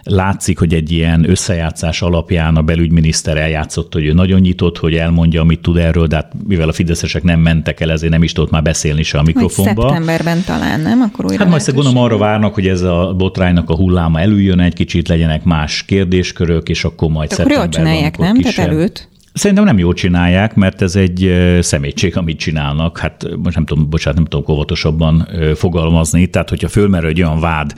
Látszik, 0.06 0.60
hogy 0.60 0.74
egy 0.74 0.92
ilyen 0.92 1.30
összejátszás 1.30 2.02
alapján 2.02 2.56
a 2.56 2.62
belügyminiszter 2.62 3.38
eljátszott, 3.38 3.94
hogy 3.94 4.06
ő 4.06 4.14
nagyon 4.14 4.40
nyitott, 4.40 4.78
hogy 4.78 4.96
elmondja, 4.96 5.42
amit 5.42 5.62
tud 5.62 5.78
erről, 5.78 6.08
de 6.08 6.16
hát 6.16 6.32
mivel 6.48 6.70
a 6.70 6.74
fideszesek 6.74 7.24
nem 7.24 7.40
mentek 7.40 7.80
el, 7.80 7.92
ezért 7.92 8.12
nem 8.12 8.24
is 8.24 8.32
tudott 8.32 8.52
már 8.52 8.62
beszélni 8.62 9.04
se 9.04 9.18
a 9.18 9.24
mikrofonba. 9.24 9.74
Majd 9.74 9.94
szeptemberben 9.94 10.44
talán, 10.46 10.82
nem? 10.82 11.02
Akkor 11.02 11.26
újra 11.26 11.38
hát 11.38 11.50
majd 11.50 11.74
gondolom 11.74 11.98
arra 11.98 12.18
várnak, 12.18 12.54
hogy 12.54 12.68
ez 12.68 12.82
a 12.82 13.14
botránynak 13.18 13.70
a 13.70 13.76
hulláma 13.76 14.20
előjön 14.20 14.60
egy 14.60 14.74
kicsit, 14.74 15.08
legyenek 15.08 15.44
más 15.44 15.84
kérdéskörök, 15.86 16.70
és 16.70 16.84
akkor 16.84 17.10
majd 17.10 17.32
akkor 17.32 17.52
szeptemberben. 17.52 18.04
Akkor 18.06 18.26
nem? 18.26 18.42
Tehát 18.42 18.58
előtt? 18.58 19.12
Szerintem 19.34 19.66
nem 19.66 19.78
jól 19.78 19.94
csinálják, 19.94 20.56
mert 20.56 20.82
ez 20.82 20.96
egy 20.96 21.34
szemétség, 21.60 22.18
amit 22.18 22.38
csinálnak. 22.40 22.98
Hát 22.98 23.26
most 23.44 23.56
nem 23.56 23.66
tudom, 23.66 23.90
bocsánat, 23.90 24.20
nem 24.20 24.28
tudom 24.28 24.46
óvatosabban 24.56 25.28
fogalmazni. 25.56 26.28
Tehát, 26.28 26.50
hogyha 26.50 26.68
fölmerül 26.68 27.10
egy 27.10 27.22
olyan 27.22 27.40
vád, 27.40 27.74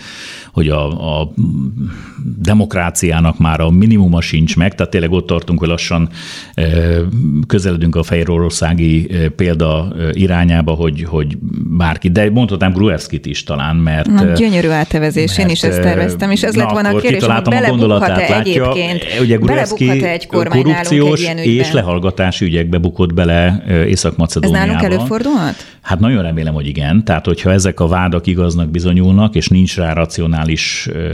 hogy 0.56 0.70
a, 0.70 1.20
a 1.20 1.34
demokráciának 2.38 3.40
már 3.40 3.60
a 3.60 3.70
minimuma 3.70 4.22
sincs 4.22 4.58
meg, 4.58 4.76
tehát 4.76 4.92
tényleg 4.92 5.12
ott 5.12 5.28
tartunk, 5.28 5.60
hogy 5.60 5.68
lassan 5.68 6.10
közeledünk 7.48 7.96
a 7.96 8.04
fehéroroszági 8.04 9.10
példa 9.36 9.96
irányába, 10.12 10.72
hogy, 10.72 11.04
hogy 11.04 11.38
bárki, 11.78 12.10
de 12.10 12.30
mondhatnám 12.30 12.74
Gruevskit 12.74 13.26
is 13.26 13.44
talán, 13.44 13.76
mert... 13.76 14.10
Na, 14.12 14.24
gyönyörű 14.24 14.70
átevezés, 14.70 15.38
én 15.38 15.50
is 15.50 15.64
ezt 15.64 15.82
terveztem, 15.82 16.32
és 16.32 16.44
ez 16.44 16.56
lett 16.56 16.72
volna 16.72 16.90
a 16.90 17.00
kérdés, 17.00 17.24
hogy 17.24 17.42
belebukhat-e 17.42 18.38
egyébként, 18.38 19.04
ugye 19.22 19.36
Gruevski 19.36 20.04
egy 20.04 20.28
korrupciós 20.28 21.24
egy 21.24 21.46
és 21.46 21.72
lehallgatási 21.72 22.46
ügyekbe 22.46 22.78
bukott 22.78 23.14
bele 23.14 23.64
Észak-Macedóniába. 23.88 24.64
Ez 24.64 24.72
nálunk 24.72 24.94
előfordulhat? 24.94 25.56
Hát 25.82 26.00
nagyon 26.00 26.22
remélem, 26.22 26.54
hogy 26.54 26.68
igen. 26.68 27.04
Tehát, 27.04 27.26
hogyha 27.26 27.52
ezek 27.52 27.80
a 27.80 27.88
vádak 27.88 28.28
igaznak 28.28 28.70
bizonyulnak, 28.70 29.36
és 29.36 29.48
nincs 29.48 29.76
rá 29.76 29.94
racionális 29.94 30.44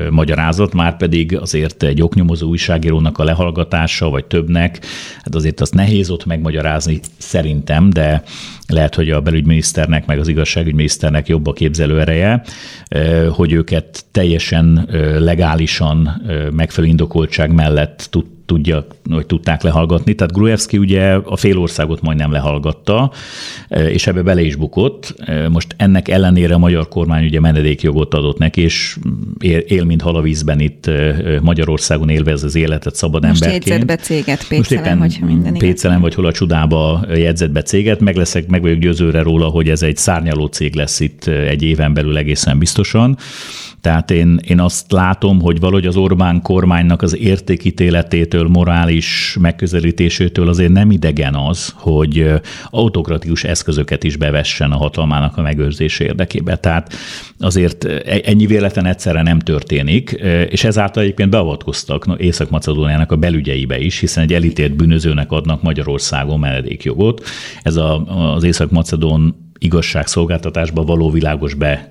magyarázat, 0.10 0.74
már 0.74 0.98
pedig 0.98 1.38
azért 1.38 1.84
egy 1.84 2.02
oknyomozó 2.02 2.48
újságírónak 2.48 3.18
a 3.18 3.24
lehallgatása, 3.24 4.10
vagy 4.10 4.26
többnek, 4.26 4.86
hát 5.18 5.36
azért 5.36 5.62
azt 5.62 5.74
nehéz 5.74 6.10
ott 6.10 6.26
megmagyarázni 6.26 7.00
szerintem, 7.18 7.90
de 7.90 8.24
lehet, 8.68 8.96
hogy 8.96 9.10
a 9.10 9.22
belügyminiszternek, 9.22 10.06
meg 10.06 10.20
az 10.20 10.28
igazságügyminiszternek 10.28 11.28
jobb 11.28 11.48
a 11.48 11.54
képzelő 11.54 12.00
ereje, 12.00 12.44
hogy 13.30 13.52
őket 13.52 14.06
teljesen 14.12 14.88
legálisan 15.20 16.22
megfelelő 16.52 16.92
indokoltság 16.92 17.54
mellett 17.54 18.08
tud 18.10 18.26
tudja, 18.46 18.86
hogy 19.10 19.26
tudták 19.26 19.62
lehallgatni. 19.62 20.14
Tehát 20.14 20.34
Gruevski 20.34 20.78
ugye 20.78 21.14
a 21.14 21.36
fél 21.36 21.58
országot 21.58 22.02
majdnem 22.02 22.32
lehallgatta, 22.32 23.12
és 23.68 24.08
ebbe 24.08 24.22
bele 24.22 24.42
is 24.42 24.56
bukott. 24.56 25.16
Most 25.50 25.76
ennek 25.78 26.08
ellenére 26.08 26.54
a 26.54 26.58
magyar 26.58 26.88
kormány 26.88 27.26
ugye 27.26 27.40
menedékjogot 27.40 28.14
adott 28.14 28.38
neki, 28.38 28.62
és 28.62 28.98
él, 29.40 29.58
él 29.58 29.84
mint 29.84 30.02
hal 30.02 30.16
a 30.16 30.22
vízben 30.22 30.60
itt 30.60 30.90
Magyarországon 31.42 32.10
élvez 32.10 32.44
az 32.44 32.56
életet 32.56 32.96
szabad 32.96 33.26
Most 33.26 33.44
emberként. 33.44 33.76
Most 33.76 33.86
be 33.86 33.96
céget, 33.96 34.48
Pécelen, 34.48 35.00
vagy 35.00 35.20
minden 35.26 35.54
Pécelen, 35.54 36.02
vagy 36.02 36.14
hol 36.14 36.26
a 36.26 36.32
csudába 36.32 37.06
jegyzett 37.10 37.52
be 37.52 37.62
céget. 37.62 38.00
Meg, 38.00 38.16
leszek, 38.16 38.48
meg 38.48 38.62
vagyok 38.62 38.80
győzőre 38.80 39.22
róla, 39.22 39.46
hogy 39.48 39.70
ez 39.70 39.82
egy 39.82 39.98
szárnyaló 39.98 40.46
cég 40.46 40.76
lesz 40.76 41.00
itt 41.00 41.28
egy 41.28 41.64
éven 41.64 41.94
belül 41.94 42.18
egészen 42.18 42.60
biztosan. 42.60 43.18
Tehát 43.82 44.12
én, 44.12 44.40
én 44.48 44.60
azt 44.60 44.92
látom, 44.92 45.42
hogy 45.42 45.60
valahogy 45.60 45.86
az 45.86 45.96
Orbán 45.96 46.42
kormánynak 46.42 47.02
az 47.02 47.18
értékítéletétől, 47.18 48.48
morális 48.48 49.38
megközelítésétől 49.40 50.48
azért 50.48 50.72
nem 50.72 50.92
idegen 50.92 51.36
az, 51.36 51.74
hogy 51.76 52.32
autokratikus 52.70 53.44
eszközöket 53.44 54.04
is 54.04 54.16
bevessen 54.16 54.72
a 54.72 54.78
hatalmának 54.78 55.38
a 55.38 55.42
megőrzése 55.42 56.04
érdekébe. 56.04 56.56
Tehát 56.56 56.94
azért 57.40 57.84
e, 57.84 58.22
ennyi 58.26 58.46
véletlen 58.46 58.86
egyszerre 58.86 59.22
nem 59.22 59.40
történik, 59.40 60.12
és 60.50 60.64
ezáltal 60.64 61.04
egyébként 61.04 61.30
beavatkoztak 61.30 62.06
Észak-Macedóniának 62.18 63.12
a 63.12 63.16
belügyeibe 63.16 63.80
is, 63.80 64.00
hiszen 64.00 64.24
egy 64.24 64.34
elítélt 64.34 64.76
bűnözőnek 64.76 65.32
adnak 65.32 65.62
Magyarországon 65.62 66.40
menedékjogot. 66.40 67.26
Ez 67.62 67.76
a, 67.76 68.06
az 68.36 68.44
Észak-Macedón 68.44 69.50
igazságszolgáltatásba 69.64 70.84
való 70.84 71.10
világos 71.10 71.54
be, 71.54 71.90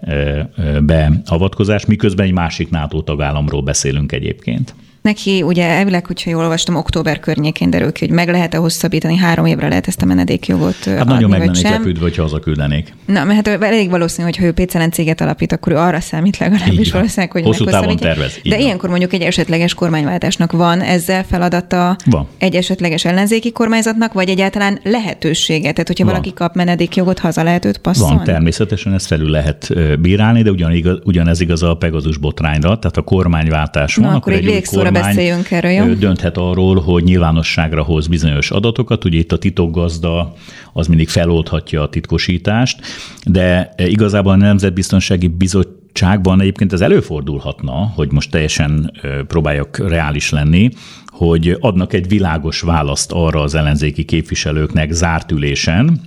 beavatkozás, 0.80 1.86
miközben 1.86 2.26
egy 2.26 2.32
másik 2.32 2.70
NATO 2.70 3.02
tagállamról 3.02 3.62
beszélünk 3.62 4.12
egyébként. 4.12 4.74
Neki 5.02 5.42
ugye 5.42 5.64
elvileg, 5.64 6.06
hogyha 6.06 6.30
jól 6.30 6.42
olvastam, 6.42 6.74
október 6.74 7.20
környékén 7.20 7.70
derül 7.70 7.92
ki, 7.92 8.06
hogy 8.06 8.14
meg 8.14 8.28
lehet-e 8.28 8.56
hosszabbítani, 8.56 9.16
három 9.16 9.46
évre 9.46 9.68
lehet 9.68 9.86
ezt 9.86 10.02
a 10.02 10.04
menedékjogot 10.04 10.84
Hát 10.84 11.00
adni, 11.00 11.12
nagyon 11.12 11.30
meg 11.30 11.44
lennék 11.44 11.62
lepődve, 11.62 12.02
hogyha 12.02 12.22
hazaküldenék. 12.22 12.94
Na, 13.06 13.24
mert 13.24 13.46
hát 13.46 13.62
elég 13.62 13.90
valószínű, 13.90 14.26
hogy 14.26 14.36
ha 14.36 14.44
ő 14.44 14.52
Pécelen 14.52 14.90
céget 14.90 15.20
alapít, 15.20 15.52
akkor 15.52 15.72
ő 15.72 15.76
arra 15.76 16.00
számít 16.00 16.38
legalábbis 16.38 16.92
valószínűleg, 16.92 17.32
hogy 17.32 17.42
Hosszú 17.42 17.64
távon 17.64 17.96
tervez. 17.96 18.40
De 18.44 18.50
van. 18.50 18.58
ilyenkor 18.58 18.88
mondjuk 18.88 19.12
egy 19.12 19.22
esetleges 19.22 19.74
kormányváltásnak 19.74 20.52
van 20.52 20.80
ezzel 20.80 21.24
feladata 21.24 21.96
van. 22.04 22.28
egy 22.38 22.54
esetleges 22.54 23.04
ellenzéki 23.04 23.52
kormányzatnak, 23.52 24.12
vagy 24.12 24.28
egyáltalán 24.28 24.80
lehetősége? 24.84 25.72
Tehát, 25.72 25.86
hogyha 25.86 26.04
van. 26.04 26.12
valaki 26.12 26.32
kap 26.32 26.54
menedékjogot, 26.54 27.18
haza 27.18 27.42
lehet 27.42 27.64
őt 27.64 27.78
passzolni? 27.78 28.14
Van, 28.14 28.24
természetesen 28.24 28.94
ezt 28.94 29.06
felül 29.06 29.30
lehet 29.30 29.74
bírálni, 30.00 30.42
de 30.42 30.50
ugyanigaz, 30.50 30.98
ugyanez 31.04 31.40
igaz 31.40 31.62
a 31.62 31.74
Pegazus 31.74 32.16
botrányra, 32.16 32.78
tehát 32.78 32.96
a 32.96 33.02
kormányváltás 33.02 33.94
van, 33.94 34.04
Na, 34.04 34.16
akkor, 34.16 34.32
akkor 34.32 34.48
egy, 34.48 34.54
egy 34.54 34.64
kormány 34.92 35.14
beszéljünk 35.14 35.50
erről, 35.50 35.70
jó? 35.70 35.94
dönthet 35.94 36.36
arról, 36.36 36.80
hogy 36.80 37.04
nyilvánosságra 37.04 37.82
hoz 37.82 38.06
bizonyos 38.06 38.50
adatokat. 38.50 39.04
Ugye 39.04 39.18
itt 39.18 39.32
a 39.32 39.38
titokgazda 39.38 40.34
az 40.72 40.86
mindig 40.86 41.08
feloldhatja 41.08 41.82
a 41.82 41.88
titkosítást, 41.88 42.80
de 43.24 43.74
igazából 43.76 44.32
a 44.32 44.36
Nemzetbiztonsági 44.36 45.28
Bizottságban 45.28 46.40
egyébként 46.40 46.72
ez 46.72 46.80
előfordulhatna, 46.80 47.92
hogy 47.94 48.12
most 48.12 48.30
teljesen 48.30 48.92
próbáljak 49.26 49.88
reális 49.88 50.30
lenni, 50.30 50.70
hogy 51.06 51.56
adnak 51.60 51.92
egy 51.92 52.08
világos 52.08 52.60
választ 52.60 53.12
arra 53.12 53.40
az 53.40 53.54
ellenzéki 53.54 54.04
képviselőknek 54.04 54.92
zárt 54.92 55.30
ülésen, 55.30 56.00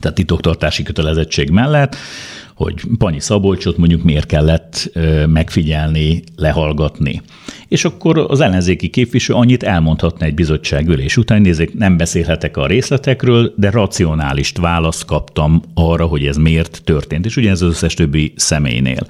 tehát 0.00 0.16
titoktartási 0.16 0.82
kötelezettség 0.82 1.50
mellett, 1.50 1.96
hogy 2.56 2.74
Panyi 2.98 3.20
Szabolcsot 3.20 3.76
mondjuk 3.76 4.02
miért 4.02 4.26
kellett 4.26 4.90
megfigyelni, 5.26 6.22
lehallgatni. 6.36 7.22
És 7.68 7.84
akkor 7.84 8.18
az 8.18 8.40
ellenzéki 8.40 8.88
képviselő 8.88 9.38
annyit 9.38 9.62
elmondhatna 9.62 10.26
egy 10.26 10.34
bizottságülés 10.34 11.16
után, 11.16 11.40
nézzék, 11.40 11.74
nem 11.74 11.96
beszélhetek 11.96 12.56
a 12.56 12.66
részletekről, 12.66 13.52
de 13.56 13.70
racionális 13.70 14.52
választ 14.60 15.04
kaptam 15.04 15.62
arra, 15.74 16.06
hogy 16.06 16.26
ez 16.26 16.36
miért 16.36 16.80
történt. 16.84 17.24
És 17.24 17.36
ugye 17.36 17.50
ez 17.50 17.62
az 17.62 17.68
összes 17.68 17.94
többi 17.94 18.32
személynél 18.36 19.06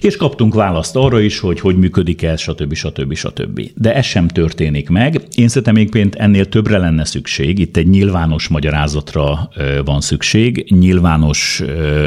és 0.00 0.16
kaptunk 0.16 0.54
választ 0.54 0.96
arra 0.96 1.20
is, 1.20 1.38
hogy 1.38 1.60
hogy 1.60 1.76
működik 1.76 2.22
ez, 2.22 2.40
stb. 2.40 2.74
stb. 2.74 3.14
stb. 3.14 3.70
De 3.74 3.94
ez 3.94 4.04
sem 4.04 4.28
történik 4.28 4.88
meg. 4.88 5.20
Én 5.34 5.48
szerintem 5.48 5.74
még 5.74 6.08
ennél 6.12 6.46
többre 6.46 6.78
lenne 6.78 7.04
szükség. 7.04 7.58
Itt 7.58 7.76
egy 7.76 7.88
nyilvános 7.88 8.48
magyarázatra 8.48 9.48
van 9.84 10.00
szükség, 10.00 10.66
nyilvános 10.68 11.62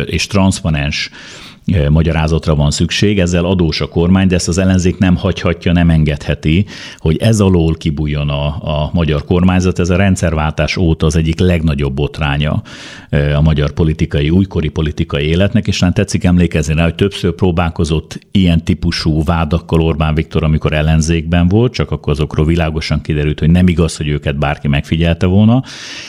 és 0.05 0.27
transzparens 0.27 1.09
magyarázatra 1.89 2.55
van 2.55 2.71
szükség, 2.71 3.19
ezzel 3.19 3.45
adós 3.45 3.81
a 3.81 3.87
kormány, 3.87 4.27
de 4.27 4.35
ezt 4.35 4.47
az 4.47 4.57
ellenzék 4.57 4.97
nem 4.97 5.15
hagyhatja, 5.15 5.71
nem 5.71 5.89
engedheti, 5.89 6.65
hogy 6.97 7.17
ez 7.17 7.39
alól 7.39 7.73
kibújjon 7.73 8.29
a, 8.29 8.45
a 8.45 8.89
magyar 8.93 9.25
kormányzat. 9.25 9.79
Ez 9.79 9.89
a 9.89 9.95
rendszerváltás 9.95 10.77
óta 10.77 11.05
az 11.05 11.15
egyik 11.15 11.39
legnagyobb 11.39 11.93
botránya 11.93 12.61
a 13.35 13.41
magyar 13.41 13.71
politikai, 13.71 14.29
újkori 14.29 14.69
politikai 14.69 15.25
életnek, 15.25 15.67
és 15.67 15.79
nem 15.79 15.93
tetszik 15.93 16.23
emlékezni 16.23 16.73
rá, 16.73 16.83
hogy 16.83 16.95
többször 16.95 17.33
próbálkozott 17.33 18.27
ilyen 18.31 18.63
típusú 18.63 19.23
vádakkal 19.23 19.81
Orbán 19.81 20.15
Viktor, 20.15 20.43
amikor 20.43 20.73
ellenzékben 20.73 21.47
volt, 21.47 21.73
csak 21.73 21.91
akkor 21.91 22.13
azokról 22.13 22.45
világosan 22.45 23.01
kiderült, 23.01 23.39
hogy 23.39 23.49
nem 23.49 23.67
igaz, 23.67 23.97
hogy 23.97 24.07
őket 24.07 24.37
bárki 24.37 24.67
megfigyelte 24.67 25.25
volna. 25.25 25.63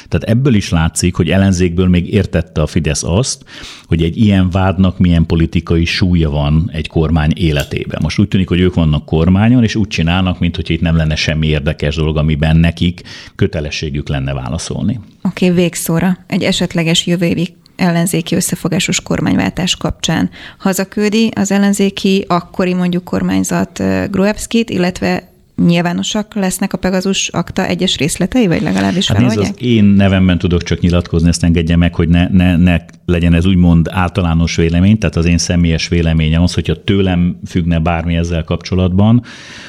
Tehát 0.08 0.28
ebből 0.28 0.54
is 0.54 0.70
látszik, 0.70 1.14
hogy 1.14 1.30
ellenzékből 1.30 1.88
még 1.88 2.12
értette 2.12 2.62
a 2.62 2.66
Fidesz 2.66 3.04
azt, 3.04 3.44
hogy 3.84 4.02
egy 4.02 4.16
ilyen 4.16 4.50
vádnak 4.50 4.98
milyen 4.98 5.26
politikai 5.26 5.48
politikai 5.50 5.84
súlya 5.84 6.30
van 6.30 6.70
egy 6.72 6.88
kormány 6.88 7.32
életében. 7.34 7.98
Most 8.02 8.18
úgy 8.18 8.28
tűnik, 8.28 8.48
hogy 8.48 8.60
ők 8.60 8.74
vannak 8.74 9.04
kormányon, 9.04 9.62
és 9.62 9.74
úgy 9.74 9.88
csinálnak, 9.88 10.38
mint 10.38 10.56
hogy 10.56 10.70
itt 10.70 10.80
nem 10.80 10.96
lenne 10.96 11.14
semmi 11.14 11.46
érdekes 11.46 11.94
dolog, 11.94 12.16
amiben 12.16 12.56
nekik 12.56 13.02
kötelességük 13.36 14.08
lenne 14.08 14.32
válaszolni. 14.32 15.00
Oké, 15.22 15.44
okay, 15.44 15.56
végszóra. 15.62 16.18
Egy 16.26 16.42
esetleges 16.42 17.06
jövő 17.06 17.26
évi 17.26 17.54
ellenzéki 17.76 18.34
összefogásos 18.34 19.00
kormányváltás 19.00 19.76
kapcsán 19.76 20.30
hazaküldi 20.58 21.30
az 21.34 21.50
ellenzéki 21.50 22.24
akkori 22.28 22.74
mondjuk 22.74 23.04
kormányzat 23.04 23.82
Gruevskit, 24.10 24.70
illetve 24.70 25.29
nyilvánosak 25.66 26.34
lesznek 26.34 26.72
a 26.72 26.76
Pegazus 26.76 27.28
akta 27.28 27.66
egyes 27.66 27.96
részletei, 27.96 28.46
vagy 28.46 28.62
legalábbis 28.62 29.08
hát 29.08 29.20
nézd, 29.20 29.38
az 29.38 29.54
én 29.58 29.84
nevemben 29.84 30.38
tudok 30.38 30.62
csak 30.62 30.80
nyilatkozni, 30.80 31.28
ezt 31.28 31.44
engedje 31.44 31.76
meg, 31.76 31.94
hogy 31.94 32.08
ne, 32.08 32.28
ne, 32.28 32.56
ne 32.56 32.80
legyen 33.06 33.34
ez 33.34 33.46
úgymond 33.46 33.88
általános 33.90 34.56
vélemény, 34.56 34.98
tehát 34.98 35.16
az 35.16 35.26
én 35.26 35.38
személyes 35.38 35.88
véleményem 35.88 36.42
az, 36.42 36.54
hogyha 36.54 36.84
tőlem 36.84 37.38
függne 37.46 37.78
bármi 37.78 38.16
ezzel 38.16 38.44
kapcsolatban, 38.44 39.22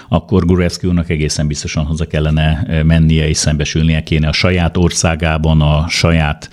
akkor 0.10 0.46
Gurevski 0.46 0.88
úrnak 0.88 1.10
egészen 1.10 1.48
biztosan 1.48 1.86
hozzá 1.86 2.06
kellene 2.06 2.66
mennie 2.86 3.28
és 3.28 3.38
szembesülnie 3.38 4.04
kéne 4.04 4.28
a 4.28 4.34
saját 4.34 4.78
országában, 4.78 5.62
a 5.62 5.86
saját 5.88 6.50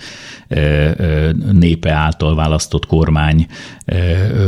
népe 1.51 1.91
által 1.91 2.35
választott 2.35 2.85
kormány 2.85 3.47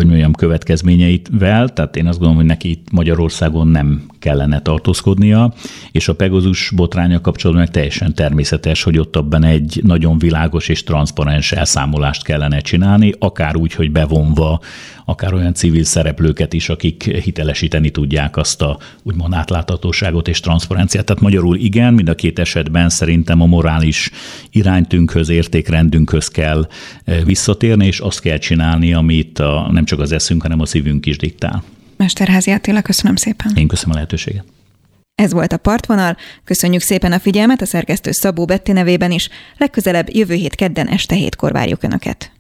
mondjam, 0.04 0.34
következményeivel, 0.34 1.70
tehát 1.70 1.96
én 1.96 2.08
azt 2.08 2.18
gondolom, 2.18 2.36
hogy 2.36 2.46
neki 2.46 2.82
Magyarországon 2.92 3.68
nem 3.68 4.06
kellene 4.20 4.62
tartózkodnia, 4.62 5.54
és 5.92 6.08
a 6.08 6.16
Pegazus 6.16 6.72
botránya 6.76 7.22
kapcsolatban 7.22 7.66
meg 7.66 7.74
teljesen 7.74 8.16
természetes, 8.16 8.84
hogy 8.84 8.98
ott 8.98 9.16
abban 9.16 9.44
egy 9.44 9.80
nagyon 9.84 10.18
világos 10.18 10.68
és 10.68 10.84
transzparens 10.84 11.52
elszámolást 11.52 12.24
kellene 12.24 12.60
csinálni, 12.60 13.14
akár 13.20 13.56
úgy, 13.56 13.74
hogy 13.74 13.92
bevonva 13.92 14.60
akár 15.12 15.34
olyan 15.34 15.54
civil 15.54 15.84
szereplőket 15.84 16.54
is, 16.54 16.70
akik 16.70 17.04
hitelesíteni 17.04 17.90
tudják 17.90 18.38
azt 18.38 18.62
a 18.62 18.78
úgymond 19.04 19.34
átláthatóságot 19.34 20.28
és 20.28 20.40
transzparenciát. 20.40 21.06
Tehát 21.06 21.22
magyarul 21.22 21.56
igen, 21.56 21.94
mind 21.94 22.10
a 22.10 22.16
két 22.16 22.40
esetben 22.40 22.90
szerintem 22.90 23.42
a 23.42 23.46
morális 23.46 24.12
iránytünkhöz, 24.52 25.30
értékrendünkhöz 25.30 26.28
kell 26.28 26.68
eh, 27.04 27.24
visszatérni, 27.24 27.86
és 27.86 28.00
azt 28.00 28.20
kell 28.20 28.38
csinálni, 28.38 28.94
amit 28.94 29.40
a, 29.40 29.70
nem 29.72 29.86
csak 29.86 30.00
az 30.00 30.12
eszünk, 30.12 30.42
hanem 30.42 30.60
a 30.60 30.66
szívünk 30.66 31.06
is 31.06 31.18
diktál. 31.18 31.64
Mesterházi 31.98 32.52
Attila, 32.52 32.82
köszönöm 32.82 33.16
szépen. 33.16 33.52
Én 33.56 33.68
köszönöm 33.68 33.92
a 33.92 33.94
lehetőséget. 33.94 34.44
Ez 35.16 35.34
volt 35.34 35.54
a 35.54 35.58
Partvonal. 35.58 36.18
Köszönjük 36.44 36.82
szépen 36.82 37.12
a 37.12 37.20
figyelmet 37.20 37.62
a 37.62 37.66
szerkesztő 37.66 38.12
Szabó 38.12 38.46
Betti 38.46 38.72
nevében 38.72 39.12
is. 39.12 39.30
Legközelebb 39.58 40.08
jövő 40.10 40.34
hét 40.34 40.56
kedden 40.56 40.88
este 40.88 41.16
hétkor 41.16 41.52
várjuk 41.52 41.84
Önöket. 41.84 42.31